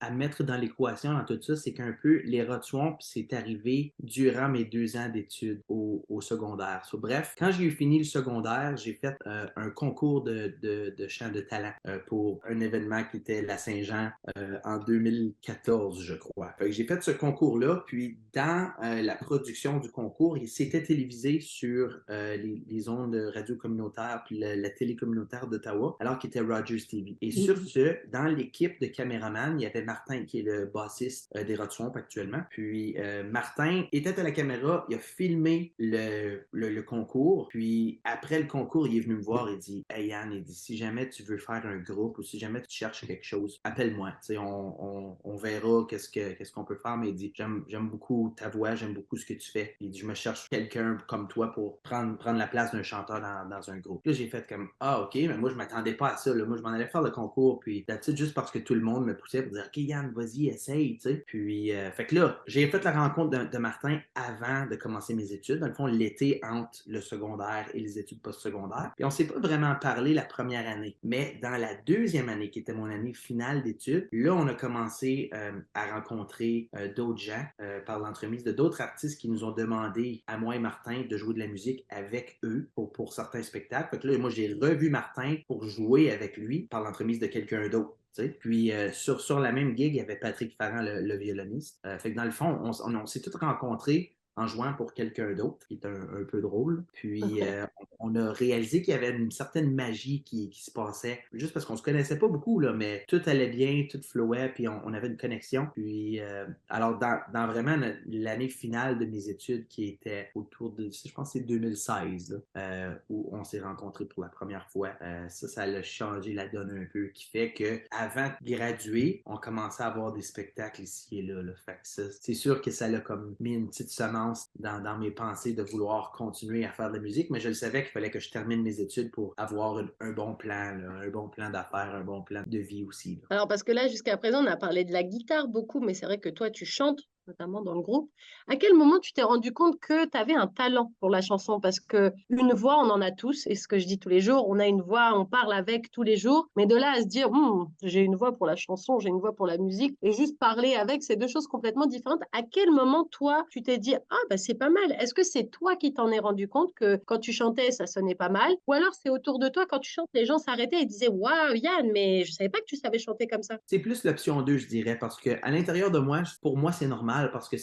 à, 0.00 0.10
mettre 0.10 0.44
dans 0.44 0.56
l'équation 0.56 1.12
dans 1.12 1.24
tout 1.24 1.40
ça, 1.40 1.56
c'est 1.56 1.72
qu'un 1.84 1.92
peu 1.92 2.22
les 2.24 2.44
Swamp, 2.62 2.96
c'est 3.00 3.32
arrivé 3.32 3.92
durant 4.00 4.48
mes 4.48 4.64
deux 4.64 4.96
ans 4.96 5.08
d'études 5.08 5.62
au, 5.68 6.04
au, 6.08 6.20
secondaire. 6.20 6.86
bref, 6.94 7.34
quand 7.38 7.50
j'ai 7.50 7.64
eu 7.64 7.70
fini 7.70 7.98
le 7.98 8.04
secondaire, 8.04 8.76
j'ai 8.76 8.94
fait 8.94 9.16
euh, 9.26 9.46
un 9.56 9.70
concours 9.70 10.22
de, 10.22 10.54
de, 10.62 10.94
de, 10.96 11.08
chant 11.08 11.30
de 11.30 11.40
talent 11.40 11.72
euh, 11.86 11.98
pour 12.06 12.40
un 12.48 12.60
événement 12.60 13.02
qui 13.04 13.18
était 13.18 13.42
la 13.42 13.58
Saint-Jean 13.58 14.10
euh, 14.38 14.58
en 14.64 14.78
2014, 14.78 16.02
je 16.02 16.14
crois. 16.14 16.54
j'ai 16.66 16.84
fait 16.84 17.02
ce 17.02 17.10
concours-là, 17.10 17.82
puis 17.86 18.18
dans 18.32 18.70
la 18.80 19.14
production 19.14 19.78
du 19.78 19.90
concours, 19.90 20.38
il 20.38 20.48
s'était 20.48 20.82
télévisé 20.82 21.40
sur 21.40 22.00
les, 22.08 22.62
les, 22.68 22.88
ondes 22.88 23.14
radio 23.34 23.56
communautaires 23.56 24.22
puis 24.26 24.38
la, 24.38 24.56
la 24.56 24.70
télé 24.70 24.96
communautaire 24.96 25.46
d'Ottawa, 25.46 25.96
alors 26.00 26.18
qu'il 26.18 26.28
était 26.28 26.40
Rogers 26.40 26.86
TV. 26.88 27.16
Et 27.20 27.30
sur 27.30 27.56
ce, 27.58 27.96
dans 28.10 28.24
l'équipe 28.24 28.80
de 28.80 28.86
caméramans, 28.86 29.58
il 29.58 29.62
y 29.62 29.66
avait 29.66 29.84
Martin, 29.84 30.24
qui 30.24 30.40
est 30.40 30.42
le 30.42 30.66
bassiste 30.66 31.32
des 31.34 31.54
Actuellement. 31.94 32.42
Puis 32.50 32.96
Martin 33.30 33.84
était 33.92 34.18
à 34.18 34.22
la 34.22 34.30
caméra, 34.30 34.86
il 34.88 34.96
a 34.96 34.98
filmé 34.98 35.72
le, 35.78 36.40
le, 36.52 36.82
concours. 36.82 37.48
Puis 37.48 38.00
après 38.04 38.40
le 38.40 38.46
concours, 38.46 38.86
il 38.86 38.98
est 38.98 39.00
venu 39.00 39.16
me 39.16 39.22
voir 39.22 39.48
et 39.48 39.56
dit 39.56 39.84
Hey 39.90 40.08
Yann, 40.08 40.32
il 40.32 40.42
dit 40.42 40.54
si 40.54 40.76
jamais 40.76 41.08
tu 41.08 41.22
veux 41.22 41.38
faire 41.38 41.64
un 41.66 41.78
groupe 41.78 42.18
ou 42.18 42.22
si 42.22 42.38
jamais 42.38 42.60
tu 42.62 42.70
cherches 42.70 43.06
quelque 43.06 43.24
chose, 43.24 43.60
appelle-moi. 43.64 44.12
On, 44.30 44.36
on, 44.38 45.16
on, 45.24 45.36
verra 45.36 45.86
qu'est-ce 45.88 46.52
qu'on 46.52 46.64
peut 46.64 46.76
faire. 46.76 46.96
Mais 46.96 47.08
il 47.08 47.14
dit 47.14 47.32
J'aime 47.36 47.88
beaucoup 47.88 48.34
ta 48.36 48.48
voix, 48.48 48.74
j'aime 48.74 48.94
beaucoup 48.94 49.16
ce 49.16 49.26
que 49.26 49.34
tu 49.34 49.50
fais. 49.50 49.76
Il 49.80 49.90
dit 49.90 49.98
Je 49.98 50.06
me 50.06 50.14
cherche 50.14 50.48
quelqu'un 50.48 50.98
comme 51.08 51.28
toi 51.28 51.52
pour 51.52 51.80
prendre, 51.80 52.16
prendre 52.16 52.38
la 52.38 52.46
place 52.46 52.72
d'un 52.72 52.82
chanteur 52.82 53.20
dans, 53.20 53.48
dans, 53.48 53.70
un 53.70 53.78
groupe. 53.78 54.04
Là, 54.04 54.12
j'ai 54.12 54.26
fait 54.26 54.46
comme 54.48 54.68
Ah, 54.80 55.00
ok, 55.02 55.14
mais 55.14 55.36
moi, 55.36 55.50
je 55.50 55.56
m'attendais 55.56 55.94
pas 55.94 56.14
à 56.14 56.16
ça. 56.16 56.34
Là. 56.34 56.44
Moi, 56.44 56.56
je 56.56 56.62
m'en 56.62 56.70
allais 56.70 56.88
faire 56.88 57.02
le 57.02 57.10
concours. 57.10 57.60
Puis, 57.60 57.84
juste 58.08 58.34
parce 58.34 58.50
que 58.50 58.58
tout 58.58 58.74
le 58.74 58.82
monde 58.82 59.06
me 59.06 59.16
poussait 59.16 59.42
pour 59.42 59.52
dire 59.52 59.64
Ok, 59.66 59.76
Yann, 59.76 60.12
vas-y, 60.14 60.48
essaye. 60.48 60.98
Puis, 61.26 61.63
euh, 61.72 61.90
fait 61.90 62.06
que 62.06 62.14
là, 62.14 62.42
j'ai 62.46 62.66
fait 62.66 62.82
la 62.84 62.92
rencontre 62.92 63.44
de, 63.44 63.58
Martin 63.58 64.00
avant 64.14 64.66
de 64.66 64.76
commencer 64.76 65.14
mes 65.14 65.32
études. 65.32 65.60
Dans 65.60 65.68
le 65.68 65.74
fond, 65.74 65.86
l'été 65.86 66.40
entre 66.42 66.80
le 66.86 67.00
secondaire 67.00 67.66
et 67.72 67.80
les 67.80 67.98
études 67.98 68.20
postsecondaires. 68.20 68.92
Puis 68.96 69.04
on 69.04 69.10
s'est 69.10 69.26
pas 69.26 69.38
vraiment 69.38 69.74
parlé 69.74 70.12
la 70.12 70.24
première 70.24 70.68
année. 70.68 70.96
Mais 71.02 71.38
dans 71.42 71.56
la 71.56 71.74
deuxième 71.86 72.28
année, 72.28 72.50
qui 72.50 72.58
était 72.58 72.74
mon 72.74 72.86
année 72.86 73.14
finale 73.14 73.62
d'études, 73.62 74.08
là, 74.12 74.34
on 74.34 74.46
a 74.48 74.54
commencé 74.54 75.30
euh, 75.34 75.52
à 75.74 75.94
rencontrer 75.94 76.68
euh, 76.76 76.92
d'autres 76.92 77.20
gens 77.20 77.44
par 77.86 77.98
l'entremise 77.98 78.44
de 78.44 78.52
d'autres 78.52 78.80
artistes 78.80 79.20
qui 79.20 79.28
nous 79.28 79.44
ont 79.44 79.52
demandé, 79.52 80.22
à 80.26 80.36
moi 80.36 80.56
et 80.56 80.58
Martin, 80.58 81.04
de 81.08 81.16
jouer 81.16 81.34
de 81.34 81.38
la 81.38 81.46
musique 81.46 81.84
avec 81.88 82.38
eux 82.42 82.68
pour, 82.74 82.92
pour 82.92 83.12
certains 83.12 83.42
spectacles. 83.42 83.88
Fait 83.90 83.98
que 83.98 84.08
là, 84.08 84.18
moi, 84.18 84.30
j'ai 84.30 84.52
revu 84.52 84.90
Martin 84.90 85.36
pour 85.46 85.64
jouer 85.64 86.10
avec 86.10 86.36
lui 86.36 86.66
par 86.70 86.82
l'entremise 86.82 87.18
de 87.18 87.26
quelqu'un 87.26 87.68
d'autre. 87.68 87.96
Puis 88.40 88.72
euh, 88.72 88.92
sur, 88.92 89.20
sur 89.20 89.40
la 89.40 89.52
même 89.52 89.76
gig, 89.76 89.94
il 89.94 89.96
y 89.96 90.00
avait 90.00 90.16
Patrick 90.16 90.56
Farran, 90.56 90.82
le, 90.82 91.16
violoniste. 91.16 91.80
Euh, 91.86 91.98
fait 91.98 92.12
que 92.12 92.16
dans 92.16 92.24
le 92.24 92.30
fond, 92.30 92.58
on, 92.62 92.96
on 92.96 93.06
s'est 93.06 93.20
tous 93.20 93.34
rencontrés 93.36 94.13
en 94.36 94.46
jouant 94.46 94.72
pour 94.74 94.94
quelqu'un 94.94 95.32
d'autre, 95.32 95.66
qui 95.68 95.74
est 95.74 95.86
un, 95.86 96.24
peu 96.28 96.40
drôle. 96.40 96.84
Puis 96.92 97.42
euh, 97.42 97.66
on 97.98 98.14
a 98.16 98.32
réalisé 98.32 98.82
qu'il 98.82 98.92
y 98.92 98.96
avait 98.96 99.10
une 99.10 99.30
certaine 99.30 99.72
magie 99.72 100.22
qui, 100.22 100.50
se 100.54 100.70
passait, 100.70 101.20
juste 101.32 101.52
parce 101.52 101.66
qu'on 101.66 101.76
se 101.76 101.82
connaissait 101.82 102.18
pas 102.18 102.28
beaucoup, 102.28 102.58
là, 102.58 102.72
mais 102.72 103.04
tout 103.08 103.20
allait 103.26 103.48
bien, 103.48 103.86
tout 103.90 104.00
flowait, 104.02 104.48
puis 104.48 104.68
on, 104.68 104.92
avait 104.92 105.08
une 105.08 105.16
connexion. 105.16 105.68
Puis 105.74 106.20
euh, 106.20 106.46
alors 106.68 106.98
dans, 106.98 107.46
vraiment 107.46 107.76
l'année 108.06 108.48
finale 108.48 108.98
de 108.98 109.04
mes 109.04 109.28
études, 109.28 109.68
qui 109.68 109.88
était 109.88 110.30
autour 110.34 110.70
de, 110.70 110.90
je 110.90 111.12
pense 111.12 111.32
c'est 111.32 111.40
2016, 111.40 112.42
euh, 112.56 112.94
où 113.10 113.28
on 113.32 113.44
s'est 113.44 113.60
rencontrés 113.60 114.04
pour 114.04 114.22
la 114.22 114.28
première 114.28 114.68
fois, 114.70 114.92
ça, 115.28 115.48
ça 115.48 115.62
a 115.62 115.82
changé 115.82 116.32
la 116.32 116.48
donne 116.48 116.70
un 116.70 116.86
peu, 116.92 117.08
qui 117.08 117.26
fait 117.26 117.52
que 117.52 117.80
avant 117.90 118.28
de 118.40 118.50
graduer, 118.50 119.22
on 119.26 119.36
commençait 119.36 119.82
à 119.82 119.86
avoir 119.86 120.12
des 120.12 120.22
spectacles 120.22 120.82
ici 120.82 121.18
et 121.18 121.22
là. 121.22 121.34
Fait 121.64 121.78
c'est 121.82 122.34
sûr 122.34 122.60
que 122.60 122.70
ça 122.70 122.88
l'a 122.88 123.00
comme 123.00 123.34
mis 123.40 123.54
une 123.54 123.68
petite 123.68 123.90
semence 123.90 124.23
dans, 124.58 124.98
mes 124.98 125.10
pensées 125.10 125.52
de 125.52 125.62
vouloir 125.62 126.12
continuer 126.12 126.64
à 126.64 126.72
faire 126.72 126.88
de 126.88 126.96
la 126.96 127.00
musique, 127.00 127.30
mais 127.30 127.40
je 127.40 127.48
le 127.48 127.54
savais 127.54 127.82
qu'il 127.82 127.92
fallait 127.92 128.10
que 128.10 128.20
je 128.20 128.30
termine 128.30 128.62
mes 128.62 128.80
études 128.80 129.10
pour 129.10 129.34
avoir 129.36 129.82
un, 130.00 130.12
bon 130.12 130.34
plan, 130.34 130.78
un 131.02 131.08
bon 131.08 131.28
plan 131.28 131.50
d'affaires, 131.50 131.94
un 131.94 132.04
bon 132.04 132.22
plan 132.22 132.42
de 132.46 132.58
vie 132.58 132.84
aussi. 132.84 133.20
Alors, 133.30 133.48
parce 133.48 133.62
que 133.62 133.72
là, 133.72 133.88
jusqu'à 133.88 134.16
présent, 134.16 134.42
on 134.42 134.46
a 134.46 134.56
parlé 134.56 134.84
de 134.84 134.92
la 134.92 135.02
guitare 135.02 135.48
beaucoup, 135.48 135.80
mais 135.80 135.94
c'est 135.94 136.06
vrai 136.06 136.18
que 136.18 136.28
toi, 136.28 136.50
tu 136.50 136.64
chantes 136.64 137.00
notamment 137.26 137.62
dans 137.62 137.74
le 137.74 137.80
groupe. 137.80 138.10
À 138.48 138.56
quel 138.56 138.74
moment 138.74 138.98
tu 138.98 139.12
t'es 139.12 139.22
rendu 139.22 139.52
compte 139.52 139.78
que 139.80 140.06
tu 140.06 140.16
avais 140.16 140.34
un 140.34 140.46
talent 140.46 140.92
pour 141.00 141.10
la 141.10 141.20
chanson? 141.20 141.60
Parce 141.60 141.80
que 141.80 142.12
une 142.28 142.52
voix, 142.52 142.78
on 142.78 142.90
en 142.90 143.00
a 143.00 143.10
tous, 143.10 143.46
et 143.46 143.54
ce 143.54 143.66
que 143.68 143.78
je 143.78 143.86
dis 143.86 143.98
tous 143.98 144.08
les 144.08 144.20
jours, 144.20 144.46
on 144.48 144.58
a 144.58 144.66
une 144.66 144.82
voix, 144.82 145.18
on 145.18 145.24
parle 145.24 145.52
avec 145.52 145.90
tous 145.90 146.02
les 146.02 146.16
jours, 146.16 146.48
mais 146.56 146.66
de 146.66 146.76
là 146.76 146.92
à 146.92 147.00
se 147.00 147.06
dire, 147.06 147.30
hum, 147.30 147.68
j'ai 147.82 148.00
une 148.00 148.16
voix 148.16 148.32
pour 148.36 148.46
la 148.46 148.56
chanson, 148.56 148.98
j'ai 148.98 149.08
une 149.08 149.20
voix 149.20 149.34
pour 149.34 149.46
la 149.46 149.58
musique, 149.58 149.96
et 150.02 150.12
juste 150.12 150.38
parler 150.38 150.74
avec, 150.74 151.02
c'est 151.02 151.16
deux 151.16 151.26
choses 151.26 151.46
complètement 151.46 151.86
différentes. 151.86 152.22
À 152.32 152.42
quel 152.42 152.70
moment, 152.70 153.04
toi, 153.10 153.44
tu 153.50 153.62
t'es 153.62 153.78
dit, 153.78 153.94
ah, 153.94 154.16
bah, 154.28 154.36
c'est 154.36 154.54
pas 154.54 154.70
mal 154.70 154.92
Est-ce 155.00 155.14
que 155.14 155.22
c'est 155.22 155.44
toi 155.50 155.76
qui 155.76 155.94
t'en 155.94 156.10
es 156.10 156.18
rendu 156.18 156.48
compte 156.48 156.72
que 156.74 157.00
quand 157.06 157.18
tu 157.18 157.32
chantais, 157.32 157.70
ça 157.70 157.86
sonnait 157.86 158.14
pas 158.14 158.28
mal? 158.28 158.52
Ou 158.66 158.72
alors 158.72 158.92
c'est 158.94 159.10
autour 159.10 159.38
de 159.38 159.48
toi, 159.48 159.64
quand 159.66 159.78
tu 159.78 159.90
chantes, 159.90 160.08
les 160.14 160.26
gens 160.26 160.38
s'arrêtaient 160.38 160.82
et 160.82 160.86
disaient, 160.86 161.08
waouh, 161.08 161.54
Yann, 161.54 161.90
mais 161.92 162.24
je 162.24 162.32
savais 162.32 162.50
pas 162.50 162.58
que 162.58 162.66
tu 162.66 162.76
savais 162.76 162.98
chanter 162.98 163.26
comme 163.26 163.42
ça 163.42 163.58
C'est 163.66 163.78
plus 163.78 164.04
l'option 164.04 164.42
2, 164.42 164.58
je 164.58 164.66
dirais, 164.68 164.98
parce 164.98 165.18
que 165.18 165.30
à 165.42 165.50
l'intérieur 165.50 165.90
de 165.90 165.98
moi, 165.98 166.22
pour 166.42 166.56
moi, 166.56 166.72
c'est 166.72 166.86
normal 166.86 167.13
parce 167.32 167.48
que 167.48 167.56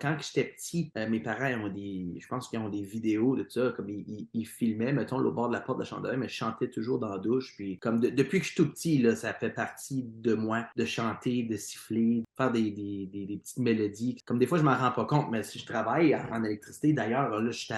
quand 0.00 0.16
j'étais 0.20 0.44
petit, 0.50 0.90
euh, 0.96 1.08
mes 1.08 1.20
parents 1.20 1.64
ont 1.64 1.68
des, 1.68 2.14
je 2.18 2.26
pense 2.26 2.48
qu'ils 2.48 2.58
ont 2.58 2.68
des 2.68 2.82
vidéos 2.82 3.36
de 3.36 3.46
ça, 3.48 3.72
comme 3.76 3.88
ils, 3.88 4.46
filmaient, 4.46 4.92
mettons, 4.92 5.18
au 5.18 5.32
bord 5.32 5.48
de 5.48 5.54
la 5.54 5.60
porte 5.60 5.78
de 5.78 5.84
la 5.84 5.88
chambre 5.88 6.10
mais 6.16 6.28
je 6.28 6.34
chantais 6.34 6.68
toujours 6.68 6.98
dans 6.98 7.08
la 7.08 7.18
douche. 7.18 7.54
Puis, 7.56 7.78
comme 7.78 8.00
depuis 8.00 8.40
que 8.40 8.46
je 8.46 8.52
suis 8.52 8.62
tout 8.62 8.70
petit, 8.70 8.98
là, 8.98 9.16
ça 9.16 9.32
fait 9.32 9.50
partie 9.50 10.04
de 10.04 10.34
moi 10.34 10.66
de 10.76 10.84
chanter, 10.84 11.42
de 11.42 11.56
siffler, 11.56 12.20
de 12.20 12.24
faire 12.36 12.52
des, 12.52 12.70
des, 12.70 13.40
petites 13.42 13.58
mélodies. 13.58 14.18
Comme 14.24 14.38
des 14.38 14.46
fois, 14.46 14.58
je 14.58 14.62
m'en 14.62 14.76
rends 14.76 14.92
pas 14.92 15.04
compte, 15.04 15.30
mais 15.30 15.42
si 15.42 15.58
je 15.58 15.66
travaille 15.66 16.14
en, 16.14 16.44
électricité, 16.44 16.92
d'ailleurs, 16.92 17.30
là, 17.30 17.50
je 17.50 17.58
suis 17.58 17.74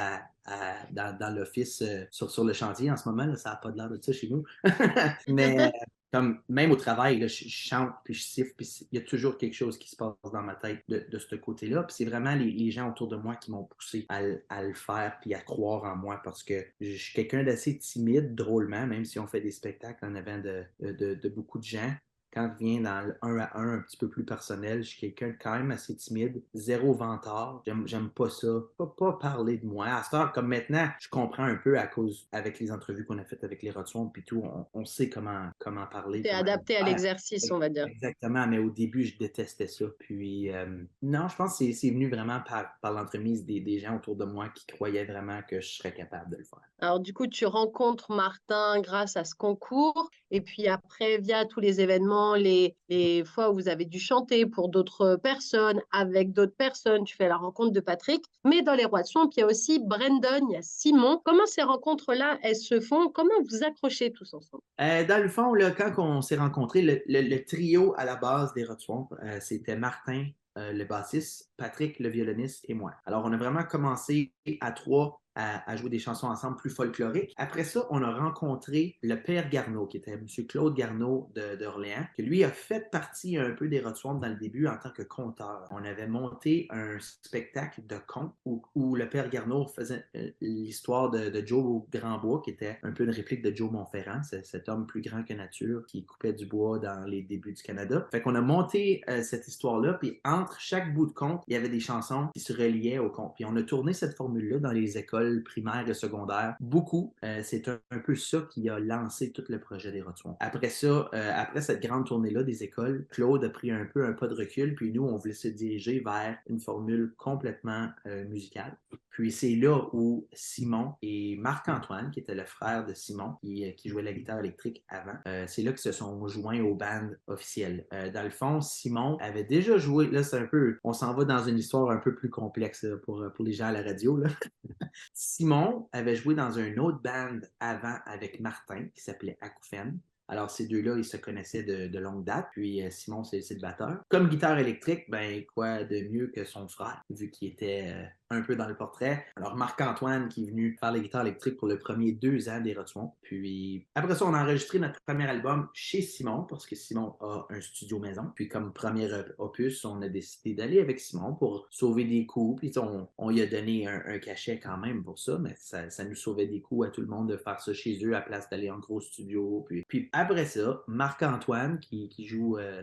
dans, 0.91 1.35
l'office 1.35 1.83
euh, 1.83 2.05
sur, 2.11 2.31
sur 2.31 2.45
le 2.45 2.53
chantier 2.53 2.91
en 2.91 2.97
ce 2.97 3.09
moment. 3.09 3.35
ça 3.37 3.51
n'a 3.51 3.57
pas 3.57 3.71
de 3.71 3.77
l'air 3.77 3.89
de 3.89 3.99
ça 4.01 4.13
chez 4.13 4.29
nous. 4.29 4.45
Mais 5.29 5.73
comme 6.13 6.41
même 6.49 6.71
au 6.71 6.77
travail, 6.77 7.21
je, 7.29 7.49
chante, 7.49 7.93
puis 8.05 8.15
je 8.15 8.23
siffle, 8.23 8.55
puis 8.57 8.67
il 8.91 8.99
y 8.99 9.03
a 9.03 9.05
toujours 9.05 9.37
quelque 9.37 9.55
chose 9.55 9.79
qui 9.79 9.91
se 9.91 9.97
passe 9.97 10.15
dans 10.33 10.43
ma 10.43 10.55
tête 10.55 10.83
de, 10.89 11.19
ce 11.19 11.35
côté-là. 11.35 11.83
Puis 11.83 11.97
c'est 11.99 12.05
vraiment 12.05 12.35
les, 12.35 12.71
gens 12.71 12.91
autour 12.91 13.09
de 13.09 13.17
moi 13.17 13.37
qui 13.37 13.51
m'ont 13.51 13.65
poussé 13.65 14.07
à, 14.09 14.23
le 14.63 14.75
faire, 14.75 15.19
puis 15.21 15.35
à 15.35 15.41
croire 15.41 15.85
en 15.85 15.97
moi, 15.97 16.21
parce 16.25 16.43
que 16.43 16.65
je 16.81 16.97
suis 16.97 17.15
quelqu'un 17.15 17.45
d'assez 17.45 17.79
timide, 17.79 18.35
drôlement, 18.35 18.87
même 18.87 19.05
si 19.05 19.19
on 19.19 19.27
fait 19.27 19.41
des 19.41 19.53
spectacles 19.53 20.05
en 20.05 20.15
avant 20.15 20.39
de, 20.39 20.65
de 20.81 21.29
beaucoup 21.29 21.59
de 21.59 21.65
gens 21.65 21.93
quand 22.39 22.53
je 22.59 22.65
viens 22.65 22.81
dans 22.81 23.07
le 23.07 23.17
1 23.23 23.39
à 23.39 23.59
1 23.59 23.75
un 23.75 23.81
petit 23.81 23.97
peu 23.97 24.09
plus 24.09 24.25
personnel, 24.25 24.83
je 24.83 24.89
suis 24.89 24.99
quelqu'un 24.99 25.35
quand 25.41 25.57
même 25.57 25.71
assez 25.73 25.97
timide, 25.97 26.43
zéro 26.55 26.93
ventard. 26.93 27.63
J'aime 27.85 28.11
pas 28.11 28.31
ça. 28.31 28.49
Pas, 28.77 28.87
pas 28.87 29.13
parler 29.15 29.59
de 29.59 29.67
moi. 29.67 29.87
À 29.87 30.03
ce 30.05 30.11
temps, 30.11 30.29
comme 30.33 30.49
maintenant, 30.49 30.89
je 31.01 31.09
comprends 31.09 31.45
un 31.45 31.57
peu 31.57 31.79
à 31.79 31.87
cause, 31.87 32.29
avec 32.31 32.61
les 32.61 32.71
entrevues 32.71 33.05
qu'on 33.05 33.19
a 33.19 33.25
faites 33.25 33.43
avec 33.43 33.63
les 33.63 33.71
Rotswamp 33.71 34.11
puis 34.11 34.23
tout, 34.23 34.45
on, 34.73 34.85
sait 34.85 35.09
comment, 35.09 35.49
comment 35.59 35.87
parler. 35.87 36.23
C'est 36.25 36.31
adapté 36.31 36.77
à 36.77 36.85
l'exercice, 36.85 37.51
on 37.51 37.59
va 37.59 37.69
dire. 37.69 37.87
Exactement, 37.87 38.47
mais 38.47 38.59
au 38.59 38.71
début, 38.71 39.05
je 39.05 39.19
détestais 39.19 39.67
ça. 39.67 39.87
Puis, 39.99 40.53
euh, 40.53 40.67
non, 41.03 41.29
je 41.29 41.37
pense 41.37 41.59
que 41.59 41.73
c'est 41.73 41.91
venu 41.91 42.09
vraiment 42.09 42.41
par, 42.49 42.67
par 42.81 42.93
l'entremise 42.93 43.45
des, 43.45 43.61
des 43.61 43.81
gens 43.81 43.97
autour 43.97 44.17
de 44.17 44.25
moi 44.25 44.49
qui 44.55 44.67
croyaient 44.67 45.05
vraiment 45.05 45.41
que 45.43 45.61
je 45.61 45.69
serais 45.69 45.93
capable 45.93 46.31
de 46.31 46.37
le 46.37 46.45
faire. 46.45 46.61
Alors, 46.81 47.01
du 47.01 47.13
coup, 47.13 47.27
tu 47.27 47.45
rencontres 47.45 48.13
Martin 48.13 48.81
grâce 48.81 49.17
à 49.17 49.25
ce 49.25 49.35
concours. 49.35 50.09
Et 50.31 50.41
puis 50.41 50.69
après, 50.69 51.19
via 51.19 51.45
tous 51.45 51.61
les 51.61 51.81
événements, 51.81 52.35
les, 52.35 52.77
les 52.89 53.25
fois 53.25 53.51
où 53.51 53.55
vous 53.55 53.69
avez 53.69 53.85
dû 53.85 53.99
chanter 53.99 54.47
pour 54.47 54.69
d'autres 54.69 55.17
personnes, 55.17 55.81
avec 55.91 56.33
d'autres 56.33 56.57
personnes, 56.57 57.05
tu 57.05 57.17
fais 57.17 57.29
la 57.29 57.37
rencontre 57.37 57.73
de 57.73 57.81
Patrick. 57.81 58.25
Mais 58.45 58.63
dans 58.63 58.75
les 58.75 58.85
Rois 58.85 59.03
de 59.03 59.07
Son, 59.07 59.29
il 59.37 59.41
y 59.41 59.43
a 59.43 59.47
aussi 59.47 59.79
Brandon, 59.79 60.47
il 60.51 60.55
y 60.55 60.57
a 60.57 60.63
Simon. 60.63 61.21
Comment 61.25 61.47
ces 61.47 61.63
rencontres-là, 61.63 62.39
elles 62.43 62.57
se 62.57 62.81
font? 62.81 63.09
Comment 63.09 63.31
vous 63.49 63.65
accrochez 63.65 64.13
tous 64.13 64.35
ensemble? 64.35 64.63
Euh, 64.81 65.05
Dans 65.05 65.23
le 65.23 65.29
fond, 65.29 65.55
là, 65.55 65.71
quand 65.71 65.93
on 65.99 66.23
s'est 66.23 66.37
rencontrés, 66.37 66.83
le, 66.83 67.39
trio 67.45 67.95
à 67.97 68.05
la 68.05 68.17
base 68.17 68.53
des 68.55 68.65
Rois 68.65 69.09
euh, 69.23 69.39
c'était 69.41 69.77
Martin, 69.77 70.27
euh, 70.57 70.73
le 70.73 70.85
bassiste, 70.85 71.48
Patrick, 71.59 71.99
le 71.99 72.09
violoniste 72.09 72.65
et 72.69 72.75
moi. 72.75 72.95
Alors, 73.05 73.25
on 73.25 73.33
a 73.33 73.37
vraiment 73.37 73.65
commencé 73.65 74.33
à 74.61 74.73
trois 74.73 75.21
à, 75.39 75.77
jouer 75.77 75.89
des 75.89 75.99
chansons 75.99 76.27
ensemble 76.27 76.57
plus 76.57 76.71
folkloriques. 76.71 77.33
Après 77.37 77.65
ça, 77.65 77.87
on 77.91 78.03
a 78.03 78.13
rencontré 78.13 78.97
le 79.03 79.15
père 79.15 79.49
Garneau, 79.49 79.87
qui 79.87 79.97
était 79.97 80.13
M. 80.13 80.27
Claude 80.49 80.75
Garneau 80.75 81.31
d'Orléans, 81.59 82.07
qui 82.17 82.23
lui 82.23 82.43
a 82.43 82.51
fait 82.51 82.91
partie 82.91 83.37
un 83.37 83.53
peu 83.53 83.69
des 83.69 83.81
Rotswamp 83.81 84.15
dans 84.15 84.29
le 84.29 84.37
début 84.37 84.67
en 84.67 84.77
tant 84.77 84.91
que 84.91 85.03
conteur. 85.03 85.69
On 85.71 85.85
avait 85.85 86.09
monté 86.09 86.67
un 86.71 86.99
spectacle 86.99 87.87
de 87.87 87.97
contes 88.07 88.35
où, 88.45 88.97
le 88.97 89.09
père 89.09 89.29
Garneau 89.31 89.67
faisait 89.67 90.05
euh, 90.17 90.31
l'histoire 90.41 91.11
de, 91.11 91.47
Joe 91.47 91.83
Grandbois, 91.91 92.43
qui 92.43 92.51
était 92.51 92.79
un 92.83 92.91
peu 92.91 93.05
une 93.05 93.11
réplique 93.11 93.43
de 93.43 93.55
Joe 93.55 93.71
Montferrand, 93.71 94.23
cet 94.23 94.69
homme 94.69 94.87
plus 94.87 95.03
grand 95.03 95.23
que 95.23 95.35
nature 95.35 95.87
qui 95.87 96.05
coupait 96.05 96.33
du 96.33 96.47
bois 96.47 96.79
dans 96.79 97.05
les 97.05 97.23
débuts 97.23 97.53
du 97.53 97.63
Canada. 97.63 98.09
Fait 98.11 98.21
qu'on 98.21 98.35
a 98.35 98.41
monté 98.41 99.03
euh, 99.09 99.23
cette 99.23 99.47
histoire-là, 99.47 99.95
puis 99.95 100.21
entre 100.25 100.59
chaque 100.59 100.93
bout 100.95 101.07
de 101.07 101.13
conte, 101.13 101.45
il 101.49 101.55
y 101.55 101.57
avait 101.57 101.69
des 101.69 101.81
chansons 101.81 102.29
qui 102.35 102.41
se 102.41 102.53
reliaient 102.53 102.99
au 102.99 103.11
conte. 103.11 103.35
Puis 103.35 103.45
on 103.45 103.57
a 103.57 103.63
tourné 103.63 103.93
cette 103.93 104.15
formule-là 104.15 104.59
dans 104.59 104.73
les 104.73 104.99
écoles 104.99 105.43
primaire 105.43 105.89
et 105.89 105.95
secondaire. 105.95 106.57
Beaucoup. 106.61 107.15
Euh, 107.25 107.41
c'est 107.43 107.69
un, 107.69 107.99
peu 108.05 108.15
ça 108.15 108.47
qui 108.51 108.69
a 108.69 108.79
lancé 108.79 109.33
tout 109.33 109.45
le 109.49 109.59
projet 109.59 109.91
des 109.91 110.03
Rotuons. 110.03 110.37
Après 110.41 110.69
ça, 110.69 111.09
euh, 111.13 111.33
après 111.35 111.63
cette 111.63 111.83
grande 111.83 112.07
tournée-là 112.07 112.43
des 112.43 112.63
écoles, 112.63 113.07
Claude 113.11 113.45
a 113.45 113.49
pris 113.49 113.71
un 113.71 113.87
peu 113.87 114.05
un 114.05 114.13
pas 114.13 114.29
de 114.29 114.35
recul, 114.35 114.75
puis 114.75 114.93
nous, 114.93 115.05
on 115.05 115.17
voulait 115.17 115.35
se 115.35 115.49
diriger 115.49 116.01
vers 116.01 116.39
une 116.49 116.61
formule 116.61 117.15
complètement 117.17 117.89
euh, 118.07 118.25
musicale. 118.27 118.77
Puis 119.11 119.33
c'est 119.33 119.57
là 119.57 119.89
où 119.93 120.29
Simon 120.33 120.95
et 121.03 121.37
Marc-Antoine, 121.37 122.13
qui 122.13 122.21
était 122.21 122.37
le 122.37 122.45
frère 122.45 122.87
de 122.87 122.95
Simon, 122.95 123.35
qui, 123.41 123.75
qui 123.75 123.89
jouait 123.89 124.03
la 124.03 124.13
guitare 124.13 124.39
électrique 124.39 124.85
avant, 124.89 125.17
c'est 125.49 125.63
là 125.63 125.73
qu'ils 125.73 125.81
se 125.81 125.91
sont 125.91 126.29
joints 126.29 126.61
au 126.61 126.77
band 126.77 127.09
officiel. 127.27 127.85
dans 127.91 128.23
le 128.23 128.31
fond, 128.31 128.61
Simon 128.61 129.17
avait 129.21 129.43
déjà 129.43 129.77
joué, 129.77 130.09
là 130.09 130.23
c'est 130.23 130.39
un 130.39 130.47
peu, 130.47 130.79
on 130.85 130.93
s'en 130.93 131.15
va 131.15 131.25
dans 131.25 131.38
une 131.47 131.59
histoire 131.59 131.91
un 131.91 131.99
peu 131.99 132.15
plus 132.15 132.31
complexe 132.31 132.87
pour, 133.05 133.25
pour 133.35 133.45
les 133.45 133.53
gens 133.53 133.67
à 133.67 133.73
la 133.73 133.83
radio. 133.83 134.23
Simon 135.15 135.89
avait 135.93 136.17
joué 136.17 136.35
dans 136.35 136.59
un 136.59 136.77
autre 136.79 137.01
band 137.03 137.41
avant 137.61 137.97
avec 138.07 138.41
Martin 138.41 138.87
qui 138.95 139.03
s'appelait 139.03 139.39
Akoufen. 139.41 139.99
Alors, 140.31 140.51
ces 140.51 140.67
deux-là, 140.67 140.97
ils 140.99 141.05
se 141.05 141.17
connaissaient 141.17 141.63
de, 141.63 141.99
longue 141.99 142.23
date. 142.23 142.49
Puis, 142.53 142.83
euh, 142.83 142.91
Simon, 142.91 143.25
c'est 143.25 143.49
le 143.51 143.61
batteur. 143.61 144.03
Comme 144.09 144.29
guitare 144.29 144.59
électrique, 144.59 145.07
ben, 145.09 145.43
quoi 145.55 145.85
de 145.85 146.07
mieux 146.11 146.27
que 146.27 146.45
son 146.45 146.69
frère, 146.69 147.03
vu 147.09 147.31
qu'il 147.31 147.49
était 147.49 147.95
euh, 147.95 148.05
un 148.31 148.43
peu 148.43 148.57
dans 148.57 148.69
le 148.69 148.75
portrait. 148.75 149.25
Alors, 149.37 149.57
Marc-Antoine 149.57 150.29
qui 150.29 150.45
est 150.45 150.51
venu 150.51 150.77
faire 150.79 150.93
la 150.93 150.99
guitare 150.99 151.23
électrique 151.23 151.57
pour 151.57 151.69
le 151.69 151.79
premier 151.79 152.13
deux 152.13 152.49
ans 152.49 152.61
des 152.61 152.75
Rotswamp. 152.75 153.15
Puis, 153.23 153.87
après 153.95 154.15
ça, 154.15 154.27
on 154.27 154.35
a 154.35 154.43
enregistré 154.43 154.79
notre 154.79 155.01
premier 155.01 155.27
album 155.27 155.69
chez 155.73 156.03
Simon, 156.03 156.43
parce 156.43 156.67
que 156.67 156.77
Simon 156.77 157.17
a 157.21 157.47
un 157.51 157.61
studio 157.61 157.99
maison. 157.99 158.31
Puis, 158.35 158.49
comme 158.49 158.73
premier 158.73 159.09
opus, 159.39 159.85
on 159.85 160.03
a 160.03 160.09
décidé 160.09 160.55
d'aller 160.55 160.81
avec 160.81 161.01
Simon 161.01 161.35
pour 161.35 161.67
sauver 161.71 162.05
des 162.05 162.27
coûts. 162.27 162.57
Puis, 162.59 162.73
on, 162.79 163.09
on 163.17 163.31
lui 163.31 163.41
a 163.41 163.47
donné 163.47 163.87
un, 163.87 164.19
cachet 164.19 164.59
quand 164.59 164.77
même 164.79 165.05
pour 165.05 165.19
ça, 165.19 165.39
mais 165.39 165.55
ça, 165.57 166.05
nous 166.05 166.17
sauvait 166.17 166.47
des 166.47 166.61
coûts 166.61 166.83
à 166.83 166.89
tout 166.89 167.01
le 167.01 167.07
monde 167.07 167.29
de 167.31 167.37
faire 167.37 167.61
ça 167.61 167.73
chez 167.73 168.05
eux 168.05 168.17
à 168.17 168.21
place 168.21 168.49
d'aller 168.51 168.71
en 168.71 168.79
gros 168.79 169.01
studio. 169.01 169.67
Puis, 169.89 170.09
après 170.13 170.47
ça, 170.47 170.83
Marc-Antoine, 170.87 171.79
qui, 171.79 172.09
qui, 172.09 172.27
joue, 172.27 172.59
euh, 172.59 172.83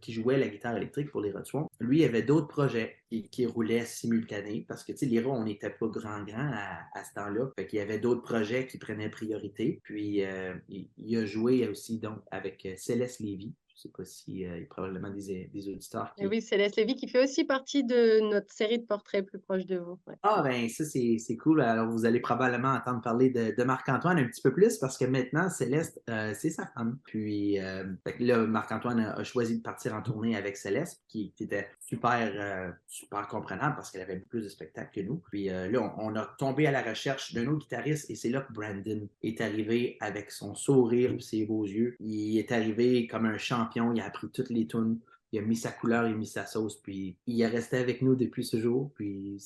qui 0.00 0.12
jouait 0.12 0.38
la 0.38 0.48
guitare 0.48 0.76
électrique 0.76 1.10
pour 1.10 1.20
les 1.20 1.32
Rotswamp, 1.32 1.70
lui 1.80 2.04
avait 2.04 2.22
d'autres 2.22 2.48
projets 2.48 2.96
qui, 3.10 3.46
roulaient 3.46 3.84
simultanés 3.84 4.64
parce 4.68 4.84
que, 4.84 4.92
tu 4.92 4.98
sais, 4.98 5.06
Lyra, 5.06 5.30
on 5.30 5.44
n'était 5.44 5.70
pas 5.70 5.86
grand-grand 5.86 6.50
à, 6.94 7.04
ce 7.04 7.14
temps-là. 7.14 7.50
Fait 7.56 7.66
qu'il 7.66 7.78
y 7.78 7.82
avait 7.82 7.98
d'autres 7.98 8.22
projets 8.22 8.66
qui 8.66 8.78
prenaient 8.78 9.10
priorité. 9.10 9.80
Puis, 9.82 10.24
euh, 10.24 10.54
il, 10.68 11.16
a 11.16 11.26
joué 11.26 11.68
aussi 11.68 11.98
donc 11.98 12.18
avec 12.30 12.64
euh, 12.66 12.74
Céleste 12.76 13.20
Lévy, 13.20 13.54
je 13.76 13.80
ne 13.80 13.82
sais 13.82 13.88
pas 13.94 14.04
s'il 14.06 14.38
y 14.38 14.46
a 14.46 14.52
probablement 14.70 15.10
des, 15.10 15.50
des 15.52 15.68
auditeurs 15.68 16.14
qui... 16.16 16.26
Oui, 16.26 16.40
Céleste 16.40 16.76
Lévy 16.76 16.94
qui 16.94 17.08
fait 17.08 17.22
aussi 17.22 17.44
partie 17.44 17.84
de 17.84 18.20
notre 18.30 18.50
série 18.50 18.78
de 18.78 18.86
portraits 18.86 19.26
plus 19.26 19.38
proches 19.38 19.66
de 19.66 19.76
vous. 19.76 19.98
Ah, 20.22 20.40
ben 20.42 20.66
ça, 20.70 20.84
c'est 20.84 21.36
cool. 21.36 21.60
Alors, 21.60 21.90
vous 21.90 22.06
allez 22.06 22.20
probablement 22.20 22.70
entendre 22.70 23.02
parler 23.02 23.28
de, 23.28 23.64
Marc-Antoine 23.64 24.18
un 24.18 24.24
petit 24.24 24.40
peu 24.40 24.52
plus 24.52 24.78
parce 24.78 24.96
que 24.96 25.04
maintenant, 25.04 25.50
Céleste, 25.50 26.02
euh, 26.08 26.32
c'est 26.34 26.48
sa 26.48 26.66
femme. 26.68 26.98
Puis 27.04 27.58
euh, 27.58 27.84
là, 28.20 28.46
Marc-Antoine 28.46 29.00
a, 29.00 29.24
choisi 29.24 29.58
de 29.58 29.62
partir 29.62 29.94
en 29.94 30.00
tournée 30.00 30.36
avec 30.36 30.56
Céleste, 30.56 31.02
qui, 31.08 31.34
était 31.38 31.68
super, 31.80 32.32
euh, 32.34 32.70
super 32.86 33.28
comprenable 33.28 33.76
parce 33.76 33.90
qu'elle 33.90 34.02
avait 34.02 34.20
plus 34.20 34.42
de 34.42 34.48
spectacles 34.48 35.02
que 35.02 35.06
nous. 35.06 35.16
Puis 35.30 35.48
là, 35.48 35.68
on, 35.98 36.12
on, 36.12 36.16
a 36.16 36.26
tombé 36.38 36.66
à 36.66 36.70
la 36.70 36.82
recherche 36.82 37.34
d'un 37.34 37.46
autre 37.48 37.58
guitariste 37.58 38.08
et 38.10 38.14
c'est 38.14 38.30
là 38.30 38.40
que 38.40 38.52
Brandon 38.54 39.06
est 39.22 39.40
arrivé 39.42 39.98
avec 40.00 40.30
son 40.30 40.54
sourire 40.54 41.12
et 41.12 41.20
ses 41.20 41.44
beaux 41.44 41.66
yeux. 41.66 41.96
Il 42.00 42.38
est 42.38 42.52
arrivé 42.52 43.06
comme 43.06 43.26
un 43.26 43.38
il 43.74 44.00
a 44.00 44.04
appris 44.04 44.28
toutes 44.30 44.50
les 44.50 44.66
tunes, 44.66 44.98
il 45.32 45.38
a 45.38 45.42
mis 45.42 45.56
sa 45.56 45.72
couleur, 45.72 46.06
il 46.06 46.14
a 46.14 46.16
mis 46.16 46.26
sa 46.26 46.46
sauce, 46.46 46.76
puis 46.76 47.16
il 47.26 47.40
est 47.40 47.46
resté 47.46 47.76
avec 47.78 48.02
nous 48.02 48.14
depuis 48.14 48.44
ce 48.44 48.60
jour. 48.60 48.92
Puis 48.94 49.38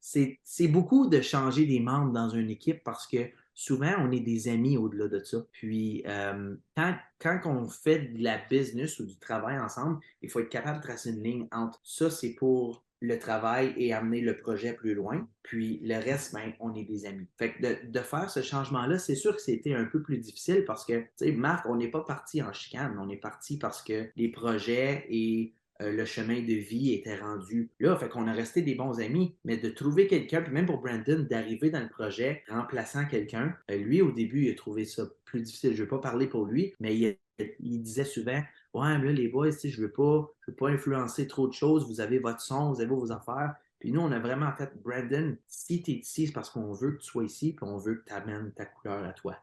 c'est 0.00 0.68
beaucoup 0.68 1.08
de 1.08 1.20
changer 1.20 1.66
des 1.66 1.80
membres 1.80 2.12
dans 2.12 2.28
une 2.28 2.50
équipe 2.50 2.82
parce 2.84 3.06
que 3.06 3.28
souvent, 3.56 3.94
on 4.00 4.12
est 4.12 4.20
des 4.20 4.48
amis 4.48 4.76
au-delà 4.76 5.08
de 5.08 5.24
ça. 5.24 5.38
Puis, 5.50 6.04
euh, 6.06 6.54
quand, 6.76 6.94
quand 7.18 7.40
on 7.46 7.66
fait 7.68 8.00
de 8.00 8.22
la 8.22 8.38
business 8.50 9.00
ou 9.00 9.06
du 9.06 9.16
travail 9.18 9.58
ensemble, 9.58 9.98
il 10.20 10.30
faut 10.30 10.40
être 10.40 10.50
capable 10.50 10.78
de 10.78 10.82
tracer 10.82 11.10
une 11.10 11.22
ligne 11.22 11.48
entre 11.50 11.80
ça, 11.82 12.10
c'est 12.10 12.34
pour 12.34 12.84
le 13.06 13.18
travail 13.18 13.72
et 13.76 13.92
amener 13.92 14.20
le 14.20 14.36
projet 14.36 14.72
plus 14.72 14.94
loin. 14.94 15.28
Puis 15.42 15.80
le 15.82 15.96
reste, 15.96 16.34
ben, 16.34 16.52
on 16.60 16.74
est 16.74 16.84
des 16.84 17.06
amis. 17.06 17.28
Fait 17.38 17.52
que 17.52 17.86
de, 17.86 17.98
faire 18.00 18.30
ce 18.30 18.42
changement-là, 18.42 18.98
c'est 18.98 19.14
sûr 19.14 19.34
que 19.34 19.42
c'était 19.42 19.74
un 19.74 19.84
peu 19.84 20.02
plus 20.02 20.18
difficile 20.18 20.64
parce 20.66 20.84
que, 20.84 20.98
tu 20.98 21.08
sais, 21.16 21.32
Marc, 21.32 21.66
on 21.68 21.76
n'est 21.76 21.90
pas 21.90 22.02
parti 22.02 22.42
en 22.42 22.52
chicane, 22.52 22.98
on 23.00 23.08
est 23.08 23.16
parti 23.16 23.58
parce 23.58 23.82
que 23.82 24.08
les 24.16 24.28
projets 24.28 25.06
et 25.08 25.54
euh, 25.82 25.92
le 25.92 26.04
chemin 26.04 26.40
de 26.40 26.54
vie 26.54 26.94
étaient 26.94 27.16
rendus 27.16 27.70
là. 27.80 27.96
Fait 27.96 28.08
qu'on 28.08 28.26
a 28.26 28.32
resté 28.32 28.62
des 28.62 28.74
bons 28.74 28.98
amis, 29.00 29.36
mais 29.44 29.56
de 29.56 29.68
trouver 29.68 30.06
quelqu'un, 30.06 30.42
puis 30.42 30.52
même 30.52 30.66
pour 30.66 30.80
Brandon, 30.80 31.26
d'arriver 31.28 31.70
dans 31.70 31.82
le 31.82 31.88
projet 31.88 32.42
remplaçant 32.48 33.04
quelqu'un, 33.06 33.54
euh, 33.70 33.76
lui, 33.76 34.02
au 34.02 34.10
début, 34.10 34.46
il 34.46 34.50
a 34.50 34.54
trouvé 34.54 34.84
ça 34.84 35.04
plus 35.24 35.42
difficile. 35.42 35.72
Je 35.72 35.78
ne 35.78 35.82
vais 35.82 35.90
pas 35.90 35.98
parler 35.98 36.26
pour 36.26 36.46
lui, 36.46 36.74
mais 36.80 36.96
il 36.98 37.82
disait 37.82 38.04
souvent 38.04 38.42
Ouais, 38.74 38.98
mais 38.98 39.06
là, 39.06 39.12
les 39.12 39.28
boys, 39.28 39.50
je 39.50 39.68
ne 39.68 39.86
veux, 39.86 39.92
pas, 39.92 40.30
veux 40.46 40.54
pas 40.54 40.68
influencer 40.68 41.26
trop 41.26 41.48
de 41.48 41.52
choses. 41.52 41.86
Vous 41.86 42.00
avez 42.00 42.18
votre 42.18 42.40
son, 42.40 42.72
vous 42.72 42.80
avez 42.80 42.94
vos 42.94 43.12
affaires. 43.12 43.54
Puis 43.78 43.92
nous, 43.92 44.00
on 44.00 44.10
a 44.10 44.18
vraiment 44.18 44.52
fait, 44.52 44.72
Brandon, 44.82 45.36
si 45.48 45.82
tu 45.82 45.90
es 45.90 45.94
ici, 45.96 46.26
c'est 46.26 46.32
parce 46.32 46.48
qu'on 46.48 46.72
veut 46.72 46.92
que 46.92 46.98
tu 46.98 47.06
sois 47.06 47.24
ici, 47.24 47.52
puis 47.52 47.68
on 47.68 47.76
veut 47.76 47.96
que 47.96 48.04
tu 48.06 48.12
amènes 48.14 48.50
ta 48.52 48.64
couleur 48.64 49.04
à 49.04 49.12
toi. 49.12 49.36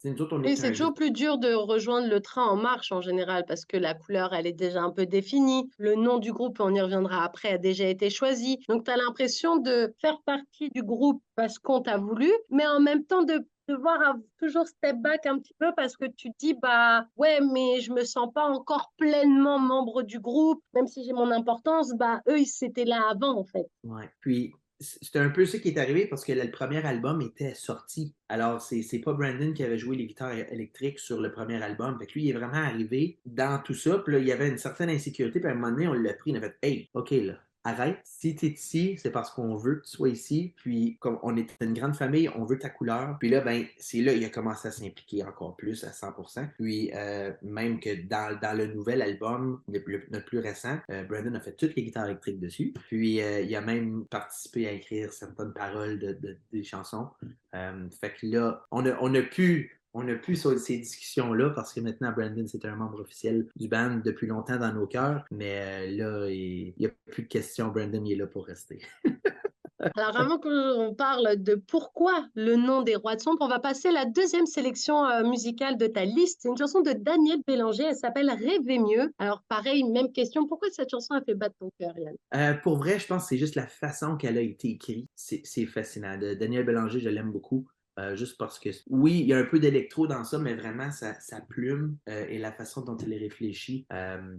Et 0.43 0.55
c'est 0.55 0.71
toujours 0.71 0.95
plus 0.95 1.11
dur 1.11 1.37
de 1.37 1.53
rejoindre 1.53 2.09
le 2.09 2.19
train 2.19 2.45
en 2.45 2.55
marche 2.55 2.91
en 2.91 2.99
général, 2.99 3.45
parce 3.47 3.63
que 3.63 3.77
la 3.77 3.93
couleur, 3.93 4.33
elle 4.33 4.47
est 4.47 4.51
déjà 4.51 4.81
un 4.81 4.89
peu 4.89 5.05
définie. 5.05 5.69
Le 5.77 5.93
nom 5.93 6.17
du 6.17 6.33
groupe, 6.33 6.59
on 6.59 6.73
y 6.73 6.81
reviendra 6.81 7.23
après, 7.23 7.49
a 7.49 7.57
déjà 7.59 7.87
été 7.87 8.09
choisi. 8.09 8.57
Donc, 8.67 8.85
tu 8.85 8.91
as 8.91 8.97
l'impression 8.97 9.57
de 9.57 9.93
faire 10.01 10.17
partie 10.25 10.69
du 10.69 10.81
groupe 10.81 11.21
parce 11.35 11.59
qu'on 11.59 11.81
t'a 11.81 11.97
voulu, 11.97 12.31
mais 12.49 12.65
en 12.65 12.79
même 12.79 13.05
temps 13.05 13.23
de 13.23 13.39
devoir 13.67 14.15
toujours 14.37 14.67
step 14.67 14.97
back 14.97 15.25
un 15.25 15.39
petit 15.39 15.55
peu 15.57 15.71
parce 15.75 15.95
que 15.97 16.05
tu 16.05 16.29
dis 16.39 16.53
bah 16.53 17.07
ouais 17.17 17.39
mais 17.41 17.79
je 17.81 17.91
me 17.91 18.03
sens 18.03 18.29
pas 18.33 18.45
encore 18.45 18.93
pleinement 18.97 19.59
membre 19.59 20.03
du 20.03 20.19
groupe 20.19 20.61
même 20.73 20.87
si 20.87 21.03
j'ai 21.03 21.13
mon 21.13 21.31
importance 21.31 21.93
bah 21.93 22.21
eux 22.27 22.39
ils 22.39 22.65
étaient 22.65 22.85
là 22.85 23.01
avant 23.09 23.37
en 23.37 23.43
fait 23.43 23.67
ouais 23.83 24.09
puis 24.19 24.53
c'était 24.83 25.19
un 25.19 25.29
peu 25.29 25.45
ce 25.45 25.57
qui 25.57 25.69
est 25.69 25.77
arrivé 25.77 26.07
parce 26.07 26.25
que 26.25 26.33
le 26.33 26.51
premier 26.51 26.85
album 26.85 27.21
était 27.21 27.53
sorti. 27.53 28.15
Alors, 28.29 28.61
c'est 28.61 28.99
pas 28.99 29.13
Brandon 29.13 29.53
qui 29.53 29.63
avait 29.63 29.77
joué 29.77 29.95
les 29.95 30.05
guitares 30.05 30.33
électriques 30.33 30.99
sur 30.99 31.21
le 31.21 31.31
premier 31.31 31.61
album. 31.61 31.97
Fait 31.99 32.07
que 32.07 32.13
lui, 32.13 32.25
il 32.25 32.29
est 32.29 32.33
vraiment 32.33 32.53
arrivé 32.53 33.19
dans 33.25 33.61
tout 33.63 33.73
ça. 33.73 33.99
Puis 33.99 34.13
là, 34.13 34.19
il 34.19 34.27
y 34.27 34.31
avait 34.31 34.49
une 34.49 34.57
certaine 34.57 34.89
insécurité. 34.89 35.39
Puis 35.39 35.49
à 35.49 35.51
un 35.51 35.55
moment 35.55 35.71
donné, 35.71 35.87
on 35.87 35.93
l'a 35.93 36.13
pris. 36.13 36.31
On 36.31 36.35
a 36.35 36.41
fait 36.41 36.57
Hey, 36.61 36.89
OK, 36.93 37.11
là, 37.11 37.35
arrête. 37.63 37.99
Si 38.03 38.35
tu 38.35 38.47
es 38.47 38.49
ici, 38.49 38.97
c'est 38.97 39.11
parce 39.11 39.31
qu'on 39.31 39.55
veut 39.55 39.75
que 39.75 39.85
tu 39.85 39.91
sois 39.91 40.09
ici. 40.09 40.53
Puis, 40.57 40.97
comme 40.99 41.19
on 41.23 41.35
est 41.37 41.55
une 41.61 41.73
grande 41.73 41.95
famille, 41.95 42.29
on 42.35 42.43
veut 42.43 42.59
ta 42.59 42.69
couleur. 42.69 43.17
Puis 43.19 43.29
là, 43.29 43.41
ben, 43.41 43.65
c'est 43.77 44.01
là 44.01 44.13
il 44.13 44.23
a 44.25 44.29
commencé 44.29 44.67
à 44.67 44.71
s'impliquer 44.71 45.23
encore 45.23 45.55
plus 45.55 45.83
à 45.83 45.89
100%. 45.91 46.49
Puis, 46.57 46.91
euh, 46.93 47.31
même 47.41 47.79
que 47.79 48.05
dans, 48.07 48.37
dans, 48.39 48.57
le 48.57 48.67
nouvel 48.67 49.01
album, 49.01 49.61
notre 49.67 50.25
plus 50.25 50.39
récent, 50.39 50.77
euh, 50.91 51.03
Brandon 51.03 51.35
a 51.35 51.39
fait 51.39 51.53
toutes 51.53 51.75
les 51.75 51.83
guitares 51.83 52.05
électriques 52.05 52.39
dessus. 52.39 52.73
Puis, 52.87 53.21
euh, 53.21 53.41
il 53.41 53.55
a 53.55 53.61
même 53.61 54.05
participé 54.05 54.67
à 54.67 54.71
écrire 54.71 55.11
certaines 55.13 55.53
paroles 55.53 55.99
de, 55.99 56.37
des 56.51 56.63
chansons. 56.63 57.09
fait 57.51 58.13
que 58.19 58.27
là, 58.27 58.65
on 58.71 58.85
a, 58.85 58.97
on 58.99 59.13
a 59.15 59.21
pu 59.21 59.82
on 59.93 60.03
n'a 60.03 60.15
plus 60.15 60.35
ces 60.57 60.77
discussions-là 60.77 61.51
parce 61.51 61.73
que 61.73 61.79
maintenant, 61.79 62.11
Brandon, 62.11 62.45
c'est 62.47 62.65
un 62.65 62.75
membre 62.75 63.01
officiel 63.01 63.47
du 63.55 63.67
band 63.67 64.01
depuis 64.03 64.27
longtemps 64.27 64.57
dans 64.57 64.73
nos 64.73 64.87
cœurs. 64.87 65.23
Mais 65.31 65.87
euh, 65.87 66.25
là, 66.25 66.29
il 66.29 66.73
n'y 66.79 66.85
a 66.85 66.89
plus 67.11 67.23
de 67.23 67.27
questions. 67.27 67.67
Brandon, 67.69 68.03
il 68.03 68.13
est 68.13 68.15
là 68.15 68.27
pour 68.27 68.45
rester. 68.45 68.81
Alors, 69.95 70.17
avant 70.17 70.39
qu'on 70.39 70.93
parle 70.95 71.35
de 71.37 71.55
pourquoi 71.55 72.25
le 72.35 72.55
nom 72.55 72.83
des 72.83 72.95
Rois 72.95 73.15
de 73.15 73.21
Sombre, 73.21 73.39
on 73.41 73.49
va 73.49 73.59
passer 73.59 73.89
à 73.89 73.91
la 73.91 74.05
deuxième 74.05 74.45
sélection 74.45 75.05
euh, 75.05 75.23
musicale 75.23 75.77
de 75.77 75.87
ta 75.87 76.05
liste. 76.05 76.39
C'est 76.41 76.49
une 76.49 76.57
chanson 76.57 76.81
de 76.81 76.93
Daniel 76.93 77.39
Bélanger. 77.45 77.83
Elle 77.89 77.95
s'appelle 77.95 78.29
Rêver 78.29 78.79
mieux. 78.79 79.11
Alors, 79.19 79.43
pareil, 79.49 79.83
même 79.83 80.11
question. 80.11 80.47
Pourquoi 80.47 80.69
cette 80.71 80.89
chanson 80.89 81.15
a 81.15 81.21
fait 81.21 81.33
battre 81.35 81.55
ton 81.59 81.69
cœur, 81.79 81.97
Yann? 81.97 82.15
Euh, 82.35 82.53
Pour 82.53 82.77
vrai, 82.77 82.97
je 82.97 83.07
pense 83.07 83.23
que 83.23 83.29
c'est 83.29 83.37
juste 83.37 83.55
la 83.55 83.67
façon 83.67 84.15
qu'elle 84.15 84.37
a 84.37 84.41
été 84.41 84.69
écrite. 84.69 85.07
C'est 85.15 85.65
fascinant. 85.65 86.17
Daniel 86.17 86.65
Bélanger, 86.65 86.99
je 87.01 87.09
l'aime 87.09 87.31
beaucoup. 87.31 87.67
Euh, 87.99 88.15
juste 88.15 88.37
parce 88.37 88.59
que, 88.59 88.69
oui, 88.89 89.19
il 89.19 89.27
y 89.27 89.33
a 89.33 89.37
un 89.37 89.45
peu 89.45 89.59
d'électro 89.59 90.07
dans 90.07 90.23
ça, 90.23 90.39
mais 90.39 90.55
vraiment, 90.55 90.89
sa, 90.91 91.13
plume 91.41 91.97
euh, 92.09 92.25
et 92.27 92.39
la 92.39 92.51
façon 92.51 92.81
dont 92.81 92.97
il 92.97 93.13
est 93.13 93.17
réfléchi, 93.17 93.85
euh, 93.93 94.35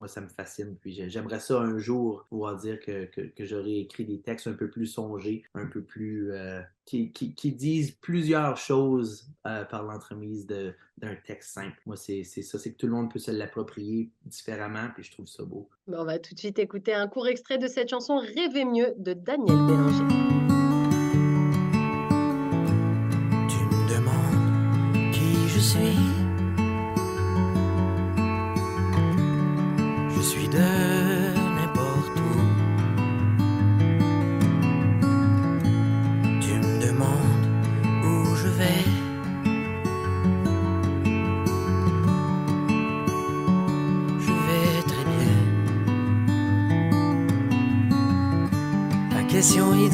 moi, 0.00 0.08
ça 0.08 0.20
me 0.20 0.28
fascine. 0.28 0.76
Puis 0.80 1.08
j'aimerais 1.08 1.40
ça 1.40 1.58
un 1.58 1.78
jour 1.78 2.26
pouvoir 2.28 2.56
dire 2.56 2.78
que, 2.78 3.08
j'aurais 3.40 3.78
écrit 3.78 4.04
des 4.04 4.20
textes 4.20 4.46
un 4.46 4.52
peu 4.52 4.68
plus 4.68 4.86
songés, 4.86 5.44
un 5.54 5.66
peu 5.66 5.82
plus. 5.82 6.32
Qui, 6.84 7.32
disent 7.52 7.92
plusieurs 7.92 8.58
choses 8.58 9.30
par 9.42 9.82
l'entremise 9.82 10.46
d'un 10.46 11.14
texte 11.24 11.54
simple. 11.54 11.80
Moi, 11.86 11.96
c'est 11.96 12.22
ça, 12.24 12.58
c'est 12.58 12.72
que 12.72 12.76
tout 12.76 12.86
le 12.86 12.92
monde 12.92 13.10
peut 13.10 13.18
se 13.18 13.30
l'approprier 13.30 14.10
différemment, 14.26 14.88
puis 14.94 15.04
je 15.04 15.12
trouve 15.12 15.26
ça 15.26 15.42
beau. 15.44 15.70
On 15.86 16.04
va 16.04 16.18
tout 16.18 16.34
de 16.34 16.38
suite 16.38 16.58
écouter 16.58 16.92
un 16.92 17.08
court 17.08 17.26
extrait 17.26 17.56
de 17.56 17.66
cette 17.66 17.88
chanson 17.88 18.18
Rêver 18.18 18.66
mieux 18.66 18.92
de 18.98 19.14
Daniel 19.14 19.56
Bélanger. 19.66 20.63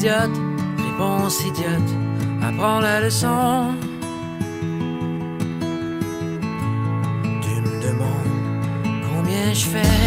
Réponse 0.03 1.41
idiote, 1.45 1.91
apprends 2.41 2.79
la 2.79 3.01
leçon. 3.01 3.75
je 9.53 9.65
fais 9.65 10.00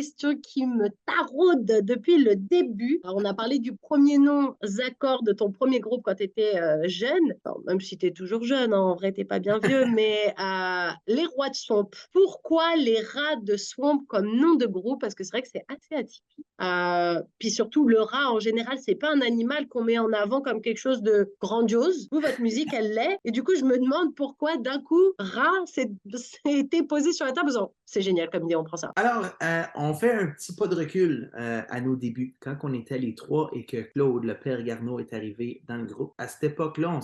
question 0.00 0.34
qui 0.34 0.64
me 0.66 0.88
taraude 1.04 1.84
depuis 1.84 2.16
le 2.16 2.34
début. 2.34 3.00
on 3.04 3.22
a 3.26 3.34
parlé 3.34 3.58
du 3.58 3.76
premier 3.76 4.16
nom, 4.16 4.56
Zaccord, 4.64 5.22
de 5.22 5.32
ton 5.32 5.52
premier 5.52 5.78
groupe 5.78 6.00
quand 6.02 6.14
tu 6.14 6.22
étais 6.22 6.58
euh, 6.58 6.88
jeune. 6.88 7.34
même 7.66 7.80
si 7.82 7.98
tu 7.98 8.06
es 8.06 8.10
toujours 8.10 8.42
jeune, 8.42 8.72
hein, 8.72 8.80
en 8.80 8.94
vrai, 8.94 9.12
tu 9.12 9.26
pas 9.26 9.40
bien 9.40 9.58
vieux, 9.58 9.84
mais 9.94 10.34
euh, 10.40 10.90
les 11.06 11.26
rois 11.26 11.50
de 11.50 11.54
swamp. 11.54 11.90
Pourquoi 12.14 12.76
les 12.76 12.98
rats 12.98 13.36
de 13.42 13.58
swamp 13.58 13.98
comme 14.08 14.34
nom 14.34 14.54
de 14.54 14.64
groupe? 14.64 15.02
Parce 15.02 15.14
que 15.14 15.22
c'est 15.22 15.32
vrai 15.32 15.42
que 15.42 15.48
c'est 15.52 15.66
assez 15.68 16.00
atypique. 16.00 16.46
Euh, 16.62 17.20
puis 17.38 17.50
surtout, 17.50 17.88
le 17.88 18.00
rat, 18.00 18.32
en 18.32 18.40
général, 18.40 18.78
c'est 18.84 18.94
pas 18.94 19.10
un 19.10 19.20
animal 19.20 19.68
qu'on 19.68 19.84
met 19.84 19.98
en 19.98 20.12
avant 20.12 20.40
comme 20.40 20.60
quelque 20.60 20.78
chose 20.78 21.02
de 21.02 21.34
grandiose. 21.40 22.08
Vous, 22.12 22.20
votre 22.20 22.40
musique, 22.40 22.72
elle 22.72 22.92
l'est. 22.92 23.18
Et 23.24 23.30
du 23.30 23.42
coup, 23.42 23.52
je 23.58 23.64
me 23.64 23.78
demande 23.78 24.14
pourquoi 24.14 24.56
d'un 24.56 24.80
coup, 24.80 25.12
rat 25.18 25.64
s'est 25.66 25.90
été 26.44 26.82
posé 26.82 27.12
sur 27.12 27.26
la 27.26 27.32
table 27.32 27.50
c'est 27.90 28.02
génial 28.02 28.30
comme 28.30 28.44
idée, 28.44 28.54
on 28.54 28.62
prend 28.62 28.76
ça. 28.76 28.92
Alors, 28.94 29.26
euh, 29.42 29.62
on 29.74 29.94
fait 29.94 30.12
un 30.12 30.28
petit 30.28 30.54
pas 30.54 30.68
de 30.68 30.76
recul 30.76 31.28
euh, 31.36 31.62
à 31.68 31.80
nos 31.80 31.96
débuts, 31.96 32.36
quand 32.38 32.56
on 32.62 32.72
était 32.72 32.98
les 32.98 33.16
trois 33.16 33.50
et 33.52 33.66
que 33.66 33.78
Claude, 33.78 34.22
le 34.22 34.38
père 34.38 34.62
Garneau, 34.62 35.00
est 35.00 35.12
arrivé 35.12 35.62
dans 35.66 35.76
le 35.76 35.86
groupe. 35.86 36.14
À 36.16 36.28
cette 36.28 36.52
époque-là, 36.52 37.00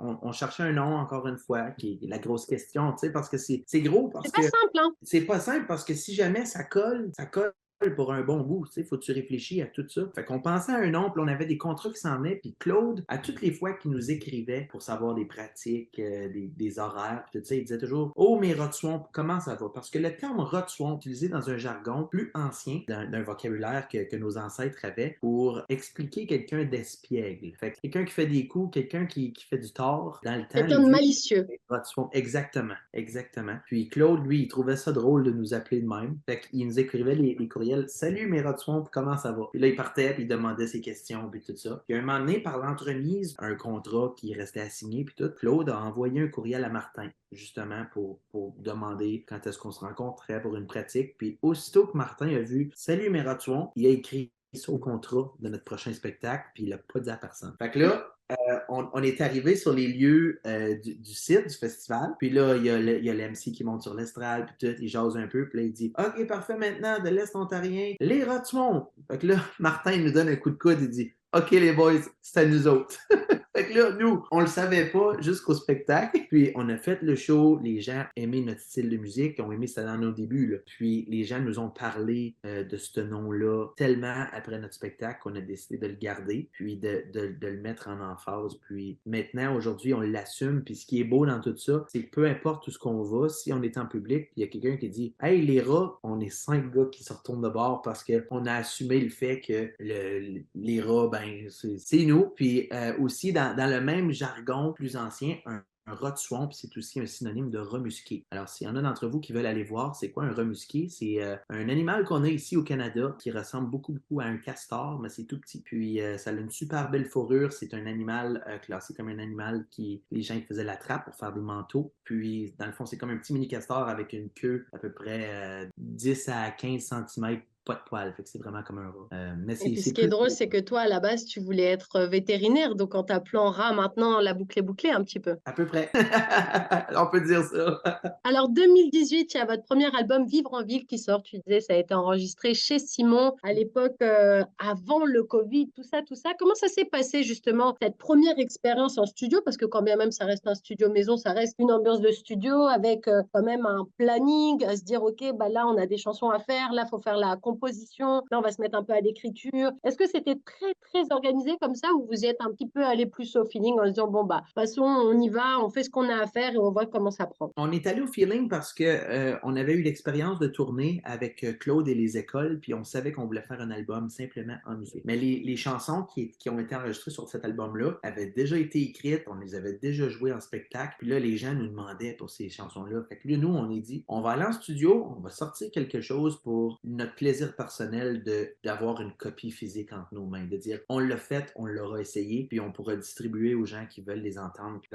on, 0.00 0.18
on, 0.22 0.32
cherchait 0.32 0.62
un 0.62 0.72
nom, 0.72 0.96
encore 0.96 1.28
une 1.28 1.36
fois, 1.36 1.72
qui 1.72 2.00
est 2.02 2.06
la 2.06 2.18
grosse 2.18 2.46
question, 2.46 2.92
tu 2.92 3.00
sais, 3.00 3.12
parce 3.12 3.28
que 3.28 3.36
c'est 3.36 3.64
gros. 3.82 4.10
C'est 4.24 4.34
pas 4.34 4.42
simple, 4.42 4.78
hein? 4.78 4.92
C'est 5.02 5.20
pas 5.22 5.40
simple 5.40 5.66
parce 5.66 5.84
que 5.84 5.92
si 5.92 6.14
jamais 6.14 6.46
ça 6.46 6.64
colle, 6.64 7.10
ça 7.14 7.26
colle 7.26 7.52
pour 7.88 8.12
un 8.12 8.22
bon 8.22 8.42
goût. 8.42 8.66
Il 8.76 8.84
faut 8.84 8.98
que 8.98 9.04
tu 9.04 9.12
réfléchis 9.12 9.62
à 9.62 9.66
tout 9.66 9.88
ça? 9.88 10.02
Fait 10.14 10.24
qu'on 10.24 10.40
pensait 10.40 10.72
à 10.72 10.76
un 10.76 10.90
nom, 10.90 11.10
puis 11.10 11.22
on 11.24 11.28
avait 11.28 11.46
des 11.46 11.56
contrats 11.56 11.90
qui 11.90 11.98
s'en 11.98 12.18
venaient, 12.18 12.36
puis 12.36 12.54
Claude, 12.58 13.04
à 13.08 13.18
toutes 13.18 13.40
les 13.40 13.52
fois 13.52 13.72
qu'il 13.72 13.90
nous 13.90 14.10
écrivait 14.10 14.68
pour 14.70 14.82
savoir 14.82 15.14
des 15.14 15.24
pratiques, 15.24 15.98
euh, 15.98 16.28
des, 16.32 16.78
horaires, 16.78 17.24
puis 17.30 17.40
tout 17.40 17.46
ça, 17.46 17.54
il 17.54 17.62
disait 17.62 17.78
toujours 17.78 18.12
Oh, 18.16 18.38
mais 18.40 18.52
Rotswamp, 18.52 19.08
comment 19.12 19.40
ça 19.40 19.54
va? 19.54 19.68
Parce 19.72 19.90
que 19.90 19.98
le 19.98 20.14
terme 20.14 20.40
Rotswamp, 20.40 20.96
utilisé 20.96 21.28
dans 21.28 21.48
un 21.48 21.56
jargon 21.56 22.04
plus 22.04 22.30
ancien, 22.34 22.80
d'un 22.86 23.22
vocabulaire 23.22 23.88
que, 23.88 24.16
nos 24.16 24.36
ancêtres 24.36 24.84
avaient, 24.84 25.16
pour 25.20 25.62
expliquer 25.68 26.26
quelqu'un 26.26 26.64
d'espiègle. 26.64 27.52
Fait 27.56 27.72
quelqu'un 27.72 28.04
qui 28.04 28.12
fait 28.12 28.26
des 28.26 28.46
coups, 28.46 28.74
quelqu'un 28.74 29.06
qui, 29.06 29.32
fait 29.48 29.58
du 29.58 29.72
tort 29.72 30.20
dans 30.24 30.36
le 30.36 30.42
temps. 30.42 30.58
Quelqu'un 30.58 30.82
de 30.82 30.90
malicieux. 30.90 31.48
Rotswamp, 31.68 32.10
exactement, 32.12 32.74
exactement. 32.92 33.56
Puis 33.66 33.88
Claude, 33.88 34.26
lui, 34.26 34.42
il 34.42 34.48
trouvait 34.48 34.76
ça 34.76 34.92
drôle 34.92 35.24
de 35.24 35.30
nous 35.30 35.54
appeler 35.54 35.80
de 35.80 35.88
même. 35.88 36.18
Fait 36.26 36.40
qu'il 36.40 36.66
nous 36.66 36.78
écrivait 36.78 37.14
les, 37.14 37.36
les 37.38 37.48
Salut 37.88 38.26
mes 38.26 38.42
Swamp, 38.56 38.84
comment 38.92 39.16
ça 39.16 39.32
va? 39.32 39.44
Puis 39.50 39.60
là, 39.60 39.68
il 39.68 39.76
partait, 39.76 40.14
puis 40.14 40.24
il 40.24 40.28
demandait 40.28 40.66
ses 40.66 40.80
questions, 40.80 41.28
puis 41.30 41.40
tout 41.40 41.56
ça. 41.56 41.82
Puis 41.86 41.96
un 41.96 42.00
moment 42.00 42.18
donné, 42.18 42.40
par 42.40 42.58
l'entremise, 42.58 43.36
un 43.38 43.54
contrat 43.54 44.14
qui 44.16 44.34
restait 44.34 44.60
à 44.60 44.70
signer, 44.70 45.04
puis 45.04 45.14
tout, 45.14 45.30
Claude 45.38 45.70
a 45.70 45.78
envoyé 45.80 46.20
un 46.20 46.28
courriel 46.28 46.64
à 46.64 46.68
Martin, 46.68 47.10
justement, 47.32 47.84
pour, 47.92 48.20
pour 48.30 48.54
demander 48.58 49.24
quand 49.28 49.46
est-ce 49.46 49.58
qu'on 49.58 49.70
se 49.72 49.80
rencontrait 49.80 50.40
pour 50.42 50.56
une 50.56 50.66
pratique. 50.66 51.16
Puis 51.18 51.38
aussitôt 51.42 51.86
que 51.86 51.96
Martin 51.96 52.28
a 52.28 52.40
vu 52.40 52.70
Salut 52.74 53.10
mes 53.10 53.24
Swamp, 53.38 53.72
il 53.76 53.86
a 53.86 53.90
écrit 53.90 54.32
au 54.68 54.78
contrat 54.78 55.32
de 55.38 55.48
notre 55.48 55.64
prochain 55.64 55.92
spectacle, 55.92 56.44
puis 56.54 56.64
il 56.64 56.70
l'a 56.70 56.78
pas 56.78 57.00
dit 57.00 57.10
à 57.10 57.16
personne. 57.16 57.54
Fait 57.58 57.70
que 57.70 57.78
là, 57.78 58.16
euh, 58.30 58.58
on, 58.68 59.02
est 59.02 59.20
arrivé 59.20 59.56
sur 59.56 59.72
les 59.72 59.88
lieux 59.88 60.40
euh, 60.46 60.76
du, 60.76 61.14
site, 61.14 61.48
du 61.48 61.56
festival. 61.56 62.14
Puis 62.18 62.30
là, 62.30 62.56
il 62.56 62.64
y 62.64 62.70
a 63.10 63.14
l'MC 63.14 63.52
qui 63.52 63.64
monte 63.64 63.82
sur 63.82 63.94
l'estrade, 63.94 64.46
puis 64.46 64.68
tout, 64.68 64.76
il 64.80 64.88
jase 64.88 65.16
un 65.16 65.26
peu, 65.26 65.48
puis 65.48 65.58
là, 65.58 65.64
il 65.64 65.72
dit 65.72 65.92
OK, 65.98 66.26
parfait, 66.26 66.56
maintenant, 66.56 66.98
de 66.98 67.08
l'Est 67.08 67.34
ontarien, 67.34 67.94
les 68.00 68.24
Rotumont. 68.24 68.88
Fait 69.10 69.18
que 69.18 69.26
là, 69.26 69.36
Martin 69.58 69.96
nous 69.98 70.12
donne 70.12 70.28
un 70.28 70.36
coup 70.36 70.50
de 70.50 70.58
coude, 70.58 70.78
il 70.80 70.90
dit 70.90 71.12
OK, 71.32 71.50
les 71.50 71.72
boys, 71.72 72.00
c'est 72.20 72.40
à 72.40 72.46
nous 72.46 72.66
autres. 72.66 72.98
fait 73.54 73.66
que 73.66 73.74
là, 73.76 73.90
nous, 73.98 74.24
on 74.30 74.40
le 74.40 74.46
savait 74.46 74.86
pas 74.86 75.20
jusqu'au 75.20 75.54
spectacle. 75.54 76.20
Puis 76.28 76.52
on 76.54 76.68
a 76.68 76.76
fait 76.76 77.02
le 77.02 77.16
show, 77.16 77.58
les 77.62 77.80
gens 77.80 78.04
aimaient 78.14 78.42
notre 78.42 78.60
style 78.60 78.88
de 78.88 78.96
musique, 78.96 79.40
ont 79.40 79.50
aimé 79.50 79.66
ça 79.66 79.82
dans 79.82 79.98
nos 79.98 80.12
débuts. 80.12 80.60
Puis 80.66 81.04
les 81.08 81.24
gens 81.24 81.40
nous 81.40 81.58
ont 81.58 81.68
parlé 81.68 82.36
euh, 82.46 82.62
de 82.62 82.76
ce 82.76 83.00
nom-là 83.00 83.66
tellement 83.76 84.24
après 84.32 84.58
notre 84.58 84.74
spectacle 84.74 85.20
qu'on 85.22 85.34
a 85.34 85.40
décidé 85.40 85.78
de 85.78 85.88
le 85.88 85.94
garder, 85.94 86.48
puis 86.52 86.76
de, 86.76 87.04
de, 87.12 87.36
le 87.40 87.60
mettre 87.60 87.88
en 87.88 88.00
emphase. 88.00 88.54
Puis 88.68 88.98
maintenant, 89.04 89.56
aujourd'hui, 89.56 89.94
on 89.94 90.00
l'assume. 90.00 90.62
Puis 90.62 90.76
ce 90.76 90.86
qui 90.86 91.00
est 91.00 91.04
beau 91.04 91.26
dans 91.26 91.40
tout 91.40 91.56
ça, 91.56 91.84
c'est 91.88 92.04
que 92.04 92.10
peu 92.10 92.26
importe 92.26 92.68
où 92.68 92.70
ce 92.70 92.78
qu'on 92.78 93.02
va, 93.02 93.28
si 93.28 93.52
on 93.52 93.62
est 93.62 93.78
en 93.78 93.86
public, 93.86 94.28
il 94.36 94.42
y 94.42 94.44
a 94.44 94.46
quelqu'un 94.46 94.76
qui 94.76 94.88
dit 94.88 95.14
Hey, 95.20 95.42
les 95.42 95.60
rats, 95.60 95.98
on 96.04 96.20
est 96.20 96.30
cinq 96.30 96.72
gars 96.72 96.86
qui 96.92 97.02
se 97.02 97.12
retournent 97.12 97.42
de 97.42 97.48
bord 97.48 97.82
parce 97.82 98.04
qu'on 98.04 98.46
a 98.46 98.54
assumé 98.54 99.00
le 99.00 99.10
fait 99.10 99.40
que 99.40 99.70
le, 99.80 100.42
les 100.54 100.80
rats, 100.80 101.08
ben, 101.10 101.48
c'est 101.48 102.04
nous. 102.04 102.26
Puis 102.36 102.68
euh, 102.72 102.96
aussi, 102.98 103.32
dans, 103.32 103.39
dans, 103.56 103.70
le 103.70 103.80
même 103.80 104.12
jargon 104.12 104.72
plus 104.72 104.96
ancien, 104.96 105.38
un 105.46 105.62
un 105.90 106.16
swamp, 106.16 106.50
c'est 106.52 106.76
aussi 106.76 107.00
un 107.00 107.06
synonyme 107.06 107.50
de 107.50 107.58
remusqué. 107.58 108.24
Alors, 108.30 108.48
s'il 108.48 108.66
y 108.66 108.70
en 108.70 108.76
a 108.76 108.82
d'entre 108.82 109.08
vous 109.08 109.20
qui 109.20 109.32
veulent 109.32 109.46
aller 109.46 109.64
voir, 109.64 109.94
c'est 109.96 110.10
quoi 110.10 110.24
un 110.24 110.32
remusqué? 110.32 110.88
C'est 110.88 111.22
euh, 111.22 111.36
un 111.48 111.68
animal 111.68 112.04
qu'on 112.04 112.22
a 112.22 112.28
ici 112.28 112.56
au 112.56 112.62
Canada 112.62 113.16
qui 113.18 113.30
ressemble 113.30 113.70
beaucoup, 113.70 113.92
beaucoup 113.92 114.20
à 114.20 114.24
un 114.24 114.36
castor, 114.36 115.00
mais 115.00 115.08
c'est 115.08 115.24
tout 115.24 115.38
petit. 115.38 115.62
Puis, 115.62 116.00
euh, 116.00 116.18
ça 116.18 116.30
a 116.30 116.32
une 116.32 116.50
super 116.50 116.90
belle 116.90 117.06
fourrure. 117.06 117.52
C'est 117.52 117.74
un 117.74 117.86
animal 117.86 118.44
euh, 118.48 118.58
classé 118.58 118.94
comme 118.94 119.08
un 119.08 119.18
animal 119.18 119.66
qui, 119.70 120.02
les 120.10 120.22
gens 120.22 120.40
faisaient 120.46 120.64
la 120.64 120.76
trappe 120.76 121.04
pour 121.04 121.14
faire 121.14 121.32
des 121.32 121.40
manteaux. 121.40 121.92
Puis, 122.04 122.54
dans 122.58 122.66
le 122.66 122.72
fond, 122.72 122.86
c'est 122.86 122.96
comme 122.96 123.10
un 123.10 123.18
petit 123.18 123.32
mini 123.32 123.48
castor 123.48 123.88
avec 123.88 124.12
une 124.12 124.30
queue 124.30 124.66
à 124.72 124.78
peu 124.78 124.92
près 124.92 125.68
10 125.76 126.28
à 126.28 126.50
15 126.50 126.82
cm 126.82 127.40
pas 127.70 127.76
de 127.76 127.88
poils. 127.88 128.12
Fait 128.16 128.22
que 128.22 128.28
c'est 128.28 128.38
vraiment 128.38 128.62
comme 128.62 128.78
un 128.78 128.88
rat. 128.88 129.08
Euh, 129.12 129.34
mais 129.38 129.54
ce 129.54 129.90
qui 129.92 130.00
est 130.00 130.08
drôle, 130.08 130.30
c'est 130.30 130.48
que 130.48 130.58
toi, 130.58 130.80
à 130.80 130.88
la 130.88 130.98
base, 130.98 131.24
tu 131.24 131.40
voulais 131.40 131.64
être 131.64 131.96
euh, 131.96 132.06
vétérinaire. 132.06 132.74
Donc, 132.74 132.94
en 132.94 133.04
t'appelant 133.04 133.50
rat, 133.50 133.72
maintenant, 133.72 134.20
la 134.20 134.34
boucle 134.34 134.58
est 134.58 134.62
bouclée 134.62 134.90
un 134.90 135.04
petit 135.04 135.20
peu. 135.20 135.36
À 135.44 135.52
peu 135.52 135.66
près. 135.66 135.90
On 136.96 137.06
peut 137.06 137.20
dire 137.20 137.42
ça. 137.44 137.80
Alors, 138.24 138.48
2018, 138.48 139.34
il 139.34 139.36
y 139.36 139.40
a 139.40 139.44
votre 139.44 139.64
premier 139.64 139.94
album, 139.96 140.26
Vivre 140.26 140.52
en 140.54 140.64
ville, 140.64 140.86
qui 140.86 140.98
sort. 140.98 141.22
Tu 141.22 141.38
disais, 141.46 141.60
ça 141.60 141.74
a 141.74 141.76
été 141.76 141.94
enregistré 141.94 142.54
chez 142.54 142.78
Simon 142.78 143.34
à 143.42 143.52
l'époque, 143.52 143.96
euh, 144.02 144.44
avant 144.58 145.04
le 145.04 145.22
Covid, 145.22 145.70
tout 145.70 145.84
ça, 145.84 146.02
tout 146.02 146.14
ça. 146.16 146.30
Comment 146.38 146.54
ça 146.54 146.68
s'est 146.68 146.84
passé, 146.84 147.22
justement, 147.22 147.76
cette 147.80 147.98
première 147.98 148.38
expérience 148.38 148.98
en 148.98 149.06
studio? 149.06 149.40
Parce 149.44 149.56
que 149.56 149.66
quand 149.66 149.82
bien 149.82 149.96
même 149.96 150.10
ça 150.10 150.24
reste 150.24 150.46
un 150.46 150.54
studio 150.54 150.90
maison, 150.90 151.16
ça 151.16 151.32
reste 151.32 151.54
une 151.58 151.70
ambiance 151.70 152.00
de 152.00 152.10
studio 152.10 152.66
avec 152.66 153.04
quand 153.04 153.42
même 153.42 153.66
un 153.66 153.86
planning, 153.96 154.64
à 154.64 154.76
se 154.76 154.82
dire, 154.82 155.02
OK, 155.02 155.24
bah 155.34 155.48
là, 155.48 155.66
on 155.66 155.76
a 155.76 155.86
des 155.86 155.96
chansons 155.96 156.30
à 156.30 156.38
faire, 156.38 156.72
là, 156.72 156.84
il 156.86 156.88
faut 156.88 156.98
faire 156.98 157.16
la 157.16 157.36
composition, 157.36 157.59
là 157.68 158.38
on 158.38 158.40
va 158.40 158.52
se 158.52 158.60
mettre 158.60 158.76
un 158.76 158.84
peu 158.84 158.92
à 158.92 159.00
l'écriture. 159.00 159.72
Est-ce 159.84 159.96
que 159.96 160.06
c'était 160.06 160.36
très 160.44 160.74
très 160.80 161.12
organisé 161.12 161.52
comme 161.60 161.74
ça 161.74 161.88
ou 161.96 162.06
vous 162.06 162.24
êtes 162.24 162.36
un 162.40 162.50
petit 162.50 162.68
peu 162.68 162.84
allé 162.84 163.06
plus 163.06 163.36
au 163.36 163.44
feeling 163.44 163.78
en 163.78 163.84
se 163.84 163.90
disant 163.90 164.08
bon 164.08 164.24
bah 164.24 164.42
façon 164.54 164.82
on 164.82 165.18
y 165.20 165.28
va, 165.28 165.58
on 165.60 165.70
fait 165.70 165.84
ce 165.84 165.90
qu'on 165.90 166.08
a 166.08 166.22
à 166.22 166.26
faire 166.26 166.52
et 166.54 166.58
on 166.58 166.70
voit 166.70 166.86
comment 166.86 167.10
ça 167.10 167.26
prend? 167.26 167.50
On 167.56 167.72
est 167.72 167.86
allé 167.86 168.00
au 168.00 168.06
feeling 168.06 168.48
parce 168.48 168.72
que 168.72 168.84
euh, 168.84 169.36
on 169.42 169.56
avait 169.56 169.74
eu 169.74 169.82
l'expérience 169.82 170.38
de 170.38 170.46
tourner 170.46 171.00
avec 171.04 171.44
euh, 171.44 171.52
Claude 171.52 171.88
et 171.88 171.94
les 171.94 172.16
écoles 172.16 172.58
puis 172.60 172.74
on 172.74 172.84
savait 172.84 173.12
qu'on 173.12 173.26
voulait 173.26 173.42
faire 173.42 173.60
un 173.60 173.70
album 173.70 174.10
simplement 174.10 174.56
en 174.66 174.76
musique. 174.76 175.04
Mais 175.04 175.16
les, 175.16 175.56
chansons 175.56 176.04
qui, 176.04 176.30
qui, 176.30 176.48
ont 176.48 176.58
été 176.58 176.74
enregistrées 176.74 177.10
sur 177.10 177.28
cet 177.28 177.44
album-là 177.44 177.98
avaient 178.02 178.30
déjà 178.30 178.56
été 178.56 178.80
écrites, 178.82 179.24
on 179.26 179.34
les 179.34 179.54
avait 179.54 179.74
déjà 179.74 180.08
jouées 180.08 180.32
en 180.32 180.40
spectacle. 180.40 180.94
Puis 180.98 181.08
là 181.08 181.18
les 181.18 181.36
gens 181.36 181.54
nous 181.54 181.68
demandaient 181.68 182.14
pour 182.14 182.30
ces 182.30 182.48
chansons-là. 182.48 183.02
Fait 183.08 183.16
que 183.16 183.28
là, 183.28 183.36
nous 183.36 183.48
on 183.48 183.70
est 183.70 183.80
dit 183.80 184.04
on 184.08 184.20
va 184.20 184.30
aller 184.30 184.44
en 184.44 184.52
studio, 184.52 185.06
on 185.16 185.20
va 185.20 185.30
sortir 185.30 185.70
quelque 185.70 186.00
chose 186.00 186.40
pour 186.42 186.78
notre 186.84 187.14
plaisir 187.14 187.39
personnel 187.46 188.22
d'avoir 188.64 189.00
une 189.00 189.12
copie 189.12 189.50
physique 189.50 189.92
entre 189.92 190.14
nos 190.14 190.26
mains, 190.26 190.46
de 190.46 190.56
dire 190.56 190.80
on 190.88 190.98
l'a 190.98 191.16
fait, 191.16 191.52
on 191.56 191.66
l'aura 191.66 192.00
essayé, 192.00 192.44
puis 192.44 192.60
on 192.60 192.72
pourra 192.72 192.96
distribuer 192.96 193.54
aux 193.54 193.66
gens 193.66 193.86
qui 193.86 194.02
veulent 194.02 194.20
les 194.20 194.38
entendre, 194.38 194.80
puis 194.80 194.90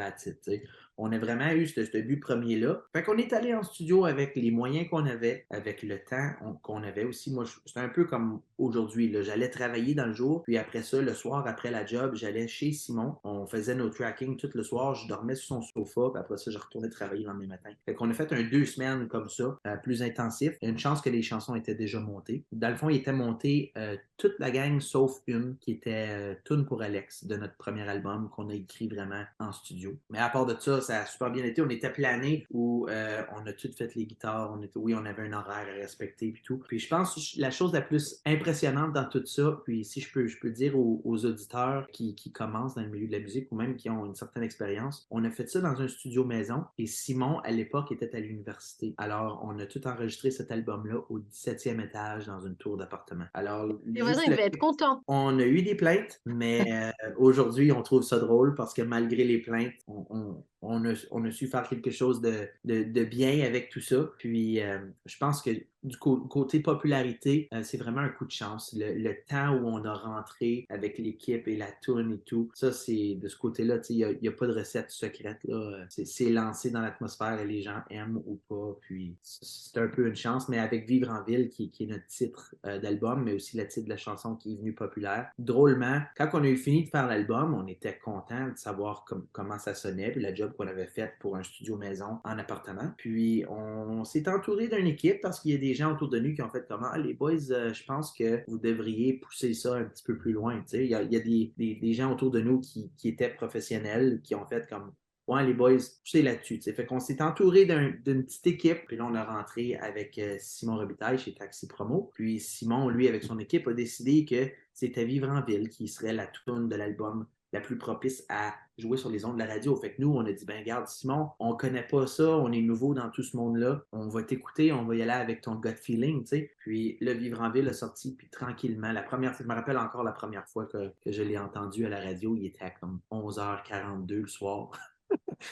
on 0.97 1.11
a 1.11 1.17
vraiment 1.17 1.51
eu 1.51 1.67
ce, 1.67 1.81
but 2.01 2.19
premier-là. 2.19 2.81
Fait 2.93 3.03
qu'on 3.03 3.17
est 3.17 3.33
allé 3.33 3.53
en 3.53 3.63
studio 3.63 4.05
avec 4.05 4.35
les 4.35 4.51
moyens 4.51 4.89
qu'on 4.89 5.05
avait, 5.05 5.45
avec 5.49 5.83
le 5.83 5.99
temps 5.99 6.31
qu'on 6.63 6.83
avait 6.83 7.03
aussi. 7.03 7.33
Moi, 7.33 7.45
c'est 7.65 7.79
un 7.79 7.89
peu 7.89 8.05
comme 8.05 8.41
aujourd'hui. 8.57 9.15
J'allais 9.21 9.49
travailler 9.49 9.93
dans 9.93 10.07
le 10.07 10.13
jour, 10.13 10.43
puis 10.43 10.57
après 10.57 10.83
ça, 10.83 11.01
le 11.01 11.13
soir, 11.13 11.45
après 11.47 11.71
la 11.71 11.85
job, 11.85 12.15
j'allais 12.15 12.47
chez 12.47 12.71
Simon. 12.71 13.15
On 13.23 13.45
faisait 13.45 13.75
nos 13.75 13.89
tracking 13.89 14.37
tout 14.37 14.49
le 14.53 14.63
soir. 14.63 14.95
Je 14.95 15.07
dormais 15.07 15.35
sur 15.35 15.47
son 15.47 15.61
sofa, 15.61 16.09
puis 16.13 16.19
après 16.19 16.37
ça, 16.37 16.51
je 16.51 16.57
retournais 16.57 16.89
travailler 16.89 17.25
le 17.25 17.47
matin. 17.47 17.69
Fait 17.85 17.93
qu'on 17.93 18.09
a 18.09 18.13
fait 18.13 18.31
un 18.33 18.43
deux 18.43 18.65
semaines 18.65 19.07
comme 19.07 19.29
ça, 19.29 19.57
euh, 19.67 19.75
plus 19.77 20.01
intensif. 20.01 20.57
Il 20.61 20.65
y 20.65 20.67
a 20.67 20.71
une 20.71 20.79
chance 20.79 21.01
que 21.01 21.09
les 21.09 21.21
chansons 21.21 21.55
étaient 21.55 21.75
déjà 21.75 21.99
montées. 21.99 22.43
Dans 22.51 22.69
le 22.69 22.75
fond, 22.75 22.89
il 22.89 22.97
était 22.97 23.13
monté 23.13 23.71
euh, 23.77 23.97
toute 24.17 24.37
la 24.39 24.51
gang 24.51 24.79
sauf 24.79 25.19
une 25.27 25.57
qui 25.59 25.71
était 25.71 26.07
euh, 26.09 26.35
Tune 26.45 26.65
pour 26.65 26.81
Alex 26.81 27.25
de 27.25 27.35
notre 27.35 27.55
premier 27.55 27.87
album 27.87 28.29
qu'on 28.29 28.49
a 28.49 28.53
écrit 28.53 28.87
vraiment 28.87 29.23
en 29.39 29.51
studio. 29.51 29.97
Mais 30.09 30.19
à 30.19 30.29
part 30.29 30.45
de 30.45 30.55
ça, 30.59 30.81
ça 30.85 31.01
a 31.01 31.05
super 31.05 31.31
bien 31.31 31.43
été. 31.43 31.61
On 31.61 31.69
était 31.69 31.91
plané 31.91 32.45
où 32.51 32.87
euh, 32.89 33.21
on 33.35 33.45
a 33.47 33.53
tout 33.53 33.69
fait 33.75 33.93
les 33.95 34.05
guitares. 34.05 34.53
On 34.57 34.61
était, 34.61 34.77
oui, 34.77 34.93
on 34.95 35.05
avait 35.05 35.23
un 35.23 35.33
horaire 35.33 35.67
à 35.67 35.81
respecter 35.81 36.27
et 36.27 36.41
tout. 36.43 36.57
Puis 36.67 36.79
je 36.79 36.87
pense 36.87 37.15
que 37.15 37.41
la 37.41 37.51
chose 37.51 37.73
la 37.73 37.81
plus 37.81 38.21
impressionnante 38.25 38.93
dans 38.93 39.05
tout 39.05 39.25
ça, 39.25 39.59
puis 39.63 39.83
si 39.83 40.01
je 40.01 40.11
peux, 40.11 40.27
je 40.27 40.39
peux 40.39 40.49
dire 40.49 40.77
aux, 40.77 41.01
auditeurs 41.25 41.87
qui, 41.91 42.13
qui, 42.13 42.31
commencent 42.31 42.75
dans 42.75 42.81
le 42.81 42.89
milieu 42.89 43.07
de 43.07 43.13
la 43.13 43.19
musique 43.19 43.47
ou 43.51 43.55
même 43.55 43.77
qui 43.77 43.89
ont 43.89 44.05
une 44.05 44.15
certaine 44.15 44.43
expérience, 44.43 45.07
on 45.09 45.23
a 45.23 45.31
fait 45.31 45.47
ça 45.49 45.61
dans 45.61 45.81
un 45.81 45.87
studio 45.87 46.25
maison 46.25 46.65
et 46.77 46.87
Simon, 46.87 47.39
à 47.39 47.51
l'époque, 47.51 47.91
était 47.91 48.13
à 48.15 48.19
l'université. 48.19 48.93
Alors, 48.97 49.41
on 49.43 49.57
a 49.59 49.65
tout 49.65 49.85
enregistré 49.87 50.31
cet 50.31 50.51
album-là 50.51 50.99
au 51.09 51.19
17e 51.19 51.83
étage 51.83 52.27
dans 52.27 52.41
une 52.41 52.55
tour 52.55 52.77
d'appartement. 52.77 53.25
Alors, 53.33 53.67
les 53.85 54.01
voisins, 54.01 54.23
ils 54.25 54.31
devaient 54.31 54.47
être 54.47 54.57
contents. 54.57 55.01
On 55.07 55.39
a 55.39 55.45
eu 55.45 55.61
des 55.61 55.75
plaintes, 55.75 56.21
mais 56.25 56.65
euh, 56.71 56.91
aujourd'hui, 57.17 57.71
on 57.71 57.81
trouve 57.81 58.03
ça 58.03 58.19
drôle 58.19 58.55
parce 58.55 58.73
que 58.73 58.81
malgré 58.81 59.23
les 59.23 59.39
plaintes, 59.39 59.73
on, 59.87 60.05
on 60.09 60.43
a, 60.71 61.31
su 61.31 61.47
faire 61.47 61.67
quelque 61.67 61.91
chose 61.91 62.21
de, 62.21 63.03
bien 63.03 63.45
avec 63.45 63.69
tout 63.69 63.81
ça. 63.81 64.09
Puis, 64.17 64.61
euh, 64.61 64.79
je 65.05 65.17
pense 65.17 65.41
que 65.41 65.51
du 65.85 65.97
côté 65.97 66.59
popularité, 66.59 67.47
euh, 67.53 67.61
c'est 67.63 67.77
vraiment 67.77 68.01
un 68.01 68.09
coup 68.09 68.25
de 68.25 68.31
chance. 68.31 68.75
Le, 68.77 69.13
temps 69.27 69.53
où 69.55 69.67
on 69.67 69.83
a 69.85 69.93
rentré 69.93 70.65
avec 70.69 70.97
l'équipe 70.97 71.47
et 71.47 71.55
la 71.55 71.71
tourne 71.71 72.13
et 72.13 72.19
tout, 72.19 72.49
ça, 72.53 72.71
c'est 72.71 73.15
de 73.15 73.27
ce 73.27 73.37
côté-là, 73.37 73.77
il 73.89 74.19
n'y 74.21 74.27
a, 74.27 74.31
pas 74.31 74.47
de 74.47 74.53
recette 74.53 74.91
secrète. 74.91 75.39
Là. 75.45 75.85
C'est, 75.89 76.29
lancé 76.29 76.71
dans 76.71 76.81
l'atmosphère 76.81 77.39
et 77.39 77.45
les 77.45 77.61
gens 77.61 77.81
aiment 77.89 78.21
ou 78.25 78.39
pas. 78.49 78.77
Puis, 78.81 79.15
c'est 79.21 79.77
un 79.79 79.87
peu 79.87 80.07
une 80.07 80.15
chance, 80.15 80.49
mais 80.49 80.59
avec 80.59 80.87
Vivre 80.87 81.09
en 81.09 81.23
ville, 81.23 81.49
qui, 81.49 81.71
est 81.79 81.85
notre 81.85 82.07
titre 82.07 82.55
euh, 82.65 82.79
d'album, 82.79 83.23
mais 83.23 83.33
aussi 83.33 83.57
le 83.57 83.67
titre 83.67 83.85
de 83.85 83.89
la 83.89 83.97
chanson 83.97 84.35
qui 84.35 84.53
est 84.53 84.57
venue 84.57 84.73
populaire, 84.73 85.29
drôlement, 85.39 86.01
quand 86.17 86.29
on 86.33 86.43
a 86.43 86.47
eu 86.47 86.57
fini 86.57 86.85
de 86.85 86.89
faire 86.89 87.07
l'album, 87.07 87.53
on 87.53 87.67
était 87.67 87.97
content 87.97 88.49
de 88.49 88.57
savoir 88.57 89.05
comment 89.31 89.59
ça 89.59 89.73
sonnait, 89.73 90.11
puis 90.11 90.21
la 90.21 90.33
job 90.33 90.53
qu'on 90.57 90.67
avait 90.67 90.87
faite 90.87 91.13
pour 91.19 91.35
un 91.35 91.43
studio 91.43 91.77
maison 91.77 92.19
en 92.23 92.37
appartement. 92.39 92.91
Puis, 92.97 93.45
on 93.47 94.03
s'est 94.03 94.27
entouré 94.27 94.67
d'une 94.67 94.87
équipe 94.87 95.21
parce 95.21 95.39
qu'il 95.39 95.51
y 95.51 95.55
a 95.55 95.57
des 95.57 95.74
gens 95.75 95.93
autour 95.93 96.09
de 96.09 96.19
nous 96.19 96.33
qui 96.33 96.41
ont 96.41 96.49
fait 96.49 96.65
comment 96.67 96.89
ah, 96.91 96.97
les 96.97 97.13
boys, 97.13 97.51
euh, 97.51 97.73
je 97.73 97.83
pense 97.83 98.13
que 98.13 98.43
vous 98.47 98.57
devriez 98.57 99.13
pousser 99.13 99.53
ça 99.53 99.75
un 99.75 99.85
petit 99.85 100.03
peu 100.03 100.17
plus 100.17 100.33
loin. 100.33 100.63
Il 100.73 100.85
y 100.85 100.95
a, 100.95 101.03
y 101.03 101.15
a 101.15 101.19
des, 101.19 101.53
des, 101.57 101.93
gens 101.93 102.11
autour 102.11 102.31
de 102.31 102.41
nous 102.41 102.59
qui, 102.59 102.91
qui, 102.97 103.09
étaient 103.09 103.29
professionnels, 103.29 104.21
qui 104.23 104.35
ont 104.35 104.45
fait 104.45 104.67
comme 104.67 104.91
Ouais, 105.27 105.43
les 105.43 105.55
boys, 105.55 105.77
poussez 106.03 106.21
là-dessus. 106.21 106.61
Fait 106.61 106.85
qu'on 106.85 106.99
s'est 106.99 107.19
entouré 107.19 107.65
d'une 107.65 108.23
petite 108.23 108.45
équipe. 108.45 108.85
Puis 108.85 108.95
là, 108.95 109.07
on 109.09 109.15
a 109.15 109.23
rentré 109.23 109.75
avec 109.75 110.19
euh, 110.19 110.37
Simon 110.39 110.77
Robitaille 110.77 111.17
chez 111.17 111.33
Taxi 111.33 111.67
Promo. 111.67 112.11
Puis 112.13 112.39
Simon, 112.39 112.89
lui, 112.89 113.07
avec 113.07 113.23
son 113.23 113.39
équipe, 113.39 113.67
a 113.67 113.73
décidé 113.73 114.23
que 114.25 114.51
c'était 114.71 115.03
Vivre 115.03 115.29
en 115.29 115.41
ville 115.41 115.69
qui 115.69 115.87
serait 115.87 116.13
la 116.13 116.27
tune 116.27 116.69
de 116.69 116.75
l'album 116.75 117.25
la 117.55 117.61
plus 117.61 117.77
propice 117.77 118.25
à 118.29 118.53
jouer 118.77 118.97
sur 118.97 119.09
les 119.09 119.23
ondes 119.23 119.35
de 119.35 119.39
la 119.39 119.45
radio. 119.45 119.75
Fait 119.77 119.93
que 119.93 120.01
nous, 120.01 120.13
on 120.13 120.25
a 120.25 120.31
dit, 120.31 120.45
ben 120.45 120.63
garde, 120.63 120.87
Simon, 120.87 121.29
on 121.39 121.55
connaît 121.55 121.87
pas 121.87 122.05
ça, 122.05 122.37
on 122.37 122.51
est 122.51 122.61
nouveau 122.61 122.93
dans 122.93 123.09
tout 123.09 123.23
ce 123.23 123.37
monde-là, 123.37 123.81
on 123.93 124.09
va 124.09 124.23
t'écouter, 124.23 124.73
on 124.73 124.83
va 124.83 124.95
y 124.95 125.01
aller 125.01 125.11
avec 125.11 125.41
ton 125.41 125.55
gut 125.55 125.75
feeling, 125.81 126.23
tu 126.23 126.27
sais. 126.27 126.51
Puis 126.59 126.97
le 126.99 127.13
Vivre 127.13 127.41
en 127.41 127.49
Ville 127.49 127.69
a 127.69 127.73
sorti, 127.73 128.13
puis 128.15 128.29
tranquillement, 128.29 128.91
la 128.91 129.01
première 129.01 129.33
je 129.33 129.43
me 129.43 129.53
rappelle 129.53 129.77
encore 129.77 130.03
la 130.03 130.11
première 130.11 130.47
fois 130.47 130.65
que, 130.65 130.91
que 131.01 131.11
je 131.11 131.23
l'ai 131.23 131.37
entendu 131.37 131.85
à 131.85 131.89
la 131.89 132.01
radio, 132.01 132.35
il 132.35 132.45
était 132.45 132.65
à 132.65 132.69
comme 132.71 132.99
11h42 133.11 134.13
le 134.13 134.27
soir. 134.27 134.71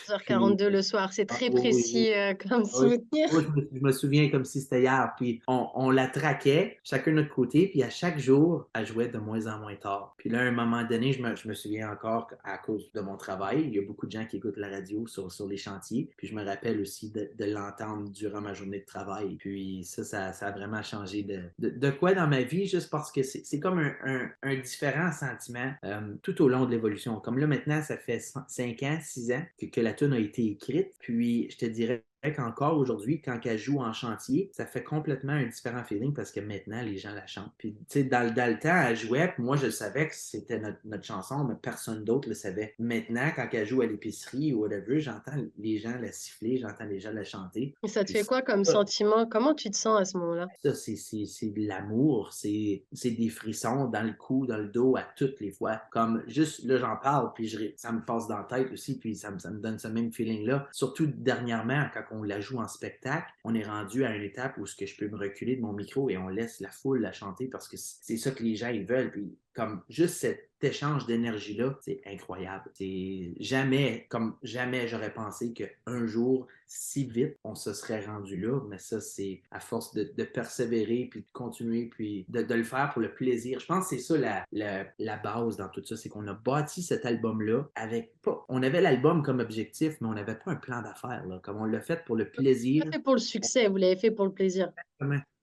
11h42 0.07 0.67
le 0.67 0.81
soir, 0.81 1.13
c'est 1.13 1.25
très 1.25 1.47
ah, 1.47 1.55
précis 1.55 2.13
euh, 2.13 2.33
comme 2.33 2.65
souvenir. 2.65 3.29
je, 3.29 3.79
me, 3.79 3.91
souviens 3.91 4.29
comme 4.29 4.45
si 4.45 4.61
c'était 4.61 4.81
hier. 4.81 5.13
Puis 5.17 5.41
on, 5.47 5.89
la 5.91 6.07
traquait, 6.07 6.79
chacun 6.83 7.11
de 7.11 7.17
notre 7.17 7.33
côté, 7.33 7.67
puis 7.67 7.83
à 7.83 7.89
chaque 7.89 8.19
jour, 8.19 8.69
elle 8.73 8.85
jouait 8.85 9.07
de 9.07 9.17
moins 9.17 9.47
en 9.47 9.59
moins 9.59 9.75
tard. 9.75 10.15
Puis 10.17 10.29
là, 10.29 10.39
à 10.39 10.43
un 10.43 10.51
moment 10.51 10.83
donné, 10.83 11.13
je 11.13 11.21
me, 11.21 11.53
souviens 11.53 11.91
encore 11.91 12.29
à 12.43 12.57
cause 12.57 12.91
de 12.93 13.01
mon 13.01 13.17
travail, 13.17 13.63
il 13.67 13.75
y 13.75 13.79
a 13.79 13.81
beaucoup 13.83 14.05
de 14.05 14.11
gens 14.11 14.25
qui 14.25 14.37
écoutent 14.37 14.57
la 14.57 14.69
radio 14.69 15.05
sur, 15.07 15.31
sur 15.31 15.47
les 15.47 15.57
chantiers. 15.57 16.09
Puis 16.17 16.27
je 16.27 16.35
me 16.35 16.43
rappelle 16.43 16.79
aussi 16.81 17.11
de, 17.11 17.29
l'entendre 17.43 18.09
durant 18.09 18.41
ma 18.41 18.53
journée 18.53 18.79
de 18.79 18.85
travail. 18.85 19.35
Puis 19.35 19.83
ça, 19.83 20.03
ça, 20.03 20.47
a 20.47 20.51
vraiment 20.51 20.81
changé 20.81 21.23
de, 21.23 21.41
de, 21.59 21.89
quoi 21.89 22.13
dans 22.13 22.27
ma 22.27 22.41
vie, 22.41 22.65
juste 22.65 22.89
parce 22.89 23.11
que 23.11 23.21
c'est 23.21 23.59
comme 23.59 23.79
un, 23.79 24.29
un, 24.41 24.55
différent 24.55 25.11
sentiment 25.11 25.73
euh, 25.83 25.99
tout 26.21 26.41
au 26.41 26.47
long 26.47 26.65
de 26.65 26.71
l'évolution. 26.71 27.19
Comme 27.19 27.37
là, 27.37 27.47
maintenant, 27.47 27.81
ça 27.81 27.97
fait 27.97 28.19
5 28.19 28.83
ans, 28.83 28.97
6 29.01 29.31
ans 29.33 29.42
que, 29.71 29.81
la 29.81 29.93
tune 29.93 30.13
a 30.13 30.19
été 30.19 30.45
écrite. 30.45 30.93
Puis, 30.99 31.49
je 31.51 31.57
te 31.57 31.65
dirais 31.65 32.05
qu'encore 32.31 32.77
aujourd'hui, 32.77 33.21
quand 33.21 33.39
elle 33.45 33.57
joue 33.57 33.79
en 33.79 33.93
chantier, 33.93 34.49
ça 34.53 34.65
fait 34.65 34.83
complètement 34.83 35.33
un 35.33 35.45
différent 35.45 35.83
feeling 35.83 36.13
parce 36.13 36.31
que 36.31 36.39
maintenant, 36.39 36.81
les 36.81 36.97
gens 36.97 37.13
la 37.13 37.25
chantent. 37.27 37.51
Puis, 37.57 37.73
tu 37.73 37.99
sais, 37.99 38.03
dans, 38.03 38.33
dans, 38.33 38.49
le 38.49 38.59
temps, 38.59 38.81
elle 38.87 38.95
jouait, 38.95 39.31
puis 39.33 39.43
moi, 39.43 39.57
je 39.57 39.69
savais 39.69 40.07
que 40.07 40.15
c'était 40.15 40.59
notre, 40.59 40.79
notre, 40.85 41.03
chanson, 41.03 41.43
mais 41.43 41.55
personne 41.61 42.03
d'autre 42.03 42.29
le 42.29 42.35
savait. 42.35 42.75
Maintenant, 42.79 43.29
quand 43.35 43.47
elle 43.51 43.67
joue 43.67 43.81
à 43.81 43.85
l'épicerie 43.85 44.53
ou 44.53 44.61
whatever, 44.61 44.99
j'entends 44.99 45.33
les 45.57 45.77
gens 45.77 45.97
la 45.99 46.11
siffler, 46.11 46.57
j'entends 46.57 46.85
les 46.85 46.99
gens 46.99 47.11
la 47.11 47.23
chanter. 47.23 47.75
Et 47.83 47.87
ça 47.87 48.03
te 48.03 48.11
fait 48.11 48.23
quoi 48.23 48.41
comme 48.41 48.63
sentiment? 48.63 49.25
Comment 49.25 49.53
tu 49.53 49.69
te 49.69 49.75
sens 49.75 49.99
à 49.99 50.05
ce 50.05 50.17
moment-là? 50.17 50.47
Ça, 50.63 50.73
c'est 50.73 50.93
de 50.93 51.67
l'amour, 51.67 52.31
c'est 52.31 52.83
des 53.03 53.29
frissons 53.29 53.87
dans 53.87 54.03
le 54.03 54.13
cou, 54.13 54.45
dans 54.45 54.57
le 54.57 54.67
dos, 54.67 54.95
à 54.95 55.03
toutes 55.15 55.39
les 55.41 55.51
fois. 55.51 55.81
Comme 55.91 56.23
juste, 56.27 56.63
là, 56.63 56.77
j'en 56.77 56.95
parle, 56.95 57.33
puis 57.33 57.47
je, 57.47 57.57
ça 57.75 57.91
me 57.91 58.03
passe 58.03 58.27
dans 58.27 58.37
la 58.37 58.43
tête 58.43 58.71
aussi, 58.71 58.97
puis 58.97 59.15
ça, 59.15 59.29
ça 59.37 59.51
me 59.51 59.59
donne 59.59 59.79
ce 59.79 59.87
même 59.87 60.11
feeling-là. 60.11 60.67
Surtout 60.71 61.07
dernièrement, 61.07 61.85
quand 61.93 62.12
on 62.13 62.23
la 62.23 62.39
joue 62.39 62.59
en 62.59 62.67
spectacle, 62.67 63.31
on 63.43 63.55
est 63.55 63.63
rendu 63.63 64.05
à 64.05 64.15
une 64.15 64.23
étape 64.23 64.57
où 64.57 64.65
ce 64.65 64.75
que 64.75 64.85
je 64.85 64.95
peux 64.97 65.07
me 65.07 65.17
reculer 65.17 65.55
de 65.55 65.61
mon 65.61 65.73
micro 65.73 66.09
et 66.09 66.17
on 66.17 66.29
laisse 66.29 66.59
la 66.59 66.69
foule 66.69 67.01
la 67.01 67.11
chanter 67.11 67.47
parce 67.47 67.67
que 67.67 67.77
c'est 67.77 68.17
ça 68.17 68.31
que 68.31 68.43
les 68.43 68.55
gens 68.55 68.69
ils 68.69 68.85
veulent. 68.85 69.11
Comme 69.53 69.81
juste 69.89 70.15
cet 70.15 70.49
échange 70.61 71.05
d'énergie-là, 71.05 71.77
c'est 71.81 72.01
incroyable. 72.05 72.63
C'est 72.73 73.33
jamais, 73.39 74.07
comme 74.09 74.35
jamais 74.43 74.87
j'aurais 74.87 75.13
pensé 75.13 75.53
qu'un 75.53 76.05
jour, 76.05 76.47
si 76.65 77.05
vite, 77.05 77.37
on 77.43 77.53
se 77.53 77.73
serait 77.73 78.05
rendu 78.05 78.37
là. 78.37 78.61
Mais 78.69 78.77
ça, 78.79 79.01
c'est 79.01 79.41
à 79.51 79.59
force 79.59 79.93
de, 79.93 80.23
persévérer, 80.23 81.07
puis 81.11 81.21
de 81.21 81.27
continuer, 81.33 81.87
puis 81.87 82.25
de, 82.29 82.41
le 82.53 82.63
faire 82.63 82.91
pour 82.91 83.01
le 83.01 83.13
plaisir. 83.13 83.59
Je 83.59 83.65
pense 83.65 83.89
que 83.89 83.95
c'est 83.95 84.01
ça 84.01 84.17
la, 84.51 84.87
la, 84.97 85.17
base 85.17 85.57
dans 85.57 85.69
tout 85.69 85.83
ça, 85.83 85.97
c'est 85.97 86.09
qu'on 86.09 86.27
a 86.27 86.33
bâti 86.33 86.81
cet 86.81 87.05
album-là 87.05 87.67
avec 87.75 88.13
pas. 88.21 88.45
On 88.49 88.63
avait 88.63 88.81
l'album 88.81 89.21
comme 89.21 89.39
objectif, 89.39 89.97
mais 90.01 90.07
on 90.07 90.13
n'avait 90.13 90.35
pas 90.35 90.51
un 90.51 90.55
plan 90.55 90.81
d'affaires. 90.81 91.25
Comme 91.43 91.57
on 91.57 91.65
l'a 91.65 91.81
fait 91.81 92.03
pour 92.05 92.15
le 92.15 92.29
plaisir. 92.29 92.85
fait 92.91 92.99
pour 92.99 93.13
le 93.13 93.19
succès, 93.19 93.67
vous 93.67 93.77
l'avez 93.77 93.97
fait 93.97 94.11
pour 94.11 94.25
le 94.25 94.31
plaisir. 94.31 94.71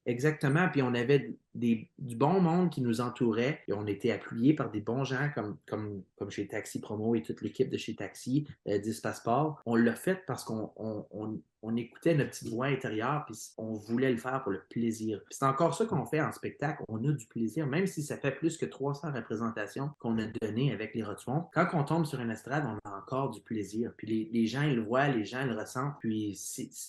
Exactement. 0.06 0.68
Puis 0.70 0.82
on 0.82 0.94
avait 0.94 1.34
du 1.54 2.16
bon 2.16 2.40
monde 2.40 2.70
qui 2.70 2.80
nous 2.80 3.00
entourait 3.00 3.60
et 3.66 3.72
on 3.72 3.86
était 3.86 4.12
appuyés 4.12 4.54
par 4.54 4.70
des 4.70 4.80
bons 4.80 5.04
gens 5.04 5.28
comme, 5.66 6.02
chez 6.28 6.46
Taxi 6.46 6.80
Promo 6.80 7.14
et 7.14 7.22
toute 7.22 7.42
l'équipe 7.42 7.70
de 7.70 7.76
chez 7.76 7.96
Taxi, 7.96 8.46
euh, 8.68 8.78
10 8.78 9.00
Passport. 9.00 9.60
On 9.66 9.74
l'a 9.74 9.94
fait 9.94 10.22
parce 10.26 10.44
qu'on 10.44 10.72
on, 10.78 11.76
écoutait 11.76 12.14
notre 12.14 12.30
petite 12.30 12.48
voix 12.48 12.66
intérieure 12.66 13.24
puis 13.26 13.36
on 13.58 13.74
voulait 13.74 14.10
le 14.10 14.16
faire 14.16 14.42
pour 14.42 14.52
le 14.52 14.62
plaisir. 14.70 15.20
c'est 15.30 15.44
encore 15.44 15.74
ça 15.74 15.84
qu'on 15.86 16.04
fait 16.06 16.20
en 16.20 16.32
spectacle. 16.32 16.82
On 16.88 17.04
a 17.04 17.12
du 17.12 17.26
plaisir, 17.26 17.66
même 17.66 17.86
si 17.86 18.02
ça 18.02 18.16
fait 18.16 18.32
plus 18.32 18.56
que 18.56 18.66
300 18.66 19.12
représentations 19.12 19.90
qu'on 19.98 20.18
a 20.18 20.26
données 20.40 20.72
avec 20.72 20.94
les 20.94 21.02
Rotwons. 21.02 21.46
Quand 21.52 21.66
on 21.74 21.84
tombe 21.84 22.06
sur 22.06 22.20
une 22.20 22.30
estrade, 22.30 22.64
on 22.66 22.88
a 22.88 22.96
encore 22.96 23.30
du 23.30 23.40
plaisir. 23.40 23.92
Puis 23.96 24.30
les, 24.32 24.46
gens, 24.46 24.62
ils 24.62 24.76
le 24.76 24.82
voient, 24.82 25.08
les 25.08 25.24
gens 25.24 25.44
le 25.44 25.56
ressentent. 25.56 25.94
Puis 26.00 26.38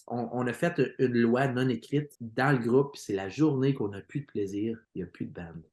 on, 0.07 0.29
on, 0.31 0.47
a 0.47 0.53
fait 0.53 0.81
une 0.99 1.17
loi 1.19 1.47
non 1.47 1.67
écrite 1.69 2.15
dans 2.19 2.51
le 2.51 2.57
groupe. 2.57 2.95
c'est 2.95 3.13
la 3.13 3.29
journée 3.29 3.73
qu'on 3.73 3.91
a 3.93 4.01
plus 4.01 4.21
de 4.21 4.25
plaisir 4.25 4.50
il 4.59 4.77
n'y 4.95 5.03
a 5.03 5.07
plus 5.07 5.25
de 5.25 5.33
band. 5.33 5.70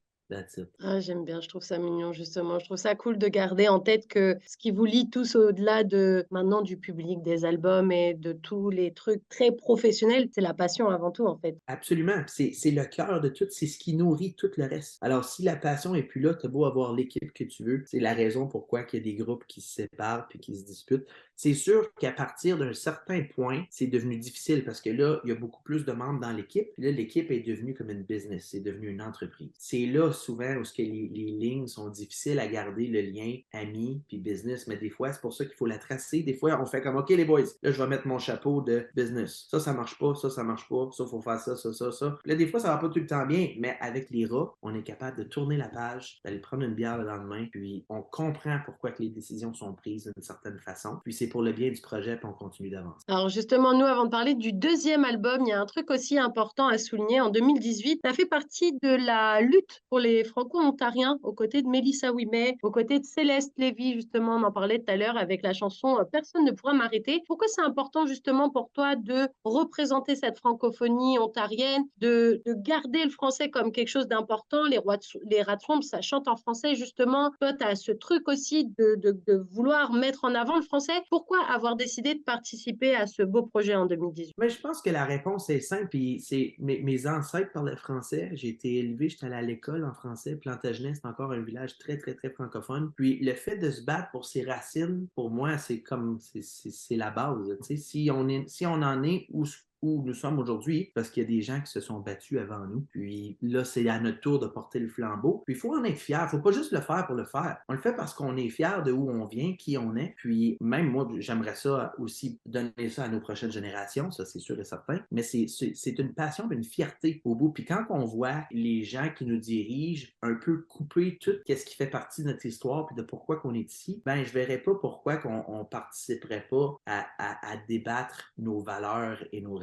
Ah, 0.81 1.01
j'aime 1.01 1.25
bien, 1.25 1.41
je 1.41 1.49
trouve 1.49 1.63
ça 1.63 1.79
mignon 1.79 2.13
justement. 2.13 2.59
Je 2.59 2.67
trouve 2.67 2.77
ça 2.77 2.95
cool 2.95 3.19
de 3.19 3.29
garder 3.29 3.69
en 3.69 3.81
tête 3.81 4.07
que 4.09 4.37
ce 4.47 4.57
qui 4.57 4.71
vous 4.71 4.85
lie 4.85 5.09
tous 5.11 5.37
au-delà 5.37 5.85
de 5.85 6.27
maintenant 6.31 6.63
du 6.63 6.77
public, 6.77 7.23
des 7.23 7.45
albums 7.45 7.91
et 7.93 8.15
de 8.15 8.33
tous 8.33 8.71
les 8.71 8.93
trucs 8.93 9.27
très 9.29 9.53
professionnels, 9.53 10.29
c'est 10.33 10.41
la 10.41 10.55
passion 10.55 10.89
avant 10.89 11.11
tout 11.11 11.27
en 11.27 11.37
fait. 11.39 11.57
Absolument, 11.67 12.23
c'est 12.27 12.71
le 12.71 12.85
cœur 12.85 13.21
de 13.21 13.29
tout, 13.29 13.47
c'est 13.51 13.67
ce 13.67 13.79
qui 13.79 13.95
nourrit 13.95 14.35
tout 14.35 14.51
le 14.57 14.65
reste. 14.65 14.99
Alors 15.01 15.25
si 15.25 15.43
la 15.43 15.57
passion 15.57 15.95
est 15.95 16.03
plus 16.03 16.21
là, 16.21 16.35
tu 16.35 16.49
beau 16.49 16.65
avoir 16.65 16.93
l'équipe 16.95 17.33
que 17.33 17.45
tu 17.45 17.65
veux, 17.65 17.83
c'est 17.87 18.01
la 18.01 18.15
raison 18.15 18.47
pourquoi 18.47 18.85
il 18.93 18.99
y 18.99 19.01
a 19.01 19.05
des 19.05 19.15
groupes 19.15 19.45
qui 19.47 19.61
se 19.61 19.75
séparent 19.75 20.29
puis 20.29 20.39
qui 20.39 20.57
se 20.57 20.65
disputent. 20.65 21.07
C'est 21.37 21.55
sûr 21.55 21.95
qu'à 21.95 22.11
partir 22.11 22.59
d'un 22.59 22.73
certain 22.73 23.23
point, 23.23 23.65
c'est 23.71 23.87
devenu 23.87 24.17
difficile 24.19 24.65
parce 24.65 24.81
que 24.81 24.91
là, 24.91 25.21
il 25.25 25.29
y 25.29 25.33
a 25.33 25.37
beaucoup 25.37 25.63
plus 25.63 25.85
de 25.85 25.93
membres 25.93 26.21
dans 26.21 26.33
l'équipe. 26.33 26.69
Là, 26.79 26.91
l'équipe 26.91 27.31
est 27.31 27.41
devenue 27.41 27.75
comme 27.75 27.91
une 27.91 28.03
business, 28.03 28.49
c'est 28.51 28.61
devenu 28.61 28.89
une 28.89 29.01
entreprise. 29.01 29.51
C'est 29.57 29.87
là 29.87 30.13
souvent 30.19 30.55
où 30.57 30.63
que 30.63 30.83
les, 30.83 31.09
lignes 31.39 31.67
sont 31.67 31.89
difficiles 31.89 32.39
à 32.39 32.47
garder 32.47 32.87
le 32.87 33.01
lien 33.01 33.37
ami 33.53 34.03
puis 34.09 34.19
business, 34.19 34.67
mais 34.67 34.77
des 34.77 34.91
fois, 34.91 35.13
c'est 35.13 35.21
pour 35.21 35.33
ça 35.33 35.45
qu'il 35.45 35.55
faut 35.55 35.67
la 35.67 35.79
tracer. 35.79 36.23
Des 36.23 36.35
fois, 36.35 36.61
on 36.61 36.67
fait 36.67 36.83
comme 36.83 36.97
OK, 36.97 37.11
les 37.11 37.25
boys, 37.25 37.43
là, 37.63 37.71
je 37.71 37.83
vais 37.83 37.89
mettre 37.89 38.07
mon 38.07 38.19
chapeau 38.19 38.61
de 38.61 38.87
business. 38.95 39.47
Ça, 39.51 39.61
ça 39.61 39.73
marche 39.73 39.99
pas, 39.99 40.15
ça, 40.15 40.31
ça 40.31 40.43
marche 40.43 40.69
pas, 40.69 40.89
ça, 40.93 41.07
faut 41.07 41.21
faire 41.21 41.41
ça, 41.41 41.57
ça, 41.57 41.73
ça, 41.73 41.93
ça. 41.93 42.19
Là, 42.25 42.35
des 42.35 42.47
fois, 42.47 42.61
ça 42.61 42.69
va 42.69 42.79
pas 42.79 42.89
tout 42.89 42.99
le 42.99 43.07
temps 43.07 43.27
bien, 43.27 43.55
mais 43.59 43.77
avec 43.81 44.11
les 44.11 44.27
rats, 44.27 44.55
on 44.63 44.75
est 44.75 44.83
capable 44.83 45.19
de 45.19 45.25
tourner 45.25 45.57
la 45.57 45.69
page, 45.69 46.21
d'aller 46.25 46.39
prendre 46.39 46.65
une 46.65 46.75
bière 46.75 46.99
le 46.99 47.05
lendemain, 47.05 47.47
puis 47.51 47.85
on 47.89 48.03
comprend 48.03 48.59
pourquoi 48.65 48.91
que 48.91 49.03
les 49.03 49.09
décisions 49.09 49.55
sont 49.55 49.75
prises 49.75 50.11
d'une 50.15 50.23
certaine 50.23 50.59
façon. 50.59 50.99
Puis 51.05 51.13
c'est 51.13 51.29
pour 51.29 51.43
le 51.43 51.53
bien 51.53 51.71
du 51.71 51.81
projet, 51.81 52.17
puis 52.17 52.27
on 52.27 52.33
continue 52.33 52.71
d'avancer. 52.71 53.05
Alors 53.09 53.29
justement, 53.29 53.73
nous, 53.73 53.85
avant 53.85 54.05
de 54.05 54.11
parler 54.11 54.35
du 54.35 54.53
deuxième 54.53 55.05
album, 55.05 55.43
il 55.43 55.49
y 55.49 55.53
a 55.53 55.61
un 55.61 55.67
truc 55.67 55.91
aussi 55.91 56.19
important 56.19 56.69
à 56.69 56.79
souligner. 56.79 57.21
En 57.21 57.31
2018, 57.31 58.01
ça 58.05 58.13
fait 58.13 58.27
partie 58.27 58.73
de 58.83 59.07
la 59.07 59.41
lutte 59.41 59.83
pour 59.89 59.99
les 59.99 60.08
franco-ontariens 60.25 61.19
aux 61.23 61.33
côtés 61.33 61.63
de 61.63 61.69
Mélissa 61.69 62.13
Ouimet, 62.13 62.57
aux 62.63 62.71
côtés 62.71 62.99
de 62.99 63.05
Céleste 63.05 63.53
Lévy, 63.57 63.95
justement, 63.95 64.37
on 64.37 64.43
en 64.43 64.53
parlait 64.53 64.79
tout 64.79 64.93
à 64.93 64.97
l'heure 64.97 65.17
avec 65.17 65.43
la 65.43 65.53
chanson 65.53 65.99
euh, 65.99 66.05
Personne 66.05 66.45
ne 66.45 66.53
pourra 66.53 66.73
m'arrêter. 66.73 67.23
Pourquoi 67.27 67.49
c'est 67.49 67.63
important 67.63 68.07
justement 68.07 68.51
pour 68.51 68.71
toi 68.73 68.97
de 68.97 69.29
représenter 69.45 70.17
cette 70.17 70.39
francophonie 70.39 71.19
ontarienne, 71.19 71.85
de, 71.99 72.43
de 72.47 72.55
garder 72.55 73.05
le 73.05 73.11
français 73.11 73.51
comme 73.51 73.73
quelque 73.73 73.89
chose 73.89 74.09
d'important? 74.09 74.65
Les, 74.67 74.79
rois 74.79 74.99
les 75.31 75.43
rats 75.43 75.59
ça 75.83 76.01
chante 76.01 76.29
en 76.29 76.37
français 76.37 76.75
justement. 76.75 77.31
Toi, 77.41 77.53
tu 77.53 77.65
as 77.65 77.77
ce 77.77 77.93
truc 77.93 78.29
aussi 78.29 78.67
de, 78.79 78.97
de, 78.97 79.21
de 79.27 79.47
vouloir 79.51 79.93
mettre 79.93 80.25
en 80.25 80.35
avant 80.35 80.57
le 80.57 80.63
français. 80.63 80.93
Pourquoi 81.11 81.39
avoir 81.49 81.77
décidé 81.77 82.15
de 82.15 82.23
participer 82.23 82.95
à 82.95 83.07
ce 83.07 83.23
beau 83.23 83.43
projet 83.43 83.75
en 83.75 83.87
2018? 83.87 84.35
Mais 84.39 84.49
je 84.49 84.61
pense 84.61 84.81
que 84.81 84.91
la 84.91 85.05
réponse 85.05 85.51
est 85.51 85.61
simple. 85.61 85.97
c'est 86.21 86.55
mes, 86.59 86.81
mes, 86.81 87.07
ancêtres 87.07 87.53
parlaient 87.53 87.77
français. 87.77 88.31
J'ai 88.35 88.49
été 88.49 88.77
élevé, 88.77 89.09
j'étais 89.09 89.27
allé 89.27 89.37
à 89.37 89.43
l'école 89.43 89.85
en 89.85 89.93
français. 89.99 90.37
Plantagenet, 90.37 90.95
c'est 90.95 91.07
encore 91.07 91.33
un 91.33 91.41
village 91.41 91.79
très, 91.79 91.99
très, 91.99 92.15
très 92.15 92.31
francophone. 92.31 92.93
Puis 92.97 93.19
le 93.23 93.35
fait 93.35 93.57
de 93.57 93.71
se 93.71 93.83
battre 93.83 94.11
pour 94.11 94.25
ses 94.25 94.45
racines, 94.45 95.07
pour 95.15 95.31
moi, 95.31 95.59
c'est 95.59 95.81
comme, 95.81 96.19
c'est 96.21 96.97
la 96.97 97.11
base. 97.11 97.59
Si 97.77 98.11
on, 98.13 98.29
est, 98.29 98.49
si 98.49 98.67
on 98.67 98.83
en 98.83 99.03
est 99.03 99.27
où 99.31 99.45
où 99.83 100.03
nous 100.05 100.15
sommes 100.15 100.39
aujourd'hui 100.39 100.91
parce 100.95 101.11
qu'il 101.11 101.23
y 101.23 101.27
a 101.27 101.29
des 101.29 101.43
gens 101.43 101.61
qui 101.61 101.71
se 101.71 101.81
sont 101.81 102.01
battus 102.01 102.39
avant 102.39 102.67
nous. 102.67 102.87
Puis 102.91 103.37
là, 103.43 103.65
c'est 103.65 103.89
à 103.89 104.01
notre 104.01 104.21
tour 104.21 104.39
de 104.39 104.47
porter 104.47 104.79
le 104.79 104.89
flambeau. 104.89 105.43
Puis 105.47 105.55
il 105.55 105.59
faut 105.59 105.75
en 105.75 105.85
être 105.85 105.99
fier. 105.99 106.23
Il 106.25 106.29
faut 106.29 106.43
pas 106.43 106.53
juste 106.53 106.73
le 106.73 106.81
faire 106.81 107.07
pour 107.07 107.17
le 107.17 107.25
faire. 107.25 107.59
On 107.69 107.73
le 107.73 107.79
fait 107.79 107.95
parce 107.95 108.15
qu'on 108.15 108.37
est 108.37 108.49
fier 108.49 108.83
de 108.83 108.93
où 108.93 109.11
on 109.11 109.27
vient, 109.27 109.55
qui 109.55 109.79
on 109.79 109.97
est. 109.97 110.15
Puis 110.17 110.57
même 110.61 110.91
moi, 110.91 111.09
j'aimerais 111.19 111.55
ça 111.55 111.95
aussi 111.99 112.41
donner 112.47 112.89
ça 112.91 113.05
à 113.05 113.09
nos 113.09 113.21
prochaines 113.21 113.53
générations, 113.53 114.11
ça 114.11 114.25
c'est 114.25 114.39
sûr 114.39 114.59
et 114.59 114.65
certain. 114.65 115.01
Mais 115.11 115.23
c'est 115.23 115.99
une 115.99 116.15
passion, 116.15 116.51
une 116.51 116.65
fierté 116.65 117.21
au 117.25 117.35
bout. 117.35 117.51
Puis 117.51 117.65
quand 117.65 117.85
on 117.91 118.05
voit 118.05 118.45
les 118.51 118.85
gens 118.85 119.09
qui 119.15 119.25
nous 119.25 119.39
dirigent 119.39 120.09
un 120.23 120.35
peu 120.35 120.63
couper 120.63 121.19
tout 121.21 121.33
ce 121.47 121.65
qui 121.65 121.77
fait 121.77 121.87
partie 121.87 122.23
de 122.23 122.29
notre 122.29 122.47
histoire 122.47 122.87
puis 122.87 122.97
de 122.97 123.03
pourquoi 123.03 123.37
qu'on 123.37 123.55
est 123.55 123.73
ici, 123.73 124.03
ben 124.05 124.25
je 124.25 124.33
verrais 124.33 124.59
pas 124.59 124.75
pourquoi 124.75 125.17
qu'on 125.17 125.65
participerait 125.65 126.47
pas 126.51 126.77
à, 126.87 127.07
à, 127.19 127.57
débattre 127.69 128.33
nos 128.39 128.61
valeurs 128.61 129.25
et 129.33 129.41
nos 129.41 129.59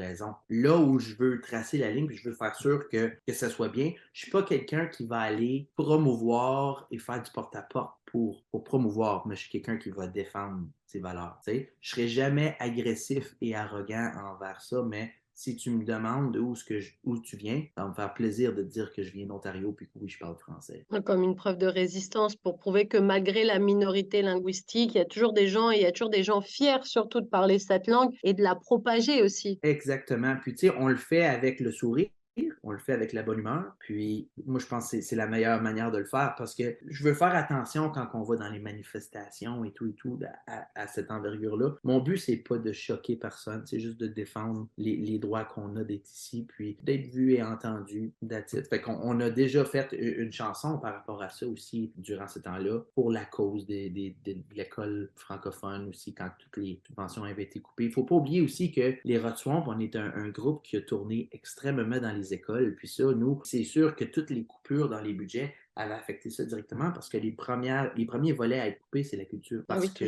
Là 0.49 0.77
où 0.77 0.99
je 0.99 1.15
veux 1.15 1.41
tracer 1.41 1.77
la 1.77 1.91
ligne, 1.91 2.07
puis 2.07 2.17
je 2.17 2.29
veux 2.29 2.35
faire 2.35 2.55
sûr 2.55 2.87
que, 2.89 3.11
que 3.25 3.33
ça 3.33 3.49
soit 3.49 3.69
bien, 3.69 3.93
je 4.13 4.23
suis 4.23 4.31
pas 4.31 4.43
quelqu'un 4.43 4.87
qui 4.87 5.05
va 5.05 5.19
aller 5.19 5.69
promouvoir 5.75 6.87
et 6.91 6.99
faire 6.99 7.21
du 7.21 7.31
porte-à-porte 7.31 7.93
pour, 8.05 8.43
pour 8.51 8.63
promouvoir, 8.63 9.27
mais 9.27 9.35
je 9.35 9.41
suis 9.41 9.49
quelqu'un 9.49 9.77
qui 9.77 9.89
va 9.89 10.07
défendre 10.07 10.67
ses 10.85 10.99
valeurs. 10.99 11.37
sais. 11.43 11.73
Je 11.81 11.89
serai 11.89 12.07
jamais 12.07 12.55
agressif 12.59 13.35
et 13.41 13.55
arrogant 13.55 14.11
envers 14.23 14.61
ça, 14.61 14.83
mais 14.83 15.13
si 15.35 15.57
tu 15.57 15.69
me 15.69 15.83
demandes 15.83 16.37
où, 16.37 16.53
que 16.67 16.79
où 17.03 17.19
tu 17.19 17.35
viens, 17.35 17.61
ça 17.75 17.83
va 17.83 17.89
me 17.89 17.93
faire 17.93 18.13
plaisir 18.13 18.55
de 18.55 18.63
dire 18.63 18.91
que 18.93 19.03
je 19.03 19.11
viens 19.11 19.25
d'Ontario 19.25 19.73
puis 19.73 19.87
que 19.87 19.99
oui, 19.99 20.07
je 20.07 20.17
parle 20.17 20.37
français. 20.37 20.85
Comme 21.03 21.23
une 21.23 21.35
preuve 21.35 21.57
de 21.57 21.67
résistance 21.67 22.37
pour 22.37 22.57
prouver 22.57 22.87
que 22.87 22.97
malgré 22.97 23.43
la 23.43 23.59
minorité 23.59 24.21
linguistique, 24.21 24.95
il 24.95 24.97
y 24.97 25.01
a 25.01 25.05
toujours 25.05 25.33
des 25.33 25.47
gens 25.47 25.71
et 25.71 25.75
il 25.75 25.81
y 25.81 25.85
a 25.85 25.91
toujours 25.91 26.09
des 26.09 26.23
gens 26.23 26.39
fiers 26.39 26.83
surtout 26.83 27.19
de 27.19 27.27
parler 27.27 27.59
cette 27.59 27.87
langue 27.87 28.15
et 28.23 28.33
de 28.33 28.41
la 28.41 28.55
propager 28.55 29.21
aussi. 29.21 29.59
Exactement. 29.61 30.37
Puis 30.41 30.53
tu 30.53 30.67
sais, 30.67 30.73
on 30.79 30.87
le 30.87 30.95
fait 30.95 31.25
avec 31.25 31.59
le 31.59 31.71
sourire 31.71 32.09
on 32.65 32.71
le 32.71 32.79
fait 32.79 32.93
avec 32.93 33.13
la 33.13 33.23
bonne 33.23 33.39
humeur. 33.39 33.75
Puis 33.79 34.27
moi, 34.45 34.59
je 34.59 34.65
pense 34.65 34.91
que 34.91 34.99
c'est 34.99 35.15
la 35.15 35.27
meilleure 35.27 35.61
manière 35.61 35.91
de 35.91 35.99
le 35.99 36.05
faire 36.05 36.33
parce 36.35 36.55
que 36.55 36.75
je 36.87 37.03
veux 37.03 37.13
faire 37.13 37.33
attention 37.35 37.91
quand 37.91 38.07
on 38.15 38.23
va 38.23 38.35
dans 38.37 38.49
les 38.49 38.59
manifestations 38.59 39.63
et 39.63 39.71
tout 39.71 39.87
et 39.87 39.93
tout 39.93 40.19
à, 40.47 40.87
cette 40.87 41.11
envergure-là. 41.11 41.75
Mon 41.83 41.99
but, 41.99 42.17
c'est 42.17 42.37
pas 42.37 42.57
de 42.57 42.71
choquer 42.71 43.15
personne, 43.15 43.63
c'est 43.65 43.79
juste 43.79 43.99
de 43.99 44.07
défendre 44.07 44.67
les, 44.77 45.19
droits 45.19 45.45
qu'on 45.45 45.75
a 45.77 45.83
d'être 45.83 46.09
ici, 46.11 46.45
puis 46.47 46.77
d'être 46.81 47.07
vu 47.07 47.33
et 47.33 47.43
entendu. 47.43 48.13
Fait 48.69 48.81
qu'on 48.81 48.99
on 49.01 49.19
a 49.19 49.29
déjà 49.29 49.63
fait 49.63 49.93
une 49.93 50.31
chanson 50.31 50.79
par 50.79 50.93
rapport 50.93 51.21
à 51.21 51.29
ça 51.29 51.47
aussi 51.47 51.93
durant 51.95 52.27
ce 52.27 52.39
temps-là 52.39 52.81
pour 52.95 53.11
la 53.11 53.23
cause 53.23 53.65
des, 53.67 53.89
de 54.25 54.35
l'école 54.55 55.11
francophone 55.15 55.87
aussi 55.89 56.13
quand 56.13 56.29
toutes 56.39 56.57
les 56.57 56.81
subventions 56.85 57.23
avaient 57.23 57.43
été 57.43 57.59
coupées. 57.59 57.85
Il 57.85 57.91
faut 57.91 58.03
pas 58.03 58.15
oublier 58.15 58.41
aussi 58.41 58.71
que 58.71 58.95
les 59.03 59.17
Rotswamp, 59.19 59.65
on 59.67 59.79
est 59.79 59.95
un, 59.95 60.11
un 60.15 60.29
groupe 60.29 60.63
qui 60.63 60.77
a 60.77 60.81
tourné 60.81 61.29
extrêmement 61.31 61.99
dans 61.99 62.11
les 62.11 62.33
écoles. 62.33 62.54
Puis 62.77 62.87
ça, 62.87 63.03
nous, 63.03 63.41
c'est 63.43 63.63
sûr 63.63 63.95
que 63.95 64.05
toutes 64.05 64.29
les 64.29 64.45
coupures 64.45 64.89
dans 64.89 65.01
les 65.01 65.13
budgets 65.13 65.53
avaient 65.75 65.93
affecté 65.93 66.29
ça 66.29 66.45
directement 66.45 66.91
parce 66.91 67.09
que 67.09 67.17
les, 67.17 67.31
premières, 67.31 67.93
les 67.95 68.05
premiers 68.05 68.33
volets 68.33 68.59
à 68.59 68.67
être 68.67 68.79
coupés, 68.79 69.03
c'est 69.03 69.17
la 69.17 69.25
culture. 69.25 69.61
Ah 69.67 69.75
parce 69.75 69.89
que 69.89 70.05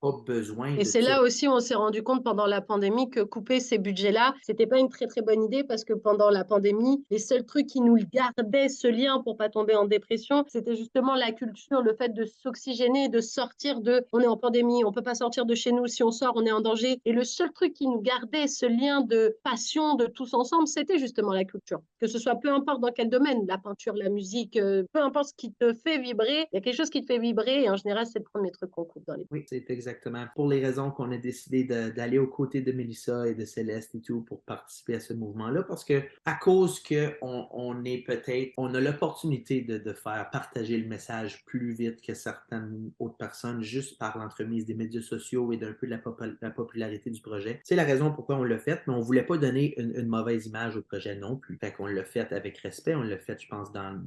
pas 0.00 0.12
besoin 0.26 0.76
Et 0.76 0.84
c'est 0.84 1.00
là 1.00 1.22
aussi 1.22 1.48
où 1.48 1.52
on 1.52 1.60
s'est 1.60 1.74
rendu 1.74 2.02
compte 2.02 2.24
pendant 2.24 2.46
la 2.46 2.60
pandémie 2.60 3.10
que 3.10 3.20
couper 3.20 3.60
ces 3.60 3.78
budgets-là, 3.78 4.34
c'était 4.42 4.66
pas 4.66 4.78
une 4.78 4.88
très 4.88 5.06
très 5.06 5.22
bonne 5.22 5.42
idée 5.44 5.64
parce 5.64 5.84
que 5.84 5.92
pendant 5.92 6.30
la 6.30 6.44
pandémie, 6.44 7.04
les 7.10 7.18
seuls 7.18 7.44
trucs 7.44 7.66
qui 7.66 7.80
nous 7.80 7.96
gardaient 8.12 8.68
ce 8.68 8.88
lien 8.88 9.20
pour 9.22 9.36
pas 9.36 9.48
tomber 9.48 9.74
en 9.74 9.84
dépression, 9.84 10.44
c'était 10.48 10.76
justement 10.76 11.14
la 11.14 11.32
culture, 11.32 11.82
le 11.82 11.94
fait 11.94 12.12
de 12.12 12.24
s'oxygéner, 12.24 13.08
de 13.08 13.20
sortir 13.20 13.80
de, 13.80 14.04
on 14.12 14.20
est 14.20 14.26
en 14.26 14.36
pandémie, 14.36 14.84
on 14.84 14.92
peut 14.92 15.02
pas 15.02 15.14
sortir 15.14 15.46
de 15.46 15.54
chez 15.54 15.72
nous, 15.72 15.86
si 15.86 16.02
on 16.02 16.10
sort, 16.10 16.32
on 16.36 16.44
est 16.44 16.52
en 16.52 16.60
danger. 16.60 17.00
Et 17.04 17.12
le 17.12 17.24
seul 17.24 17.52
truc 17.52 17.74
qui 17.74 17.86
nous 17.86 18.00
gardait 18.00 18.46
ce 18.46 18.66
lien 18.66 19.00
de 19.00 19.36
passion 19.42 19.94
de 19.94 20.06
tous 20.06 20.34
ensemble, 20.34 20.66
c'était 20.66 20.98
justement 20.98 21.32
la 21.32 21.44
culture. 21.44 21.80
Que 22.00 22.06
ce 22.06 22.18
soit 22.18 22.36
peu 22.36 22.50
importe 22.50 22.80
dans 22.80 22.92
quel 22.92 23.08
domaine, 23.08 23.46
la 23.46 23.58
peinture, 23.58 23.94
la 23.94 24.08
musique, 24.08 24.56
euh, 24.56 24.84
peu 24.92 25.00
importe 25.00 25.28
ce 25.28 25.34
qui 25.34 25.52
te 25.52 25.72
fait 25.72 25.98
vibrer, 25.98 26.46
il 26.52 26.56
y 26.56 26.58
a 26.58 26.60
quelque 26.60 26.76
chose 26.76 26.90
qui 26.90 27.00
te 27.00 27.06
fait 27.06 27.18
vibrer 27.18 27.64
et 27.64 27.70
en 27.70 27.76
général, 27.76 28.06
c'est 28.06 28.18
le 28.18 28.24
premier 28.24 28.50
truc 28.50 28.70
qu'on 28.70 28.84
coupe 28.84 29.04
dans 29.06 29.14
les 29.14 29.26
Oui, 29.30 29.44
c'est 29.48 29.64
exactement 29.74 30.26
pour 30.34 30.48
les 30.48 30.64
raisons 30.64 30.90
qu'on 30.90 31.12
a 31.12 31.18
décidé 31.18 31.64
d'aller 31.64 32.18
aux 32.18 32.26
côtés 32.26 32.60
de 32.60 32.72
Mélissa 32.72 33.28
et 33.28 33.34
de 33.34 33.44
Céleste 33.44 33.94
et 33.94 34.00
tout 34.00 34.22
pour 34.22 34.40
participer 34.42 34.94
à 34.94 35.00
ce 35.00 35.12
mouvement-là, 35.12 35.62
parce 35.62 35.84
que 35.84 36.02
à 36.24 36.34
cause 36.34 36.80
que 36.80 37.12
on, 37.20 37.84
est 37.84 37.98
peut-être, 37.98 38.52
on 38.56 38.74
a 38.74 38.80
l'opportunité 38.80 39.60
de, 39.60 39.92
faire 39.92 40.28
partager 40.32 40.76
le 40.76 40.88
message 40.88 41.44
plus 41.44 41.72
vite 41.72 42.00
que 42.00 42.14
certaines 42.14 42.90
autres 42.98 43.16
personnes 43.16 43.62
juste 43.62 43.98
par 43.98 44.18
l'entremise 44.18 44.66
des 44.66 44.74
médias 44.74 45.02
sociaux 45.02 45.52
et 45.52 45.56
d'un 45.56 45.72
peu 45.72 45.86
de 45.86 45.92
la, 45.92 45.98
popu- 45.98 46.36
la 46.40 46.50
popularité 46.50 47.10
du 47.10 47.20
projet. 47.20 47.60
C'est 47.64 47.76
la 47.76 47.84
raison 47.84 48.12
pourquoi 48.12 48.36
on 48.36 48.44
l'a 48.44 48.58
fait, 48.58 48.82
mais 48.86 48.94
on 48.94 49.00
voulait 49.00 49.22
pas 49.22 49.38
donner 49.38 49.78
une, 49.78 50.06
mauvaise 50.06 50.46
image 50.46 50.76
au 50.76 50.82
projet 50.82 51.16
non 51.16 51.36
plus. 51.36 51.56
Fait 51.58 51.72
qu'on 51.72 51.86
l'a 51.86 52.04
fait 52.04 52.32
avec 52.32 52.58
respect, 52.58 52.94
on 52.94 53.02
l'a 53.02 53.18
fait, 53.18 53.40
je 53.40 53.48
pense, 53.48 53.72
dans, 53.72 54.02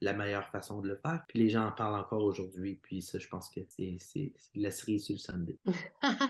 la 0.00 0.12
meilleure 0.12 0.48
façon 0.48 0.80
de 0.80 0.88
le 0.88 0.96
faire. 0.96 1.22
Puis 1.28 1.38
les 1.38 1.48
gens 1.48 1.66
en 1.66 1.72
parlent 1.72 1.98
encore 1.98 2.22
aujourd'hui, 2.22 2.78
puis 2.82 3.02
ça, 3.02 3.18
je 3.18 3.28
pense 3.28 3.48
que 3.48 3.60
c'est 3.68 4.32
la 4.54 4.70
cerise 4.70 5.09
sur 5.16 5.34
le 5.34 5.38
Sunday. 5.38 5.58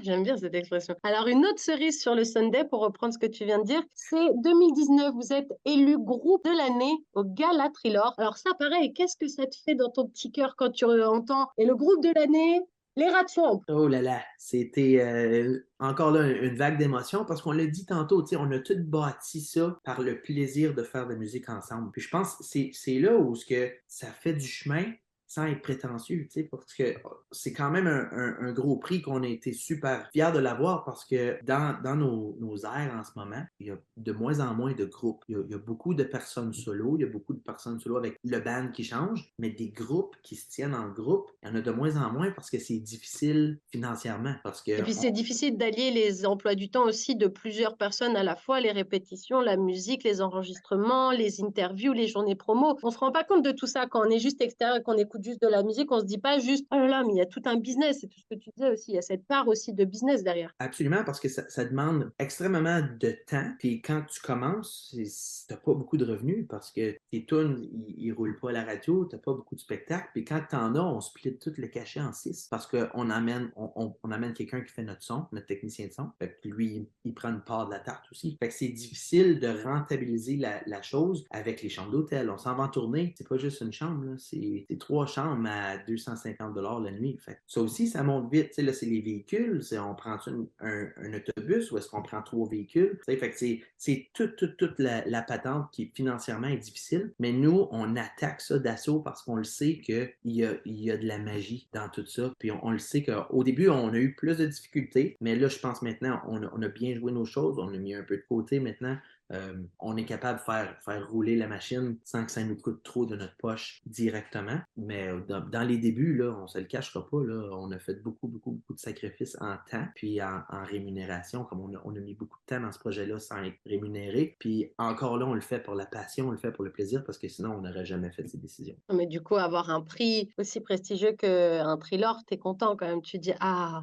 J'aime 0.02 0.22
bien 0.22 0.36
cette 0.36 0.54
expression. 0.54 0.94
Alors, 1.02 1.26
une 1.26 1.44
autre 1.46 1.58
cerise 1.58 2.00
sur 2.00 2.14
le 2.14 2.24
Sunday, 2.24 2.64
pour 2.64 2.80
reprendre 2.80 3.12
ce 3.12 3.18
que 3.18 3.26
tu 3.26 3.44
viens 3.44 3.58
de 3.58 3.64
dire, 3.64 3.82
c'est 3.94 4.30
2019. 4.42 5.14
Vous 5.14 5.32
êtes 5.32 5.50
élu 5.64 5.98
groupe 5.98 6.44
de 6.44 6.56
l'année 6.56 6.96
au 7.14 7.24
Gala 7.24 7.70
Trilor. 7.70 8.14
Alors, 8.18 8.36
ça, 8.36 8.50
pareil, 8.58 8.92
qu'est-ce 8.92 9.16
que 9.16 9.28
ça 9.28 9.46
te 9.46 9.56
fait 9.64 9.74
dans 9.74 9.90
ton 9.90 10.06
petit 10.06 10.30
cœur 10.32 10.54
quand 10.56 10.70
tu 10.70 10.84
entends 10.84 11.48
et 11.58 11.66
le 11.66 11.74
groupe 11.74 12.02
de 12.02 12.12
l'année, 12.14 12.60
les 12.96 13.08
rats 13.08 13.22
de 13.22 13.72
Oh 13.72 13.88
là 13.88 14.02
là, 14.02 14.20
c'était 14.36 15.00
euh, 15.00 15.58
encore 15.78 16.10
là 16.10 16.26
une 16.26 16.56
vague 16.56 16.76
d'émotions 16.76 17.24
parce 17.24 17.40
qu'on 17.40 17.52
l'a 17.52 17.66
dit 17.66 17.86
tantôt, 17.86 18.24
on 18.36 18.50
a 18.50 18.58
tout 18.58 18.76
bâti 18.78 19.40
ça 19.40 19.78
par 19.84 20.02
le 20.02 20.20
plaisir 20.20 20.74
de 20.74 20.82
faire 20.82 21.06
de 21.06 21.12
la 21.12 21.18
musique 21.18 21.48
ensemble. 21.48 21.90
Puis 21.92 22.02
je 22.02 22.10
pense 22.10 22.36
que 22.36 22.44
c'est 22.44 22.70
c'est 22.72 22.98
là 22.98 23.16
où 23.16 23.34
ce 23.36 23.46
que 23.46 23.72
ça 23.86 24.08
fait 24.08 24.34
du 24.34 24.46
chemin 24.46 24.84
sans 25.32 25.46
être 25.46 25.62
prétentieux, 25.62 26.24
tu 26.24 26.30
sais, 26.30 26.42
parce 26.50 26.74
que 26.74 26.94
c'est 27.30 27.52
quand 27.52 27.70
même 27.70 27.86
un, 27.86 28.08
un- 28.10 28.36
un 28.48 28.52
gros 28.52 28.76
prix 28.78 29.00
qu'on 29.00 29.22
a 29.22 29.28
été 29.28 29.52
super 29.52 30.08
fiers 30.12 30.32
de 30.34 30.40
l'avoir 30.40 30.84
parce 30.84 31.04
que 31.04 31.38
dans, 31.44 31.80
dans 31.82 31.94
nos, 31.94 32.36
nos 32.40 32.56
airs 32.64 32.94
en 32.98 33.04
ce 33.04 33.12
moment, 33.14 33.44
il 33.60 33.68
y 33.68 33.70
a 33.70 33.78
de 33.96 34.12
moins 34.12 34.40
en 34.40 34.54
moins 34.54 34.74
de 34.74 34.84
groupes. 34.84 35.22
Il 35.28 35.36
y 35.36 35.38
a, 35.38 35.42
il 35.44 35.50
y 35.52 35.54
a 35.54 35.58
beaucoup 35.58 35.94
de 35.94 36.02
personnes 36.02 36.52
solo, 36.52 36.96
il 36.96 37.02
y 37.02 37.04
a 37.04 37.08
beaucoup 37.08 37.32
de 37.34 37.38
personnes 37.38 37.78
solo 37.78 37.96
avec 37.96 38.18
le 38.24 38.40
band 38.40 38.72
qui 38.72 38.82
change, 38.82 39.32
mais 39.38 39.50
des 39.50 39.68
groupes 39.70 40.16
qui 40.22 40.34
se 40.34 40.48
tiennent 40.50 40.74
en 40.74 40.88
groupe, 40.88 41.30
il 41.42 41.48
y 41.48 41.52
en 41.52 41.54
a 41.54 41.60
de 41.60 41.70
moins 41.70 41.96
en 41.96 42.12
moins 42.12 42.32
parce 42.32 42.50
que 42.50 42.58
c'est 42.58 42.78
difficile 42.80 43.60
financièrement. 43.68 44.34
Parce 44.42 44.62
que 44.62 44.72
Et 44.72 44.82
puis, 44.82 44.92
on- 44.96 45.00
c'est 45.00 45.12
difficile 45.12 45.56
d'allier 45.56 45.90
les 45.92 46.26
emplois 46.26 46.54
du 46.56 46.70
temps 46.70 46.84
aussi 46.84 47.14
de 47.16 47.26
plusieurs 47.28 47.76
personnes 47.76 48.16
à 48.16 48.22
la 48.24 48.36
fois, 48.36 48.60
les 48.60 48.72
répétitions, 48.72 49.40
la 49.40 49.56
musique, 49.56 50.02
les 50.04 50.20
enregistrements, 50.22 51.12
les 51.12 51.40
interviews, 51.42 51.92
les 51.92 52.06
journées 52.08 52.34
promo. 52.36 52.76
On 52.82 52.90
se 52.90 52.98
rend 52.98 53.12
pas 53.12 53.24
compte 53.24 53.44
de 53.44 53.52
tout 53.52 53.66
ça 53.66 53.86
quand 53.86 54.00
on 54.06 54.10
est 54.10 54.18
juste 54.18 54.40
extérieur 54.40 54.76
et 54.76 54.82
qu'on 54.82 54.96
écoute 54.96 55.19
juste 55.22 55.42
de 55.42 55.48
la 55.48 55.62
musique. 55.62 55.90
On 55.92 56.00
se 56.00 56.04
dit 56.04 56.18
pas 56.18 56.38
juste, 56.38 56.66
oh 56.70 56.76
là 56.76 56.88
là, 56.88 57.04
mais 57.04 57.14
il 57.14 57.18
y 57.18 57.20
a 57.20 57.26
tout 57.26 57.42
un 57.46 57.56
business. 57.56 57.98
C'est 58.00 58.08
tout 58.08 58.18
ce 58.18 58.34
que 58.34 58.40
tu 58.40 58.50
disais 58.56 58.70
aussi. 58.70 58.92
Il 58.92 58.94
y 58.94 58.98
a 58.98 59.02
cette 59.02 59.24
part 59.26 59.48
aussi 59.48 59.72
de 59.72 59.84
business 59.84 60.22
derrière. 60.22 60.54
Absolument, 60.58 61.04
parce 61.04 61.20
que 61.20 61.28
ça, 61.28 61.64
demande 61.64 62.10
extrêmement 62.18 62.80
de 62.98 63.14
temps. 63.26 63.52
Puis 63.58 63.80
quand 63.82 64.02
tu 64.10 64.20
commences, 64.20 64.88
tu 64.90 65.04
n'as 65.50 65.56
pas 65.56 65.74
beaucoup 65.74 65.96
de 65.96 66.04
revenus 66.04 66.46
parce 66.48 66.70
que 66.70 66.96
tes 67.10 67.24
tunes, 67.24 67.68
ils 67.88 68.12
roulent 68.12 68.38
pas 68.38 68.50
à 68.50 68.52
la 68.52 68.64
radio, 68.64 69.04
tu 69.04 69.14
n'as 69.14 69.22
pas 69.22 69.32
beaucoup 69.32 69.54
de 69.54 69.60
spectacles. 69.60 70.08
Puis 70.12 70.24
quand 70.24 70.40
tu 70.48 70.56
en 70.56 70.74
as, 70.74 70.80
on 70.80 71.00
split 71.00 71.36
tout 71.38 71.52
le 71.56 71.66
cachet 71.68 72.00
en 72.00 72.12
six 72.12 72.48
parce 72.50 72.66
qu'on 72.66 73.10
amène, 73.10 73.50
on, 73.56 73.92
amène 74.10 74.32
quelqu'un 74.32 74.60
qui 74.60 74.72
fait 74.72 74.82
notre 74.82 75.02
son, 75.02 75.26
notre 75.32 75.46
technicien 75.46 75.86
de 75.86 75.92
son. 75.92 76.10
Fait 76.18 76.38
que 76.42 76.48
lui, 76.48 76.88
il, 77.04 77.14
prend 77.14 77.30
une 77.30 77.42
part 77.42 77.66
de 77.66 77.72
la 77.72 77.80
tarte 77.80 78.06
aussi. 78.10 78.36
Fait 78.40 78.48
que 78.48 78.54
c'est 78.54 78.68
difficile 78.68 79.40
de 79.40 79.62
rentabiliser 79.62 80.36
la, 80.36 80.82
chose 80.82 81.26
avec 81.30 81.62
les 81.62 81.68
chambres 81.68 81.90
d'hôtel. 81.92 82.30
On 82.30 82.38
s'en 82.38 82.54
va 82.54 82.64
en 82.64 82.68
tournée, 82.68 83.14
c'est 83.16 83.28
pas 83.28 83.36
juste 83.36 83.60
une 83.60 83.72
chambre, 83.72 84.14
c'est 84.18 84.66
trois 84.78 85.06
chambres 85.10 85.48
à 85.48 85.78
250 85.78 86.56
la 86.82 86.90
nuit. 86.92 87.18
Fait 87.20 87.38
ça 87.46 87.60
aussi, 87.60 87.88
ça 87.88 88.02
monte 88.02 88.32
vite. 88.32 88.56
Là, 88.58 88.72
c'est 88.72 88.86
les 88.86 89.00
véhicules. 89.00 89.60
On 89.78 89.94
prend 89.94 90.18
un, 90.60 90.86
un 90.96 91.14
autobus 91.14 91.70
ou 91.70 91.78
est-ce 91.78 91.88
qu'on 91.88 92.02
prend 92.02 92.22
trois 92.22 92.48
véhicules? 92.48 92.98
Fait 93.04 93.18
que 93.18 93.36
c'est- 93.36 94.08
toute, 94.14 94.36
toute, 94.36 94.56
toute 94.56 94.78
la, 94.78 95.04
la 95.06 95.22
patente 95.22 95.70
qui 95.72 95.90
financièrement 95.94 96.48
est 96.48 96.56
difficile. 96.58 97.12
Mais 97.18 97.32
nous, 97.32 97.68
on 97.70 97.96
attaque 97.96 98.40
ça 98.40 98.58
d'assaut 98.58 99.00
parce 99.00 99.22
qu'on 99.22 99.36
le 99.36 99.44
sait 99.44 99.78
qu'il 99.80 100.12
y 100.24 100.44
a, 100.44 100.54
y 100.66 100.90
a 100.90 100.96
de 100.96 101.06
la 101.06 101.18
magie 101.18 101.68
dans 101.72 101.88
tout 101.88 102.06
ça. 102.06 102.32
Puis 102.38 102.50
on, 102.50 102.64
on 102.66 102.70
le 102.70 102.78
sait 102.78 103.02
qu'au 103.02 103.44
début, 103.44 103.68
on 103.68 103.88
a 103.92 103.98
eu 103.98 104.14
plus 104.14 104.36
de 104.38 104.46
difficultés. 104.46 105.16
Mais 105.20 105.36
là, 105.36 105.48
je 105.48 105.58
pense 105.58 105.82
maintenant, 105.82 106.20
on 106.26 106.40
on 106.52 106.62
a 106.62 106.68
bien 106.68 106.94
joué 106.94 107.12
nos 107.12 107.24
choses. 107.26 107.58
On 107.58 107.68
a 107.72 107.76
mis 107.78 107.94
un 107.94 108.02
peu 108.02 108.16
de 108.16 108.24
côté 108.28 108.60
maintenant. 108.60 108.96
Euh, 109.32 109.54
on 109.78 109.96
est 109.96 110.04
capable 110.04 110.38
de 110.40 110.44
faire, 110.44 110.76
faire 110.84 111.08
rouler 111.10 111.36
la 111.36 111.46
machine 111.46 111.96
sans 112.04 112.24
que 112.24 112.32
ça 112.32 112.42
nous 112.42 112.56
coûte 112.56 112.82
trop 112.82 113.06
de 113.06 113.14
notre 113.16 113.36
poche 113.36 113.80
directement. 113.86 114.58
Mais 114.76 115.08
euh, 115.08 115.20
dans, 115.28 115.40
dans 115.40 115.62
les 115.62 115.78
débuts, 115.78 116.16
là, 116.16 116.36
on 116.38 116.42
ne 116.42 116.46
se 116.48 116.58
le 116.58 116.64
cachera 116.64 117.06
pas, 117.08 117.22
là, 117.24 117.48
on 117.52 117.70
a 117.70 117.78
fait 117.78 118.02
beaucoup, 118.02 118.26
beaucoup, 118.28 118.50
beaucoup 118.52 118.74
de 118.74 118.80
sacrifices 118.80 119.36
en 119.40 119.56
temps, 119.70 119.86
puis 119.94 120.20
en, 120.22 120.42
en 120.48 120.64
rémunération, 120.64 121.44
comme 121.44 121.60
on 121.60 121.74
a, 121.76 121.80
on 121.84 121.94
a 121.94 122.00
mis 122.00 122.14
beaucoup 122.14 122.38
de 122.38 122.54
temps 122.56 122.60
dans 122.60 122.72
ce 122.72 122.78
projet-là 122.78 123.20
sans 123.20 123.42
être 123.44 123.56
rémunéré. 123.66 124.36
Puis 124.38 124.72
encore 124.78 125.16
là, 125.16 125.26
on 125.26 125.34
le 125.34 125.40
fait 125.40 125.60
pour 125.60 125.74
la 125.74 125.86
passion, 125.86 126.28
on 126.28 126.32
le 126.32 126.38
fait 126.38 126.52
pour 126.52 126.64
le 126.64 126.72
plaisir, 126.72 127.04
parce 127.04 127.18
que 127.18 127.28
sinon, 127.28 127.54
on 127.56 127.60
n'aurait 127.60 127.86
jamais 127.86 128.10
fait 128.10 128.26
ces 128.26 128.38
décisions. 128.38 128.76
Mais 128.92 129.06
du 129.06 129.20
coup, 129.20 129.36
avoir 129.36 129.70
un 129.70 129.80
prix 129.80 130.32
aussi 130.38 130.60
prestigieux 130.60 131.12
qu'un 131.12 131.76
Trilor, 131.76 132.18
tu 132.26 132.34
es 132.34 132.38
content 132.38 132.76
quand 132.76 132.86
même. 132.88 133.02
Tu 133.02 133.18
dis, 133.18 133.32
ah. 133.40 133.82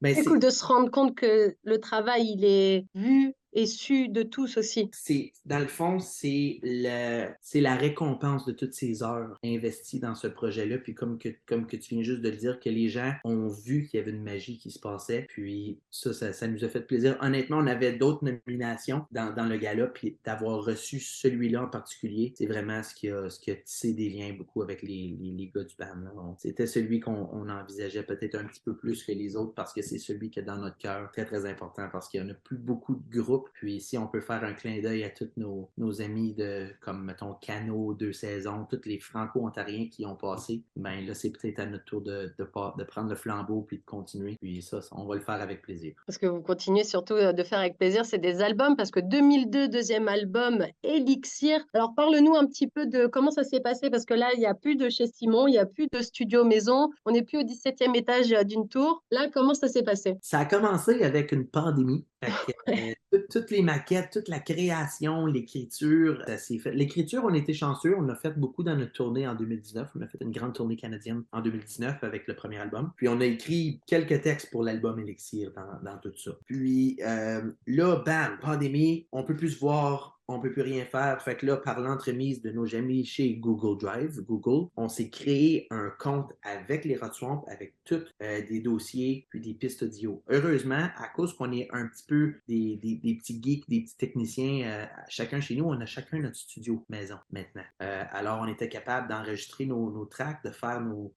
Ben, 0.00 0.14
c'est- 0.14 0.24
cool 0.24 0.38
de 0.38 0.50
se 0.50 0.64
rendre 0.64 0.90
compte 0.90 1.14
que 1.16 1.56
le 1.64 1.80
travail, 1.80 2.32
il 2.36 2.44
est 2.44 2.86
vu 2.94 3.32
et 3.56 3.66
su 3.66 4.08
de 4.08 4.22
tous 4.22 4.58
aussi. 4.58 4.90
c'est 4.92 5.32
dans 5.46 5.58
le 5.58 5.66
fond, 5.66 5.98
c'est 5.98 6.60
le, 6.62 7.28
c'est 7.40 7.62
la 7.62 7.74
récompense 7.74 8.44
de 8.44 8.52
toutes 8.52 8.74
ces 8.74 9.02
heures 9.02 9.38
investies 9.42 9.98
dans 9.98 10.14
ce 10.14 10.26
projet-là. 10.26 10.78
Puis 10.78 10.94
comme 10.94 11.18
que, 11.18 11.30
comme 11.46 11.66
que 11.66 11.76
tu 11.76 11.94
viens 11.94 12.04
juste 12.04 12.20
de 12.20 12.28
le 12.28 12.36
dire, 12.36 12.60
que 12.60 12.68
les 12.68 12.88
gens 12.88 13.14
ont 13.24 13.48
vu 13.48 13.86
qu'il 13.86 13.98
y 13.98 14.02
avait 14.02 14.10
une 14.10 14.22
magie 14.22 14.58
qui 14.58 14.70
se 14.70 14.78
passait. 14.78 15.24
Puis 15.28 15.78
ça, 15.90 16.12
ça, 16.12 16.32
ça 16.32 16.46
nous 16.48 16.64
a 16.64 16.68
fait 16.68 16.82
plaisir. 16.82 17.16
Honnêtement, 17.20 17.56
on 17.58 17.66
avait 17.66 17.94
d'autres 17.94 18.24
nominations 18.24 19.06
dans, 19.10 19.32
dans 19.32 19.46
le 19.46 19.56
gala, 19.56 19.86
puis 19.86 20.18
d'avoir 20.24 20.62
reçu 20.62 21.00
celui-là 21.00 21.64
en 21.64 21.68
particulier, 21.68 22.34
c'est 22.36 22.46
vraiment 22.46 22.82
ce 22.82 22.94
qui 22.94 23.08
a, 23.08 23.30
ce 23.30 23.40
qui 23.40 23.50
a 23.50 23.56
tissé 23.56 23.94
des 23.94 24.10
liens 24.10 24.34
beaucoup 24.34 24.62
avec 24.62 24.82
les, 24.82 25.16
les, 25.18 25.50
gars 25.54 25.64
du 25.64 25.76
band. 25.76 26.36
C'était 26.38 26.66
celui 26.66 27.00
qu'on 27.00 27.28
on 27.32 27.48
envisageait 27.48 28.02
peut-être 28.02 28.34
un 28.34 28.44
petit 28.44 28.60
peu 28.60 28.76
plus 28.76 29.02
que 29.02 29.12
les 29.12 29.36
autres 29.36 29.54
parce 29.54 29.72
que 29.72 29.80
c'est 29.80 29.98
celui 29.98 30.30
qui 30.30 30.40
est 30.40 30.42
dans 30.42 30.58
notre 30.58 30.76
cœur 30.76 31.10
très 31.12 31.24
très 31.24 31.46
important 31.46 31.88
parce 31.90 32.08
qu'il 32.08 32.22
n'y 32.22 32.30
en 32.30 32.34
a 32.34 32.34
plus 32.34 32.58
beaucoup 32.58 32.96
de 32.96 33.20
groupes. 33.20 33.45
Puis 33.54 33.80
si 33.80 33.96
on 33.98 34.06
peut 34.06 34.20
faire 34.20 34.42
un 34.44 34.52
clin 34.52 34.80
d'œil 34.80 35.04
à 35.04 35.10
tous 35.10 35.28
nos, 35.36 35.70
nos 35.78 36.00
amis 36.02 36.34
de 36.34 36.68
comme 36.80 37.04
mettons 37.04 37.34
Cano, 37.34 37.94
deux 37.94 38.12
saisons, 38.12 38.66
tous 38.70 38.80
les 38.86 38.98
franco-ontariens 38.98 39.88
qui 39.90 40.04
ont 40.06 40.16
passé, 40.16 40.62
ben 40.76 41.06
là 41.06 41.14
c'est 41.14 41.30
peut-être 41.30 41.60
à 41.60 41.66
notre 41.66 41.84
tour 41.84 42.00
de, 42.02 42.32
de, 42.38 42.44
de 42.44 42.84
prendre 42.84 43.10
le 43.10 43.16
flambeau 43.16 43.62
puis 43.62 43.78
de 43.78 43.84
continuer. 43.84 44.36
Puis 44.40 44.62
ça, 44.62 44.80
on 44.92 45.04
va 45.06 45.14
le 45.16 45.20
faire 45.20 45.40
avec 45.40 45.62
plaisir. 45.62 45.94
Parce 46.06 46.18
que 46.18 46.26
vous 46.26 46.40
continuez 46.42 46.84
surtout 46.84 47.14
euh, 47.14 47.32
de 47.32 47.42
faire 47.42 47.58
avec 47.58 47.78
plaisir, 47.78 48.04
c'est 48.04 48.18
des 48.18 48.40
albums, 48.42 48.76
parce 48.76 48.90
que 48.90 49.00
2002, 49.00 49.68
deuxième 49.68 50.08
album, 50.08 50.64
Elixir. 50.82 51.60
Alors 51.74 51.94
parle-nous 51.94 52.34
un 52.34 52.46
petit 52.46 52.66
peu 52.68 52.86
de 52.86 53.06
comment 53.06 53.30
ça 53.30 53.44
s'est 53.44 53.60
passé, 53.60 53.90
parce 53.90 54.04
que 54.04 54.14
là, 54.14 54.30
il 54.34 54.40
n'y 54.40 54.46
a 54.46 54.54
plus 54.54 54.76
de 54.76 54.88
chez 54.88 55.06
Simon, 55.06 55.46
il 55.46 55.52
n'y 55.52 55.58
a 55.58 55.66
plus 55.66 55.88
de 55.92 56.00
studio 56.00 56.44
maison, 56.44 56.90
on 57.04 57.12
n'est 57.12 57.22
plus 57.22 57.38
au 57.38 57.42
17e 57.42 57.96
étage 57.96 58.32
euh, 58.32 58.44
d'une 58.44 58.68
tour. 58.68 59.02
Là, 59.10 59.28
comment 59.32 59.54
ça 59.54 59.68
s'est 59.68 59.82
passé? 59.82 60.16
Ça 60.22 60.40
a 60.40 60.44
commencé 60.44 61.02
avec 61.02 61.32
une 61.32 61.46
pandémie. 61.46 62.04
Que, 62.22 62.52
euh, 62.70 63.18
tout- 63.30 63.35
toutes 63.36 63.50
les 63.50 63.60
maquettes, 63.60 64.10
toute 64.12 64.28
la 64.28 64.38
création, 64.38 65.26
l'écriture, 65.26 66.22
ça 66.26 66.38
fait. 66.38 66.72
L'écriture, 66.72 67.22
on 67.22 67.34
était 67.34 67.52
chanceux. 67.52 67.94
On 67.98 68.08
a 68.08 68.14
fait 68.14 68.30
beaucoup 68.30 68.62
dans 68.62 68.74
notre 68.74 68.92
tournée 68.92 69.28
en 69.28 69.34
2019. 69.34 69.90
On 69.94 70.00
a 70.00 70.06
fait 70.06 70.16
une 70.22 70.30
grande 70.30 70.54
tournée 70.54 70.76
canadienne 70.76 71.22
en 71.32 71.42
2019 71.42 72.02
avec 72.02 72.26
le 72.28 72.34
premier 72.34 72.56
album. 72.56 72.92
Puis 72.96 73.08
on 73.08 73.20
a 73.20 73.26
écrit 73.26 73.82
quelques 73.86 74.22
textes 74.22 74.50
pour 74.50 74.62
l'album 74.62 74.98
Elixir 74.98 75.52
dans, 75.82 75.98
tout 75.98 76.16
ça. 76.16 76.30
Puis 76.46 76.98
euh, 77.02 77.42
là, 77.66 78.02
bam, 78.06 78.38
pandémie, 78.40 79.06
on 79.12 79.22
peut 79.22 79.36
plus 79.36 79.58
voir 79.58 80.15
on 80.28 80.40
peut 80.40 80.52
plus 80.52 80.62
rien 80.62 80.84
faire. 80.84 81.20
Fait 81.22 81.36
que 81.36 81.46
là, 81.46 81.56
par 81.56 81.80
l'entremise 81.80 82.42
de 82.42 82.50
nos 82.50 82.74
amis 82.74 83.04
chez 83.04 83.34
Google 83.34 83.78
Drive, 83.78 84.20
Google, 84.22 84.68
on 84.76 84.88
s'est 84.88 85.10
créé 85.10 85.66
un 85.70 85.90
compte 85.98 86.32
avec 86.42 86.84
les 86.84 86.98
Swamp, 87.12 87.44
avec 87.48 87.74
tous 87.84 88.02
euh, 88.22 88.42
des 88.48 88.60
dossiers 88.60 89.26
puis 89.30 89.40
des 89.40 89.54
pistes 89.54 89.82
audio. 89.82 90.22
Heureusement, 90.28 90.88
à 90.96 91.08
cause 91.14 91.34
qu'on 91.34 91.52
est 91.52 91.68
un 91.72 91.86
petit 91.86 92.04
peu 92.06 92.34
des, 92.48 92.78
petits 93.20 93.40
geeks, 93.42 93.68
des 93.68 93.82
petits 93.82 93.96
techniciens, 93.96 94.66
euh, 94.66 94.86
chacun 95.08 95.40
chez 95.40 95.54
nous, 95.54 95.64
on 95.64 95.80
a 95.80 95.86
chacun 95.86 96.18
notre 96.18 96.36
studio 96.36 96.84
maison 96.88 97.16
maintenant. 97.30 97.62
Euh, 97.82 98.04
alors, 98.10 98.40
on 98.42 98.48
était 98.48 98.68
capable 98.68 99.08
d'enregistrer 99.08 99.66
nos, 99.66 100.04
tracks, 100.06 100.42
de 100.44 100.50
faire 100.50 100.80
nos, 100.80 101.14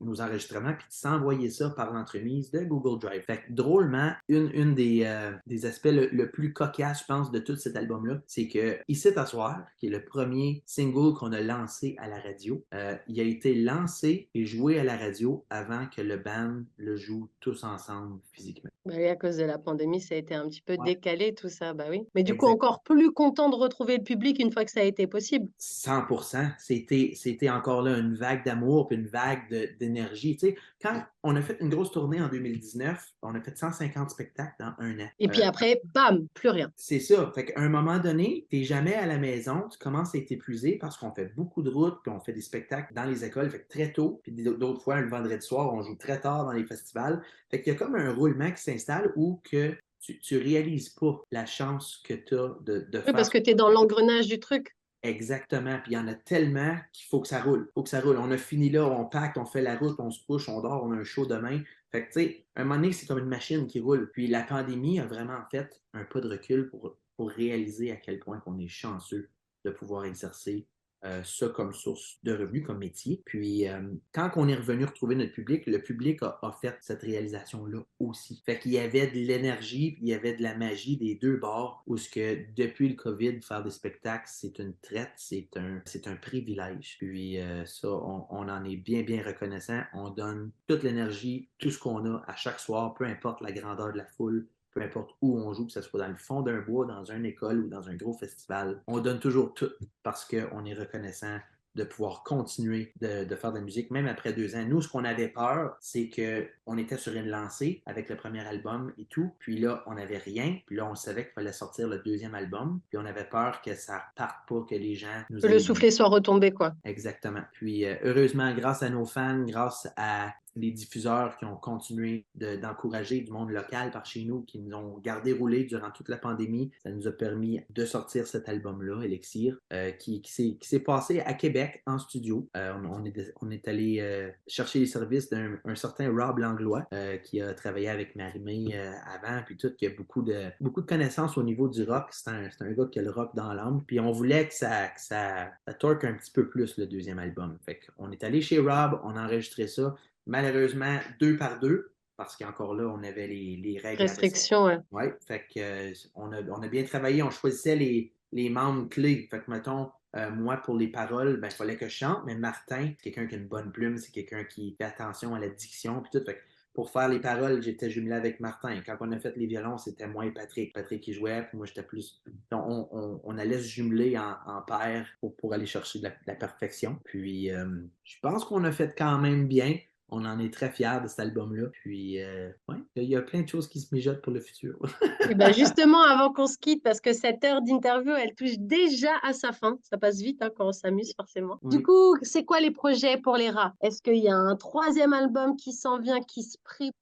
nos 0.00 0.20
enregistrements, 0.20 0.74
puis 0.74 0.86
de 0.88 0.92
s'envoyer 0.92 1.50
ça 1.50 1.70
par 1.70 1.92
l'entremise 1.92 2.50
de 2.50 2.60
Google 2.60 3.00
Drive. 3.00 3.22
Fait 3.22 3.38
que, 3.38 3.52
drôlement, 3.52 4.12
une, 4.28 4.50
une 4.52 4.74
des, 4.74 5.30
des 5.46 5.66
aspects 5.66 5.88
le, 5.90 6.30
plus 6.30 6.52
cocasse, 6.52 7.00
je 7.00 7.04
pense, 7.06 7.30
de 7.30 7.38
tout 7.38 7.56
cet 7.56 7.76
album-là, 7.76 8.20
c'est 8.26 8.39
que 8.48 8.78
Ici 8.88 9.12
t'asseoir, 9.12 9.64
qui 9.78 9.86
est 9.86 9.90
le 9.90 10.04
premier 10.04 10.62
single 10.66 11.14
qu'on 11.14 11.32
a 11.32 11.40
lancé 11.40 11.96
à 11.98 12.08
la 12.08 12.18
radio, 12.20 12.64
il 13.08 13.20
a 13.20 13.22
été 13.22 13.54
lancé 13.54 14.28
et 14.34 14.44
joué 14.44 14.78
à 14.78 14.84
la 14.84 14.96
radio 14.96 15.44
avant 15.50 15.86
que 15.86 16.02
le 16.02 16.16
band 16.16 16.62
le 16.76 16.96
joue 16.96 17.28
tous 17.40 17.64
ensemble 17.64 18.20
physiquement. 18.32 18.70
Bah 18.86 18.94
oui, 18.96 19.06
à 19.06 19.16
cause 19.16 19.36
de 19.36 19.44
la 19.44 19.58
pandémie, 19.58 20.00
ça 20.00 20.14
a 20.14 20.18
été 20.18 20.34
un 20.34 20.48
petit 20.48 20.62
peu 20.62 20.78
décalé 20.84 21.34
tout 21.34 21.50
ça, 21.50 21.74
bah 21.74 21.84
oui. 21.90 22.06
Mais 22.14 22.22
du 22.22 22.34
coup, 22.34 22.46
encore 22.46 22.82
plus 22.82 23.12
content 23.12 23.50
de 23.50 23.54
retrouver 23.54 23.98
le 23.98 24.02
public 24.02 24.38
une 24.40 24.50
fois 24.50 24.64
que 24.64 24.70
ça 24.70 24.80
a 24.80 24.84
été 24.84 25.06
possible. 25.06 25.50
100% 25.60 26.52
C'était, 26.58 27.12
c'était 27.14 27.50
encore 27.50 27.82
là 27.82 27.98
une 27.98 28.14
vague 28.14 28.44
d'amour 28.44 28.88
puis 28.88 28.96
une 28.96 29.06
vague 29.06 29.76
d'énergie. 29.78 30.36
Tu 30.36 30.48
sais, 30.48 30.56
quand 30.80 31.02
on 31.22 31.36
a 31.36 31.42
fait 31.42 31.58
une 31.60 31.68
grosse 31.68 31.92
tournée 31.92 32.20
en 32.22 32.28
2019, 32.28 33.04
on 33.22 33.34
a 33.34 33.40
fait 33.40 33.56
150 33.56 34.10
spectacles 34.10 34.54
dans 34.58 34.72
un 34.78 34.98
an. 34.98 35.08
Et 35.18 35.28
puis 35.28 35.42
euh, 35.42 35.48
après, 35.48 35.82
bam, 35.94 36.26
plus 36.32 36.48
rien. 36.48 36.72
C'est 36.76 37.00
ça. 37.00 37.30
Fait 37.34 37.46
qu'à 37.46 37.60
un 37.60 37.68
moment 37.68 37.98
donné, 37.98 38.29
tu 38.50 38.56
n'es 38.56 38.64
jamais 38.64 38.94
à 38.94 39.06
la 39.06 39.18
maison, 39.18 39.68
tu 39.70 39.78
commences 39.78 40.14
à 40.14 40.18
être 40.18 40.30
épuisé 40.32 40.78
parce 40.78 40.96
qu'on 40.96 41.12
fait 41.12 41.34
beaucoup 41.34 41.62
de 41.62 41.70
routes, 41.70 41.98
puis 42.02 42.12
on 42.12 42.20
fait 42.20 42.32
des 42.32 42.40
spectacles 42.40 42.92
dans 42.94 43.04
les 43.04 43.24
écoles, 43.24 43.50
fait 43.50 43.66
très 43.68 43.92
tôt, 43.92 44.20
puis 44.22 44.32
d'autres 44.32 44.82
fois, 44.82 45.00
le 45.00 45.08
vendredi 45.08 45.44
soir, 45.44 45.72
on 45.72 45.82
joue 45.82 45.96
très 45.96 46.20
tard 46.20 46.44
dans 46.44 46.52
les 46.52 46.64
festivals. 46.64 47.22
Fait 47.50 47.60
qu'il 47.60 47.72
y 47.72 47.76
a 47.76 47.78
comme 47.78 47.94
un 47.94 48.12
roulement 48.12 48.50
qui 48.50 48.62
s'installe 48.62 49.12
où 49.16 49.40
que 49.50 49.74
tu, 50.00 50.34
ne 50.34 50.40
réalises 50.40 50.90
pas 50.90 51.22
la 51.30 51.46
chance 51.46 52.02
que 52.04 52.14
tu 52.14 52.34
as 52.34 52.56
de, 52.62 52.86
de 52.90 53.02
oui, 53.06 53.12
parce 53.12 53.28
que 53.28 53.38
tu 53.38 53.50
es 53.50 53.54
dans 53.54 53.70
l'engrenage 53.70 54.26
du 54.26 54.40
truc. 54.40 54.74
Exactement. 55.02 55.78
Puis 55.82 55.92
il 55.92 55.94
y 55.94 55.98
en 55.98 56.08
a 56.08 56.14
tellement 56.14 56.76
qu'il 56.92 57.06
faut 57.06 57.20
que 57.20 57.28
ça 57.28 57.40
roule. 57.40 57.66
Il 57.68 57.72
faut 57.72 57.82
que 57.82 57.88
ça 57.88 58.00
roule. 58.00 58.18
On 58.18 58.30
a 58.30 58.36
fini 58.36 58.70
là, 58.70 58.86
on 58.86 59.06
pacte, 59.06 59.38
on 59.38 59.46
fait 59.46 59.62
la 59.62 59.76
route, 59.76 59.98
on 59.98 60.10
se 60.10 60.24
couche, 60.26 60.48
on 60.48 60.60
dort, 60.60 60.84
on 60.84 60.92
a 60.92 60.96
un 60.96 61.04
show 61.04 61.26
demain. 61.26 61.62
Fait 61.90 62.06
que, 62.06 62.12
tu 62.12 62.20
sais, 62.20 62.44
un 62.56 62.64
moment 62.64 62.76
donné, 62.76 62.92
c'est 62.92 63.06
comme 63.06 63.18
une 63.18 63.26
machine 63.26 63.66
qui 63.66 63.80
roule. 63.80 64.10
Puis 64.12 64.26
la 64.26 64.42
pandémie 64.42 65.00
a 65.00 65.06
vraiment 65.06 65.40
fait 65.50 65.82
un 65.94 66.04
pas 66.04 66.20
de 66.20 66.28
recul 66.28 66.68
pour, 66.68 66.96
pour 67.20 67.28
réaliser 67.28 67.92
à 67.92 67.96
quel 67.96 68.18
point 68.18 68.42
on 68.46 68.58
est 68.58 68.66
chanceux 68.66 69.28
de 69.66 69.70
pouvoir 69.70 70.06
exercer 70.06 70.66
euh, 71.04 71.22
ça 71.22 71.50
comme 71.50 71.74
source 71.74 72.18
de 72.22 72.32
revenus, 72.32 72.66
comme 72.66 72.78
métier. 72.78 73.20
Puis, 73.26 73.68
euh, 73.68 73.92
quand 74.14 74.30
on 74.36 74.48
est 74.48 74.54
revenu 74.54 74.86
retrouver 74.86 75.16
notre 75.16 75.34
public, 75.34 75.66
le 75.66 75.82
public 75.82 76.22
a, 76.22 76.38
offert 76.40 76.78
cette 76.80 77.02
réalisation-là 77.02 77.80
aussi. 77.98 78.42
Fait 78.46 78.58
qu'il 78.58 78.72
y 78.72 78.78
avait 78.78 79.08
de 79.08 79.18
l'énergie, 79.18 79.98
il 80.00 80.08
y 80.08 80.14
avait 80.14 80.32
de 80.34 80.42
la 80.42 80.54
magie 80.54 80.96
des 80.96 81.14
deux 81.14 81.36
bords, 81.36 81.82
où 81.86 81.98
ce 81.98 82.08
que 82.08 82.38
depuis 82.56 82.88
le 82.88 82.94
COVID, 82.94 83.42
faire 83.42 83.62
des 83.62 83.70
spectacles, 83.70 84.24
c'est 84.26 84.58
une 84.58 84.72
traite, 84.80 85.12
c'est 85.16 85.54
un, 85.58 85.82
c'est 85.84 86.06
un 86.06 86.16
privilège. 86.16 86.96
Puis, 86.98 87.38
euh, 87.38 87.66
ça, 87.66 87.90
on, 87.90 88.24
on, 88.30 88.48
en 88.48 88.64
est 88.64 88.76
bien, 88.76 89.02
bien 89.02 89.22
reconnaissant. 89.22 89.82
On 89.92 90.08
donne 90.08 90.52
toute 90.66 90.84
l'énergie, 90.84 91.50
tout 91.58 91.70
ce 91.70 91.78
qu'on 91.78 92.02
a 92.06 92.24
à 92.26 92.34
chaque 92.34 92.60
soir, 92.60 92.94
peu 92.94 93.04
importe 93.04 93.42
la 93.42 93.52
grandeur 93.52 93.92
de 93.92 93.98
la 93.98 94.06
foule, 94.06 94.46
peu 94.72 94.82
importe 94.82 95.10
où 95.20 95.38
on 95.38 95.52
joue, 95.52 95.66
que 95.66 95.72
ce 95.72 95.82
soit 95.82 96.00
dans 96.00 96.08
le 96.08 96.16
fond 96.16 96.42
d'un 96.42 96.60
bois, 96.60 96.86
dans 96.86 97.04
une 97.04 97.24
école 97.24 97.60
ou 97.60 97.68
dans 97.68 97.88
un 97.88 97.94
gros 97.94 98.14
festival, 98.14 98.82
on 98.86 99.00
donne 99.00 99.20
toujours 99.20 99.54
tout 99.54 99.70
parce 100.02 100.24
qu'on 100.24 100.64
est 100.64 100.74
reconnaissant 100.74 101.38
de 101.76 101.84
pouvoir 101.84 102.22
continuer 102.24 102.92
de, 103.00 103.34
faire 103.36 103.52
de 103.52 103.58
la 103.58 103.64
musique, 103.64 103.90
même 103.90 104.06
après 104.06 104.32
deux 104.32 104.56
ans. 104.56 104.64
Nous, 104.66 104.82
ce 104.82 104.88
qu'on 104.88 105.04
avait 105.04 105.28
peur, 105.28 105.76
c'est 105.80 106.10
qu'on 106.10 106.78
était 106.78 106.96
sur 106.96 107.14
une 107.14 107.28
lancée 107.28 107.82
avec 107.86 108.08
le 108.08 108.16
premier 108.16 108.46
album 108.46 108.92
et 108.98 109.04
tout, 109.04 109.30
puis 109.38 109.58
là, 109.58 109.82
on 109.86 109.94
n'avait 109.94 110.18
rien, 110.18 110.58
puis 110.66 110.76
là, 110.76 110.86
on 110.90 110.94
savait 110.94 111.24
qu'il 111.24 111.32
fallait 111.32 111.52
sortir 111.52 111.88
le 111.88 111.98
deuxième 111.98 112.34
album, 112.34 112.80
puis 112.88 112.98
on 112.98 113.06
avait 113.06 113.24
peur 113.24 113.62
que 113.62 113.74
ça 113.74 114.02
parte 114.16 114.48
pas, 114.48 114.66
que 114.68 114.74
les 114.74 114.96
gens 114.96 115.22
nous... 115.30 115.40
Que 115.40 115.46
le 115.46 115.58
soufflet 115.58 115.90
soit 115.90 116.08
retombé, 116.08 116.50
quoi. 116.50 116.74
Exactement. 116.84 117.42
Puis, 117.52 117.84
euh, 117.84 117.94
heureusement, 118.02 118.52
grâce 118.54 118.82
à 118.82 118.90
nos 118.90 119.04
fans, 119.04 119.44
grâce 119.44 119.88
à 119.96 120.32
les 120.56 120.70
diffuseurs 120.70 121.36
qui 121.38 121.44
ont 121.44 121.56
continué 121.56 122.26
d'encourager 122.34 123.20
du 123.20 123.30
monde 123.30 123.50
local 123.50 123.90
par 123.90 124.04
chez 124.04 124.24
nous, 124.24 124.42
qui 124.42 124.58
nous 124.58 124.74
ont 124.76 124.98
gardé 124.98 125.32
rouler 125.32 125.64
durant 125.64 125.90
toute 125.90 126.08
la 126.08 126.16
pandémie. 126.16 126.70
Ça 126.82 126.90
nous 126.90 127.06
a 127.06 127.12
permis 127.12 127.60
de 127.70 127.84
sortir 127.84 128.26
cet 128.26 128.48
album-là, 128.48 129.02
Elixir, 129.02 129.58
euh, 129.72 129.90
qui, 129.92 130.22
s'est 130.60 130.80
passé 130.80 131.20
à 131.20 131.34
Québec 131.34 131.82
en 131.86 131.98
studio. 131.98 132.48
Euh, 132.56 132.74
on, 132.88 133.04
est, 133.04 133.32
on 133.40 133.50
allé 133.66 133.98
euh, 134.00 134.30
chercher 134.46 134.78
les 134.80 134.86
services 134.86 135.28
d'un 135.30 135.74
certain 135.74 136.10
Rob 136.10 136.38
Langlois, 136.38 136.86
qui 137.24 137.40
a 137.40 137.54
travaillé 137.54 137.88
avec 137.88 138.16
Marimé 138.16 138.76
avant, 138.76 139.42
puis 139.44 139.56
tout, 139.56 139.72
qui 139.74 139.86
a 139.86 139.90
beaucoup 139.90 140.22
de, 140.22 140.46
beaucoup 140.60 140.80
de 140.80 140.86
connaissances 140.86 141.36
au 141.36 141.42
niveau 141.42 141.68
du 141.68 141.84
rock. 141.84 142.08
C'est 142.10 142.30
un, 142.30 142.72
gars 142.72 142.86
qui 142.90 142.98
a 142.98 143.02
le 143.02 143.10
rock 143.10 143.34
dans 143.34 143.52
l'âme. 143.52 143.82
Puis 143.86 144.00
on 144.00 144.12
voulait 144.12 144.48
que 144.48 144.54
ça, 144.54 144.90
ça, 144.96 145.50
torque 145.78 146.04
un 146.04 146.14
petit 146.14 146.30
peu 146.30 146.48
plus 146.48 146.76
le 146.78 146.86
deuxième 146.86 147.18
album. 147.18 147.58
Fait 147.64 147.80
qu'on 147.96 148.10
est 148.10 148.24
allé 148.24 148.40
chez 148.40 148.58
Rob, 148.58 149.00
on 149.04 149.16
a 149.16 149.24
enregistré 149.24 149.66
ça 149.66 149.94
malheureusement 150.30 150.98
deux 151.18 151.36
par 151.36 151.58
deux, 151.58 151.92
parce 152.16 152.36
qu'encore 152.36 152.74
là, 152.74 152.86
on 152.86 153.02
avait 153.02 153.26
les, 153.26 153.80
règles. 153.82 154.02
Restrictions, 154.02 154.64
oui. 154.64 154.74
Oui, 154.92 155.04
fait 155.26 155.44
que, 155.52 155.60
euh, 155.60 155.92
on, 156.14 156.32
a, 156.32 156.68
bien 156.68 156.84
travaillé, 156.84 157.22
on 157.22 157.30
choisissait 157.30 157.76
les, 157.76 158.48
membres 158.50 158.88
clés. 158.88 159.26
Fait 159.30 159.40
que, 159.40 159.50
mettons, 159.50 159.90
euh, 160.16 160.30
moi, 160.30 160.58
pour 160.58 160.76
les 160.76 160.88
paroles, 160.88 161.38
ben, 161.38 161.48
il 161.48 161.54
fallait 161.54 161.76
que 161.76 161.88
je 161.88 161.94
chante, 161.94 162.22
mais 162.26 162.36
Martin, 162.36 162.92
c'est 162.96 163.10
quelqu'un 163.10 163.26
qui 163.26 163.34
a 163.34 163.38
une 163.38 163.48
bonne 163.48 163.72
plume, 163.72 163.98
c'est 163.98 164.12
quelqu'un 164.12 164.44
qui 164.44 164.74
fait 164.76 164.84
attention 164.84 165.34
à 165.34 165.40
la 165.40 165.48
diction, 165.48 166.00
puis 166.00 166.10
tout. 166.12 166.24
Fait 166.24 166.40
pour 166.72 166.90
faire 166.90 167.08
les 167.08 167.18
paroles, 167.18 167.62
j'étais 167.62 167.90
jumelé 167.90 168.14
avec 168.14 168.38
Martin. 168.38 168.80
Quand 168.86 168.96
on 169.00 169.10
a 169.10 169.18
fait 169.18 169.36
les 169.36 169.46
violons, 169.46 169.76
c'était 169.76 170.06
moi 170.06 170.26
et 170.26 170.30
Patrick. 170.30 170.72
Patrick 170.72 171.02
qui 171.02 171.12
jouait, 171.12 171.42
puis 171.42 171.58
moi 171.58 171.66
j'étais 171.66 171.82
plus. 171.82 172.22
on, 172.52 173.38
allait 173.38 173.58
se 173.58 173.68
jumeler 173.68 174.16
en, 174.16 174.62
paire 174.62 175.06
pour, 175.20 175.52
aller 175.52 175.66
chercher 175.66 175.98
de 175.98 176.08
la, 176.26 176.34
perfection. 176.34 176.98
Puis 177.04 177.50
euh, 177.50 177.66
je 178.04 178.16
pense 178.22 178.44
qu'on 178.44 178.62
a 178.62 178.70
fait 178.70 178.94
quand 178.96 179.18
même 179.18 179.48
bien 179.48 179.76
on 180.10 180.24
en 180.24 180.38
est 180.38 180.52
très 180.52 180.70
fiers 180.70 180.98
de 181.02 181.08
cet 181.08 181.20
album-là. 181.20 181.68
Puis, 181.72 182.22
euh, 182.22 182.50
il 182.96 183.04
y 183.04 183.16
a 183.16 183.22
plein 183.22 183.42
de 183.42 183.48
choses 183.48 183.68
qui 183.68 183.80
se 183.80 183.94
mijotent 183.94 184.22
pour 184.22 184.32
le 184.32 184.40
futur. 184.40 184.76
Et 185.02 185.26
eh 185.30 185.34
ben 185.34 185.52
justement, 185.52 186.02
avant 186.02 186.32
qu'on 186.32 186.46
se 186.46 186.58
quitte, 186.58 186.82
parce 186.82 187.00
que 187.00 187.12
cette 187.12 187.44
heure 187.44 187.62
d'interview, 187.62 188.12
elle 188.12 188.34
touche 188.34 188.58
déjà 188.58 189.12
à 189.22 189.32
sa 189.32 189.52
fin. 189.52 189.78
Ça 189.82 189.98
passe 189.98 190.20
vite 190.20 190.42
hein, 190.42 190.50
quand 190.56 190.68
on 190.68 190.72
s'amuse, 190.72 191.12
forcément. 191.16 191.58
Du 191.62 191.82
coup, 191.82 192.16
c'est 192.22 192.44
quoi 192.44 192.60
les 192.60 192.70
projets 192.70 193.18
pour 193.18 193.36
les 193.36 193.50
rats? 193.50 193.74
Est-ce 193.80 194.02
qu'il 194.02 194.16
y 194.16 194.28
a 194.28 194.36
un 194.36 194.56
troisième 194.56 195.12
album 195.12 195.56
qui 195.56 195.72
s'en 195.72 195.98
vient, 195.98 196.20
qui 196.20 196.42
se 196.42 196.56
prépare? 196.64 196.94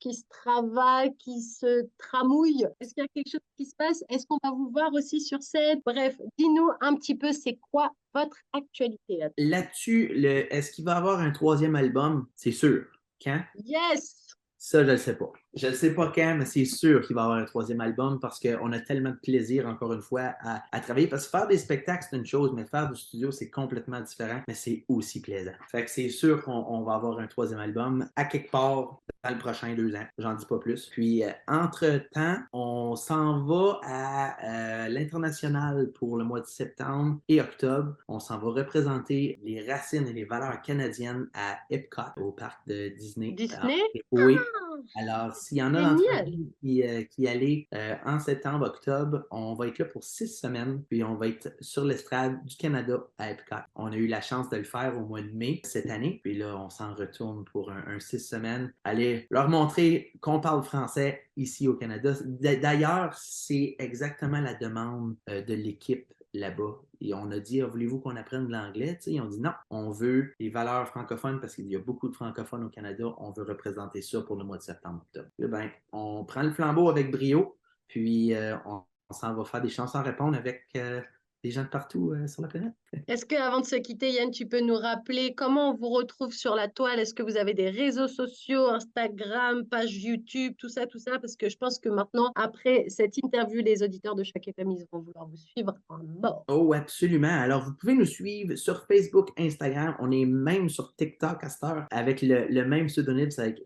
Qui 0.00 0.14
se 0.14 0.24
travaille, 0.28 1.14
qui 1.16 1.40
se 1.42 1.88
tramouille 1.98 2.66
Est-ce 2.80 2.94
qu'il 2.94 3.02
y 3.02 3.06
a 3.06 3.08
quelque 3.14 3.30
chose 3.30 3.40
qui 3.56 3.66
se 3.66 3.74
passe? 3.76 4.04
Est-ce 4.08 4.26
qu'on 4.26 4.38
va 4.42 4.50
vous 4.50 4.70
voir 4.70 4.92
aussi 4.92 5.20
sur 5.20 5.42
scène? 5.42 5.80
Bref, 5.84 6.16
dis-nous 6.38 6.70
un 6.80 6.94
petit 6.96 7.14
peu, 7.14 7.32
c'est 7.32 7.58
quoi 7.70 7.90
votre 8.14 8.38
actualité 8.52 9.20
là-dessus? 9.36 10.12
est-ce 10.24 10.70
qu'il 10.72 10.84
va 10.84 10.94
y 10.94 10.96
avoir 10.96 11.20
un 11.20 11.30
troisième 11.30 11.76
album? 11.76 12.26
C'est 12.34 12.52
sûr. 12.52 12.86
Quand? 13.22 13.42
Yes! 13.64 14.36
Ça, 14.58 14.82
je 14.82 14.86
ne 14.86 14.92
le 14.92 14.98
sais 14.98 15.16
pas. 15.16 15.32
Je 15.56 15.68
ne 15.68 15.72
sais 15.72 15.94
pas 15.94 16.12
quand, 16.14 16.36
mais 16.38 16.44
c'est 16.44 16.66
sûr 16.66 17.00
qu'il 17.00 17.16
va 17.16 17.22
y 17.22 17.24
avoir 17.24 17.38
un 17.38 17.44
troisième 17.46 17.80
album 17.80 18.20
parce 18.20 18.38
qu'on 18.38 18.72
a 18.72 18.78
tellement 18.78 19.10
de 19.10 19.16
plaisir, 19.16 19.66
encore 19.66 19.94
une 19.94 20.02
fois, 20.02 20.34
à, 20.40 20.80
travailler. 20.80 21.06
Parce 21.06 21.24
que 21.24 21.30
faire 21.30 21.46
des 21.46 21.56
spectacles, 21.56 22.06
c'est 22.10 22.16
une 22.16 22.26
chose, 22.26 22.52
mais 22.54 22.66
faire 22.66 22.90
du 22.90 23.00
studio, 23.00 23.30
c'est 23.30 23.48
complètement 23.48 24.00
différent, 24.02 24.42
mais 24.46 24.52
c'est 24.52 24.84
aussi 24.86 25.22
plaisant. 25.22 25.54
Fait 25.70 25.84
que 25.84 25.90
c'est 25.90 26.10
sûr 26.10 26.42
qu'on 26.42 26.82
va 26.82 26.94
avoir 26.94 27.18
un 27.18 27.26
troisième 27.26 27.60
album 27.60 28.06
à 28.16 28.26
quelque 28.26 28.50
part 28.50 29.00
dans 29.24 29.30
le 29.30 29.38
prochain 29.38 29.74
deux 29.74 29.96
ans. 29.96 30.06
J'en 30.18 30.34
dis 30.34 30.44
pas 30.44 30.58
plus. 30.58 30.90
Puis, 30.90 31.24
euh, 31.24 31.30
entre-temps, 31.48 32.36
on 32.52 32.94
s'en 32.94 33.42
va 33.44 33.80
à 33.82 34.36
euh, 34.44 34.88
l'international 34.88 35.90
pour 35.92 36.18
le 36.18 36.24
mois 36.24 36.40
de 36.40 36.46
septembre 36.46 37.18
et 37.28 37.40
octobre. 37.40 37.94
On 38.08 38.20
s'en 38.20 38.38
va 38.38 38.50
représenter 38.50 39.40
les 39.42 39.66
racines 39.66 40.06
et 40.06 40.12
les 40.12 40.24
valeurs 40.24 40.60
canadiennes 40.60 41.30
à 41.32 41.56
Epcot, 41.70 42.02
au 42.18 42.32
parc 42.32 42.66
de 42.68 42.88
Disney. 42.88 43.32
Disney? 43.32 43.80
oui. 44.12 44.36
Ah! 44.38 44.65
Alors, 44.96 45.34
s'il 45.34 45.58
y 45.58 45.62
en 45.62 45.74
a 45.74 45.82
d'entre 45.82 46.02
vous 46.24 46.52
qui, 46.60 46.82
euh, 46.82 47.02
qui 47.04 47.28
allaient 47.28 47.68
euh, 47.74 47.94
en 48.04 48.18
septembre, 48.18 48.66
octobre, 48.66 49.24
on 49.30 49.54
va 49.54 49.68
être 49.68 49.78
là 49.78 49.84
pour 49.84 50.04
six 50.04 50.28
semaines, 50.28 50.82
puis 50.88 51.02
on 51.04 51.14
va 51.14 51.28
être 51.28 51.54
sur 51.60 51.84
l'estrade 51.84 52.44
du 52.44 52.56
Canada 52.56 53.06
à 53.18 53.30
Epcot. 53.30 53.56
On 53.74 53.92
a 53.92 53.96
eu 53.96 54.06
la 54.06 54.20
chance 54.20 54.48
de 54.48 54.56
le 54.56 54.64
faire 54.64 54.96
au 54.98 55.06
mois 55.06 55.22
de 55.22 55.30
mai 55.30 55.60
cette 55.64 55.90
année, 55.90 56.20
puis 56.22 56.36
là, 56.36 56.56
on 56.56 56.70
s'en 56.70 56.94
retourne 56.94 57.44
pour 57.44 57.70
un, 57.70 57.98
six 58.00 58.20
semaines. 58.20 58.72
Aller 58.84 59.26
leur 59.30 59.48
montrer 59.48 60.12
qu'on 60.20 60.40
parle 60.40 60.62
français 60.62 61.22
ici 61.36 61.68
au 61.68 61.74
Canada. 61.74 62.14
D'ailleurs, 62.24 63.14
c'est 63.18 63.76
exactement 63.78 64.40
la 64.40 64.54
demande 64.54 65.16
euh, 65.28 65.42
de 65.42 65.54
l'équipe 65.54 66.06
là-bas. 66.38 66.80
Et 67.00 67.12
on 67.14 67.30
a 67.30 67.38
dit, 67.38 67.60
ah, 67.60 67.66
voulez-vous 67.66 68.00
qu'on 68.00 68.16
apprenne 68.16 68.48
l'anglais? 68.48 68.98
Ils 69.06 69.20
ont 69.20 69.28
dit 69.28 69.40
non, 69.40 69.52
on 69.70 69.90
veut 69.90 70.32
les 70.38 70.48
valeurs 70.48 70.88
francophones 70.88 71.40
parce 71.40 71.54
qu'il 71.54 71.66
y 71.66 71.76
a 71.76 71.80
beaucoup 71.80 72.08
de 72.08 72.14
francophones 72.14 72.64
au 72.64 72.68
Canada. 72.68 73.04
On 73.18 73.32
veut 73.32 73.44
représenter 73.44 74.02
ça 74.02 74.22
pour 74.22 74.36
le 74.36 74.44
mois 74.44 74.56
de 74.56 74.62
septembre-octobre. 74.62 75.28
Ben, 75.38 75.70
on 75.92 76.24
prend 76.24 76.42
le 76.42 76.52
flambeau 76.52 76.88
avec 76.88 77.10
brio, 77.10 77.56
puis 77.88 78.34
euh, 78.34 78.56
on 78.64 78.82
on 79.08 79.14
s'en 79.14 79.34
va 79.34 79.44
faire 79.44 79.62
des 79.62 79.68
chansons 79.68 79.98
à 79.98 80.02
répondre 80.02 80.36
avec 80.36 80.64
euh, 80.76 81.00
des 81.46 81.52
gens 81.52 81.62
de 81.62 81.68
partout 81.68 82.10
euh, 82.10 82.26
sur 82.26 82.42
la 82.42 82.48
planète. 82.48 82.72
Est-ce 83.06 83.24
qu'avant 83.24 83.60
de 83.60 83.66
se 83.66 83.76
quitter, 83.76 84.10
Yann, 84.10 84.30
tu 84.30 84.46
peux 84.46 84.60
nous 84.60 84.74
rappeler 84.74 85.34
comment 85.34 85.70
on 85.70 85.74
vous 85.74 85.90
retrouve 85.90 86.32
sur 86.32 86.56
la 86.56 86.66
toile? 86.66 86.98
Est-ce 86.98 87.14
que 87.14 87.22
vous 87.22 87.36
avez 87.36 87.54
des 87.54 87.70
réseaux 87.70 88.08
sociaux, 88.08 88.68
Instagram, 88.68 89.64
page 89.66 89.96
YouTube, 89.96 90.54
tout 90.58 90.68
ça, 90.68 90.86
tout 90.86 90.98
ça? 90.98 91.18
Parce 91.20 91.36
que 91.36 91.48
je 91.48 91.56
pense 91.56 91.78
que 91.78 91.88
maintenant, 91.88 92.32
après 92.34 92.86
cette 92.88 93.16
interview, 93.18 93.62
les 93.62 93.82
auditeurs 93.82 94.16
de 94.16 94.24
chaque 94.24 94.48
FM, 94.48 94.72
ils 94.72 94.86
vont 94.90 95.00
vouloir 95.00 95.28
vous 95.28 95.36
suivre 95.36 95.74
en 95.88 95.98
mort. 96.20 96.44
Oh, 96.48 96.72
absolument. 96.72 97.28
Alors, 97.28 97.64
vous 97.64 97.74
pouvez 97.74 97.94
nous 97.94 98.04
suivre 98.04 98.56
sur 98.56 98.84
Facebook, 98.86 99.28
Instagram. 99.38 99.94
On 100.00 100.10
est 100.10 100.24
même 100.26 100.68
sur 100.68 100.94
TikTok 100.96 101.44
à 101.44 101.48
cette 101.48 101.62
heure 101.62 101.86
avec 101.92 102.22
le, 102.22 102.48
le 102.48 102.64
même 102.64 102.86
pseudonyme, 102.86 103.30
c'est 103.30 103.42
avec 103.42 103.62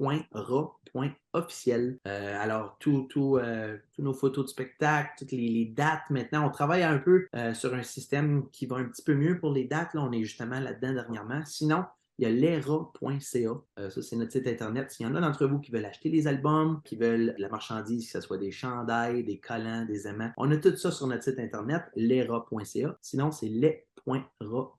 les.ra.officiel. 0.00 1.98
Euh, 2.06 2.36
alors, 2.40 2.76
tout, 2.78 3.06
tout, 3.08 3.38
euh, 3.38 3.76
tous 3.94 4.02
nos 4.02 4.14
photos 4.14 4.44
de 4.44 4.50
spectacle, 4.50 5.10
toutes 5.18 5.32
les, 5.32 5.66
dates 5.66 6.08
maintenant, 6.10 6.46
on 6.46 6.50
travaille 6.50 6.82
un 6.82 6.98
peu 6.98 7.26
euh, 7.34 7.54
sur 7.54 7.74
un 7.74 7.82
système 7.82 8.48
qui 8.50 8.66
va 8.66 8.76
un 8.76 8.84
petit 8.84 9.02
peu 9.02 9.14
mieux 9.14 9.38
pour 9.38 9.52
les 9.52 9.64
dates. 9.64 9.94
Là, 9.94 10.02
on 10.02 10.12
est 10.12 10.22
justement 10.22 10.60
là-dedans 10.60 10.92
dernièrement. 10.94 11.42
Sinon, 11.44 11.84
il 12.18 12.24
y 12.24 12.26
a 12.26 12.30
l'era.ca. 12.30 13.90
Ça, 13.90 14.02
c'est 14.02 14.16
notre 14.16 14.32
site 14.32 14.46
Internet. 14.46 14.90
S'il 14.90 15.06
y 15.06 15.08
en 15.08 15.14
a 15.14 15.20
d'entre 15.20 15.46
vous 15.46 15.58
qui 15.60 15.70
veulent 15.72 15.86
acheter 15.86 16.10
des 16.10 16.26
albums, 16.26 16.80
qui 16.84 16.96
veulent 16.96 17.34
la 17.38 17.48
marchandise, 17.48 18.06
que 18.06 18.12
ce 18.12 18.20
soit 18.20 18.38
des 18.38 18.50
chandails, 18.50 19.24
des 19.24 19.38
collants, 19.38 19.86
des 19.86 20.06
aimants, 20.06 20.30
on 20.36 20.50
a 20.50 20.56
tout 20.58 20.76
ça 20.76 20.90
sur 20.90 21.06
notre 21.06 21.24
site 21.24 21.38
Internet, 21.38 21.84
l'era.ca. 21.96 22.98
Sinon, 23.00 23.30
c'est 23.30 23.48
les.ra 23.48 24.78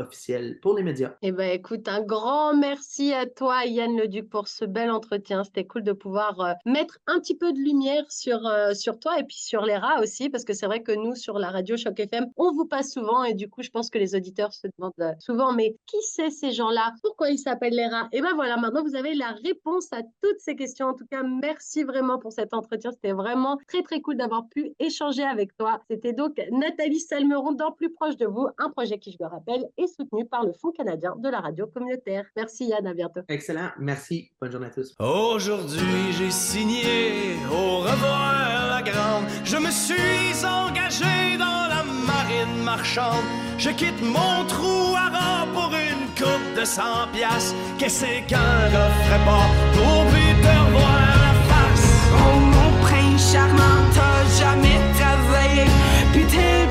officiel 0.00 0.58
pour 0.60 0.74
les 0.74 0.82
médias. 0.82 1.12
Eh 1.22 1.32
bien, 1.32 1.50
écoute, 1.50 1.86
un 1.88 2.02
grand 2.02 2.54
merci 2.56 3.12
à 3.12 3.26
toi, 3.26 3.64
Yann 3.64 3.96
Leduc, 3.96 4.28
pour 4.28 4.48
ce 4.48 4.64
bel 4.64 4.90
entretien. 4.90 5.44
C'était 5.44 5.66
cool 5.66 5.82
de 5.82 5.92
pouvoir 5.92 6.40
euh, 6.40 6.52
mettre 6.64 6.98
un 7.06 7.20
petit 7.20 7.36
peu 7.36 7.52
de 7.52 7.58
lumière 7.58 8.04
sur, 8.08 8.46
euh, 8.46 8.72
sur 8.74 8.98
toi 8.98 9.18
et 9.18 9.24
puis 9.24 9.36
sur 9.36 9.64
les 9.64 9.76
rats 9.76 10.00
aussi, 10.00 10.30
parce 10.30 10.44
que 10.44 10.52
c'est 10.52 10.66
vrai 10.66 10.82
que 10.82 10.92
nous, 10.92 11.14
sur 11.14 11.38
la 11.38 11.50
radio 11.50 11.76
Choc 11.76 11.98
FM, 11.98 12.26
on 12.36 12.52
vous 12.52 12.66
passe 12.66 12.92
souvent 12.92 13.24
et 13.24 13.34
du 13.34 13.48
coup, 13.48 13.62
je 13.62 13.70
pense 13.70 13.90
que 13.90 13.98
les 13.98 14.14
auditeurs 14.14 14.52
se 14.52 14.66
demandent 14.78 14.92
euh, 15.00 15.12
souvent, 15.18 15.52
mais 15.52 15.76
qui 15.86 15.98
c'est 16.02 16.30
ces 16.30 16.52
gens-là? 16.52 16.94
Pourquoi 17.02 17.30
ils 17.30 17.38
s'appellent 17.38 17.74
les 17.74 17.86
rats 17.86 18.08
eh 18.12 18.20
bien 18.20 18.34
voilà, 18.34 18.56
maintenant, 18.56 18.82
vous 18.82 18.96
avez 18.96 19.14
la 19.14 19.32
réponse 19.44 19.92
à 19.92 20.02
toutes 20.22 20.38
ces 20.38 20.56
questions. 20.56 20.86
En 20.86 20.94
tout 20.94 21.06
cas, 21.06 21.22
merci 21.22 21.84
vraiment 21.84 22.18
pour 22.18 22.32
cet 22.32 22.54
entretien. 22.54 22.90
C'était 22.92 23.12
vraiment 23.12 23.58
très, 23.68 23.82
très 23.82 24.00
cool 24.00 24.16
d'avoir 24.16 24.48
pu 24.48 24.72
échanger 24.78 25.22
avec 25.22 25.56
toi. 25.56 25.80
C'était 25.88 26.12
donc 26.12 26.40
Nathalie 26.50 27.00
Salmeron 27.00 27.52
dans 27.52 27.72
Plus 27.72 27.92
proche 27.92 28.16
de 28.16 28.26
vous, 28.26 28.48
un 28.58 28.70
projet 28.70 28.98
qui, 28.98 29.12
je 29.12 29.16
le 29.20 29.26
rappelle, 29.26 29.49
est 29.76 29.86
soutenu 29.86 30.24
par 30.26 30.44
le 30.44 30.52
Fonds 30.52 30.72
canadien 30.72 31.14
de 31.16 31.28
la 31.28 31.40
radio 31.40 31.66
communautaire. 31.66 32.24
Merci 32.36 32.66
Yann, 32.66 32.86
à 32.86 32.94
bientôt. 32.94 33.20
Excellent, 33.28 33.70
merci. 33.78 34.30
Bonne 34.40 34.52
journée 34.52 34.66
à 34.66 34.70
tous. 34.70 34.94
Aujourd'hui, 34.98 36.12
j'ai 36.18 36.30
signé 36.30 37.36
au 37.50 37.78
revoir 37.78 38.68
la 38.70 38.82
grande. 38.82 39.24
Je 39.44 39.56
me 39.56 39.70
suis 39.70 40.44
engagé 40.44 41.36
dans 41.38 41.68
la 41.68 41.82
marine 42.06 42.64
marchande. 42.64 43.24
Je 43.58 43.70
quitte 43.70 44.00
mon 44.02 44.46
trou 44.46 44.94
à 44.96 45.08
rang 45.10 45.52
pour 45.52 45.70
une 45.74 46.06
coupe 46.16 46.58
de 46.58 46.64
100 46.64 46.82
piastres. 47.12 47.54
Qu'est-ce 47.78 48.04
qu'un 48.26 48.70
gars 48.72 48.90
ferait 49.04 49.24
pas 49.24 49.46
pour 49.74 50.06
plus 50.10 50.32
te 50.42 50.48
revoir 50.48 51.08
la 51.26 51.34
face? 51.50 51.88
Oh 52.14 52.38
mon 52.38 52.70
prince 52.82 53.32
charmant, 53.32 53.80
t'as 53.94 54.24
jamais 54.40 54.78
travaillé. 54.98 55.64
Puis 56.12 56.24
t'es 56.24 56.66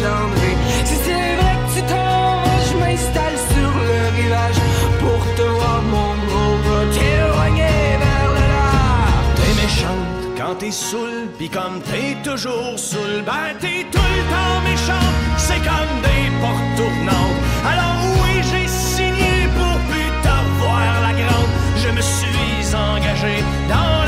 Si 0.00 0.94
c'est 1.04 1.36
vrai 1.40 1.54
que 1.60 1.74
tu 1.74 1.82
t'en 1.82 2.40
vas, 2.42 2.60
je 2.68 2.74
m'installe 2.78 3.38
sur 3.52 3.70
le 3.88 3.98
rivage 4.16 4.60
pour 4.98 5.20
te 5.36 5.42
voir 5.42 5.82
mon 5.82 6.12
gros 6.26 6.56
gars 6.64 6.88
t'éloigner 6.94 7.98
vers 8.00 8.30
le 8.36 8.44
large. 8.54 9.36
T'es 9.36 9.52
méchante 9.62 10.22
quand 10.38 10.54
t'es 10.54 10.70
saoul, 10.70 11.28
pis 11.38 11.50
comme 11.50 11.82
t'es 11.82 12.16
toujours 12.24 12.78
saoul, 12.78 13.22
ben 13.26 13.52
t'es 13.60 13.84
tout 13.92 14.10
le 14.16 14.22
temps 14.32 14.60
méchante. 14.64 15.16
C'est 15.36 15.62
comme 15.70 15.94
des 16.06 16.24
portes 16.40 16.70
tournantes. 16.78 17.40
Alors 17.70 18.00
oui, 18.22 18.40
j'ai 18.50 18.68
signé 18.68 19.48
pour 19.54 19.76
plus 19.90 20.10
t'avoir 20.22 20.80
la 21.02 21.12
grande. 21.12 21.52
Je 21.76 21.88
me 21.90 22.00
suis 22.00 22.74
engagé 22.74 23.44
dans 23.68 23.99